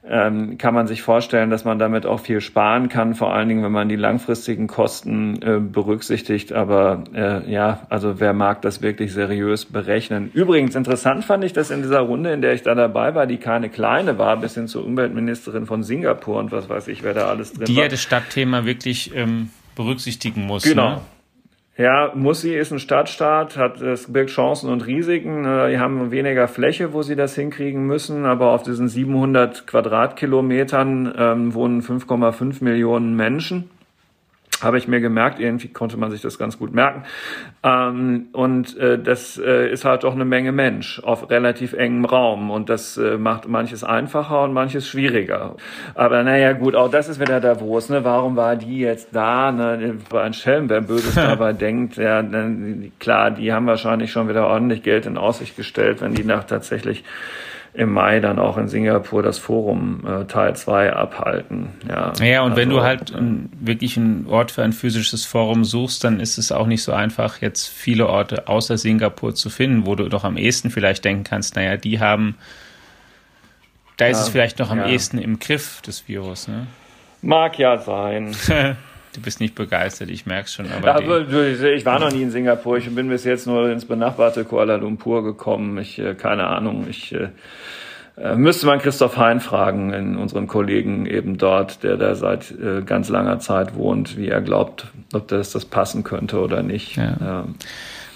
ähm, 0.06 0.58
kann 0.58 0.74
man 0.74 0.86
sich 0.88 1.02
vorstellen, 1.02 1.50
dass 1.50 1.64
man 1.64 1.80
damit 1.80 2.06
auch 2.06 2.20
viel 2.20 2.42
sparen 2.42 2.90
kann, 2.90 3.16
vor 3.16 3.34
allen 3.34 3.48
Dingen, 3.48 3.64
wenn 3.64 3.72
man 3.72 3.88
die 3.88 3.96
langfristigen 3.96 4.68
Kosten 4.68 5.42
äh, 5.42 5.60
berücksichtigt. 5.60 6.52
Aber 6.52 7.06
äh, 7.14 7.50
ja, 7.50 7.88
also 7.90 8.20
wer 8.20 8.34
mag 8.34 8.62
das 8.62 8.82
wirklich 8.82 9.14
seriös 9.14 9.66
berechnen? 9.66 10.30
Übrigens, 10.34 10.76
interessant 10.76 11.24
fand 11.24 11.46
ich, 11.46 11.54
dass 11.54 11.72
in 11.72 11.82
dieser 11.82 12.02
Runde, 12.02 12.34
in 12.34 12.42
der 12.42 12.54
ich 12.54 12.64
da 12.64 12.76
dabei 12.76 13.16
war, 13.16 13.28
die 13.28 13.38
keine 13.38 13.70
kleine 13.70 14.18
war, 14.18 14.38
bis 14.38 14.56
hin 14.56 14.68
zur 14.68 14.86
Umweltministerin 14.86 15.66
von 15.66 15.84
Singapur 15.84 16.38
und 16.38 16.52
was 16.52 16.68
weiß 16.68 16.90
ich, 16.90 17.04
wer 17.04 17.14
da 17.14 17.28
alles 17.28 17.54
drin 17.54 17.66
die 17.66 17.76
war. 17.76 17.76
Die 17.76 17.82
ja 17.82 17.88
das 17.88 18.02
Stadtthema 18.02 18.66
wirklich 18.66 19.16
ähm, 19.16 19.52
berücksichtigen 19.76 20.46
muss. 20.46 20.64
Genau. 20.64 20.90
Ne? 20.90 21.02
Ja, 21.76 22.12
Mussi 22.14 22.56
ist 22.56 22.72
ein 22.72 22.78
Stadtstaat, 22.78 23.58
hat 23.58 23.82
es 23.82 24.12
birgt 24.12 24.30
Chancen 24.30 24.70
und 24.70 24.86
Risiken. 24.86 25.42
Ne, 25.42 25.72
die 25.72 25.80
haben 25.80 26.12
weniger 26.12 26.48
Fläche, 26.48 26.94
wo 26.94 27.02
sie 27.02 27.16
das 27.16 27.34
hinkriegen 27.34 27.88
müssen, 27.88 28.26
aber 28.26 28.52
auf 28.52 28.62
diesen 28.62 28.88
700 28.88 29.66
Quadratkilometern 29.66 31.16
ähm, 31.18 31.54
wohnen 31.56 31.82
5,5 31.82 32.64
Millionen 32.64 33.16
Menschen. 33.16 33.72
Habe 34.64 34.78
ich 34.78 34.88
mir 34.88 35.02
gemerkt, 35.02 35.40
irgendwie 35.40 35.68
konnte 35.68 35.98
man 35.98 36.12
sich 36.12 36.22
das 36.22 36.38
ganz 36.38 36.58
gut 36.58 36.74
merken. 36.74 37.04
Ähm, 37.64 38.28
und 38.34 38.78
äh, 38.78 39.00
das 39.00 39.38
äh, 39.38 39.72
ist 39.72 39.86
halt 39.86 40.04
doch 40.04 40.14
eine 40.14 40.26
Menge 40.26 40.52
Mensch 40.52 41.02
auf 41.04 41.30
relativ 41.30 41.74
engem 41.74 42.06
Raum 42.06 42.52
und 42.52 42.70
das 42.70 42.98
äh, 42.98 43.18
macht 43.18 43.48
manches 43.48 43.84
einfacher 43.84 44.44
und 44.44 44.54
manches 44.54 44.88
schwieriger. 44.88 45.56
Aber 45.96 46.24
naja, 46.24 46.54
gut, 46.54 46.76
auch 46.76 46.90
das 46.90 47.10
ist 47.10 47.20
wieder 47.20 47.40
Davos, 47.40 47.90
ne? 47.90 48.04
Warum 48.04 48.36
war 48.36 48.56
die 48.56 48.80
jetzt 48.80 49.10
da? 49.14 49.52
Ne? 49.52 49.98
War 50.10 50.24
ein 50.24 50.34
Schelm, 50.34 50.70
wer 50.70 50.82
Böses 50.82 51.16
dabei 51.16 51.54
denkt, 51.54 51.98
ja, 51.98 52.22
ne, 52.22 52.92
klar, 53.00 53.32
die 53.32 53.52
haben 53.54 53.68
wahrscheinlich 53.68 54.12
schon 54.12 54.30
wieder 54.30 54.48
ordentlich 54.48 54.84
Geld 54.84 55.06
in 55.06 55.18
Aussicht 55.18 55.56
gestellt, 55.56 56.02
wenn 56.02 56.14
die 56.14 56.24
nach 56.24 56.44
tatsächlich 56.44 57.04
im 57.74 57.92
Mai 57.92 58.20
dann 58.20 58.38
auch 58.38 58.58
in 58.58 58.68
Singapur 58.68 59.24
das 59.24 59.40
Forum 59.40 60.06
äh, 60.06 60.26
Teil 60.26 60.56
2 60.56 60.94
abhalten. 60.94 61.70
Ja, 61.88 62.14
ja 62.22 62.42
und 62.42 62.52
also, 62.52 62.62
wenn 62.62 62.70
du 62.70 62.82
halt 62.84 63.16
ein, 63.16 63.50
wirklich 63.60 63.98
einen 63.98 64.28
Ort 64.28 64.52
für 64.52 64.64
ein 64.64 64.74
physisches 64.74 65.26
Forum 65.26 65.66
suchst, 65.66 66.04
dann 66.04 66.20
ist 66.20 66.38
es 66.38 66.52
auch 66.52 66.68
nicht 66.68 66.84
so 66.84 66.92
einfach, 66.92 67.42
jetzt 67.42 67.68
viele 67.68 68.08
Orte 68.08 68.48
außer 68.48 68.78
Singapur 68.78 69.34
zu 69.34 69.50
finden, 69.50 69.88
wo 69.88 69.96
du 69.96 70.08
doch 70.08 70.24
am 70.24 70.38
ehesten 70.38 70.70
vielleicht 70.70 71.04
denken 71.04 71.24
kannst, 71.24 71.56
naja, 71.56 71.78
die 71.78 72.00
haben, 72.00 72.36
da 73.98 74.06
ist 74.06 74.20
ja, 74.20 74.24
es 74.24 74.30
vielleicht 74.30 74.60
noch 74.60 74.70
am 74.70 74.80
ja. 74.80 74.88
ehesten 74.88 75.18
im 75.18 75.40
Griff, 75.40 75.82
das 75.84 76.08
Virus. 76.08 76.48
Ne? 76.48 76.68
Mag 77.24 77.58
ja 77.58 77.80
sein. 77.80 78.36
Du 79.14 79.22
bist 79.22 79.40
nicht 79.40 79.56
begeistert, 79.56 80.10
ich 80.10 80.26
merke 80.26 80.50
schon. 80.50 80.66
Aber 80.72 81.22
ich 81.22 81.86
war 81.86 82.00
noch 82.00 82.12
nie 82.12 82.24
in 82.24 82.32
Singapur. 82.32 82.78
Ich 82.78 82.94
bin 82.94 83.10
bis 83.10 83.24
jetzt 83.24 83.46
nur 83.46 83.70
ins 83.70 83.86
benachbarte 83.86 84.44
Kuala 84.44 84.76
Lumpur 84.76 85.24
gekommen. 85.24 85.78
Ich, 85.78 86.00
äh, 86.00 86.16
keine 86.16 86.48
Ahnung. 86.48 86.88
Ich 86.90 87.14
äh, 87.14 87.30
äh, 88.18 88.36
müsste 88.36 88.66
man 88.66 88.80
Christoph 88.80 89.18
Hein 89.18 89.40
fragen, 89.40 89.94
in 89.94 90.18
unseren 90.18 90.48
Kollegen 90.48 91.06
eben 91.06 91.38
dort, 91.38 91.84
der 91.84 91.98
da 91.98 92.16
seit 92.16 92.54
ganz 92.86 93.10
langer 93.10 93.40
Zeit 93.40 93.76
wohnt, 93.76 94.18
wie 94.18 94.30
er 94.30 94.42
glaubt, 94.42 94.88
ob 95.14 95.28
das, 95.28 95.52
das 95.52 95.66
passen 95.66 96.04
könnte 96.04 96.40
oder 96.40 96.64
nicht. 96.64 96.98
Ja. 96.98 97.18
Ja. 97.20 97.48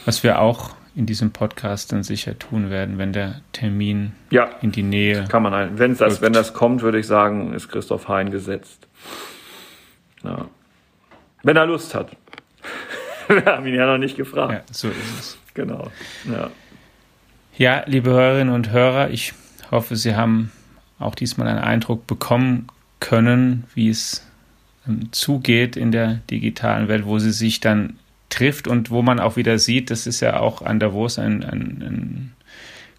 Was 0.06 0.24
wir 0.24 0.40
auch 0.40 0.72
in 0.96 1.06
diesem 1.06 1.30
Podcast 1.30 1.92
dann 1.92 2.02
sicher 2.02 2.40
tun 2.40 2.72
werden, 2.72 2.98
wenn 2.98 3.14
der 3.14 3.42
Termin 3.54 4.14
ja, 4.32 4.50
in 4.64 4.72
die 4.72 4.82
Nähe. 4.82 5.26
Kann 5.30 5.44
man 5.44 5.54
ein. 5.54 5.78
Wenn 5.78 5.96
das, 5.96 6.22
wenn 6.22 6.34
das 6.34 6.56
kommt, 6.56 6.82
würde 6.82 6.98
ich 6.98 7.06
sagen, 7.06 7.54
ist 7.54 7.70
Christoph 7.70 8.08
Hein 8.08 8.32
gesetzt. 8.32 8.88
Ja. 10.24 10.48
Wenn 11.48 11.56
er 11.56 11.66
Lust 11.66 11.96
hat. 11.96 12.12
Wir 13.30 13.46
haben 13.46 13.66
ihn 13.66 13.76
ja 13.76 13.86
noch 13.86 13.98
nicht 13.98 14.18
gefragt. 14.18 14.52
Ja, 14.52 14.74
so 14.74 14.90
ist 14.90 14.98
es. 15.18 15.38
Genau. 15.54 15.90
Ja. 16.30 16.50
ja, 17.58 17.84
liebe 17.86 18.10
Hörerinnen 18.10 18.54
und 18.54 18.72
Hörer, 18.72 19.12
ich 19.12 19.34
hoffe, 19.72 19.96
Sie 19.96 20.14
haben 20.14 20.52
auch 21.00 21.16
diesmal 21.16 21.48
einen 21.48 21.60
Eindruck 21.60 22.06
bekommen 22.06 22.68
können, 23.00 23.64
wie 23.74 23.88
es 23.88 24.28
ähm, 24.90 25.14
zugeht 25.14 25.78
in 25.78 25.94
der 25.94 26.16
digitalen 26.30 26.90
Welt, 26.90 27.06
wo 27.06 27.18
sie 27.18 27.32
sich 27.32 27.62
dann 27.62 27.98
trifft 28.28 28.68
und 28.68 28.92
wo 28.92 29.02
man 29.02 29.22
auch 29.22 29.38
wieder 29.38 29.58
sieht, 29.58 29.90
das 29.90 30.06
ist 30.06 30.20
ja 30.20 30.42
auch 30.42 30.62
an 30.62 30.82
Davos 30.82 31.18
ein, 31.18 31.46
ein, 31.46 31.62
ein 31.82 32.34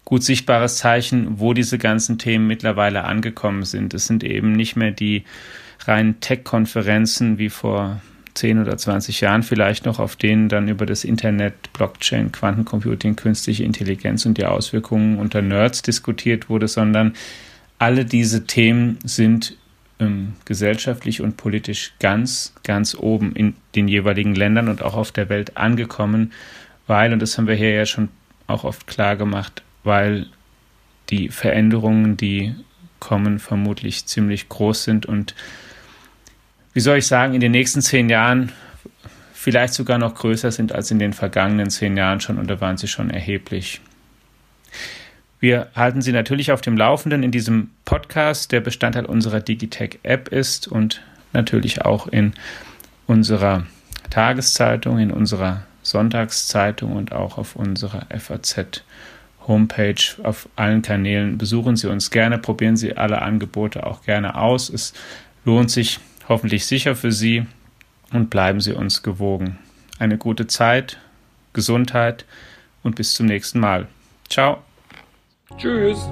gut 0.05 0.23
sichtbares 0.23 0.77
Zeichen, 0.77 1.39
wo 1.39 1.53
diese 1.53 1.77
ganzen 1.77 2.17
Themen 2.17 2.47
mittlerweile 2.47 3.03
angekommen 3.03 3.61
sind. 3.61 3.93
Es 3.93 4.07
sind 4.07 4.23
eben 4.23 4.53
nicht 4.53 4.75
mehr 4.75 4.89
die 4.89 5.23
reinen 5.85 6.19
Tech-Konferenzen 6.19 7.37
wie 7.37 7.49
vor 7.49 8.01
10 8.33 8.59
oder 8.59 8.77
20 8.77 9.21
Jahren 9.21 9.43
vielleicht 9.43 9.85
noch, 9.85 9.99
auf 9.99 10.15
denen 10.15 10.49
dann 10.49 10.67
über 10.67 10.85
das 10.85 11.03
Internet, 11.03 11.73
Blockchain, 11.73 12.31
Quantencomputing, 12.31 13.15
künstliche 13.15 13.63
Intelligenz 13.63 14.25
und 14.25 14.37
die 14.37 14.45
Auswirkungen 14.45 15.17
unter 15.17 15.41
Nerds 15.41 15.81
diskutiert 15.81 16.49
wurde, 16.49 16.67
sondern 16.67 17.13
alle 17.77 18.05
diese 18.05 18.45
Themen 18.45 18.99
sind 19.03 19.57
ähm, 19.99 20.33
gesellschaftlich 20.45 21.21
und 21.21 21.37
politisch 21.37 21.93
ganz, 21.99 22.53
ganz 22.63 22.95
oben 22.95 23.33
in 23.35 23.55
den 23.75 23.87
jeweiligen 23.87 24.35
Ländern 24.35 24.69
und 24.69 24.81
auch 24.81 24.95
auf 24.95 25.11
der 25.11 25.29
Welt 25.29 25.57
angekommen, 25.57 26.31
weil, 26.87 27.13
und 27.13 27.21
das 27.21 27.37
haben 27.37 27.47
wir 27.47 27.55
hier 27.55 27.71
ja 27.73 27.85
schon 27.85 28.09
auch 28.47 28.63
oft 28.63 28.87
klar 28.87 29.15
gemacht, 29.15 29.63
weil 29.83 30.27
die 31.09 31.29
Veränderungen, 31.29 32.17
die 32.17 32.55
kommen, 32.99 33.39
vermutlich 33.39 34.05
ziemlich 34.05 34.49
groß 34.49 34.83
sind 34.83 35.05
und 35.05 35.35
wie 36.73 36.79
soll 36.79 36.97
ich 36.97 37.07
sagen, 37.07 37.33
in 37.33 37.41
den 37.41 37.51
nächsten 37.51 37.81
zehn 37.81 38.09
Jahren 38.09 38.51
vielleicht 39.33 39.73
sogar 39.73 39.97
noch 39.97 40.15
größer 40.15 40.51
sind 40.51 40.73
als 40.73 40.91
in 40.91 40.99
den 40.99 41.13
vergangenen 41.13 41.69
zehn 41.69 41.95
Jahren 41.97 42.19
schon 42.19 42.37
und 42.37 42.49
da 42.49 42.59
waren 42.61 42.77
sie 42.77 42.87
schon 42.87 43.09
erheblich. 43.09 43.81
Wir 45.39 45.69
halten 45.73 46.01
Sie 46.01 46.11
natürlich 46.11 46.51
auf 46.51 46.59
dem 46.59 46.75
Laufenden 46.75 47.23
in 47.23 47.31
diesem 47.31 47.69
Podcast, 47.85 48.51
der 48.51 48.59
Bestandteil 48.59 49.05
unserer 49.05 49.39
Digitech-App 49.39 50.27
ist 50.27 50.67
und 50.67 51.01
natürlich 51.31 51.85
auch 51.85 52.07
in 52.07 52.33
unserer 53.07 53.65
Tageszeitung, 54.09 54.99
in 54.99 55.11
unserer 55.11 55.63
Sonntagszeitung 55.81 56.91
und 56.91 57.13
auch 57.13 57.37
auf 57.37 57.55
unserer 57.55 58.05
FAZ 58.17 58.83
Homepage 59.47 59.95
auf 60.23 60.49
allen 60.57 60.81
Kanälen. 60.81 61.37
Besuchen 61.37 61.77
Sie 61.77 61.89
uns 61.89 62.11
gerne, 62.11 62.37
probieren 62.37 62.75
Sie 62.75 62.97
alle 62.97 63.21
Angebote 63.21 63.85
auch 63.85 64.03
gerne 64.03 64.35
aus. 64.35 64.69
Es 64.69 64.93
lohnt 65.45 65.71
sich 65.71 65.99
hoffentlich 66.29 66.65
sicher 66.65 66.95
für 66.95 67.11
Sie 67.11 67.45
und 68.13 68.29
bleiben 68.29 68.61
Sie 68.61 68.73
uns 68.73 69.03
gewogen. 69.03 69.57
Eine 69.97 70.17
gute 70.17 70.47
Zeit, 70.47 70.97
Gesundheit 71.51 72.25
und 72.83 72.95
bis 72.95 73.13
zum 73.13 73.25
nächsten 73.25 73.59
Mal. 73.59 73.87
Ciao. 74.29 74.63
Tschüss. 75.57 76.07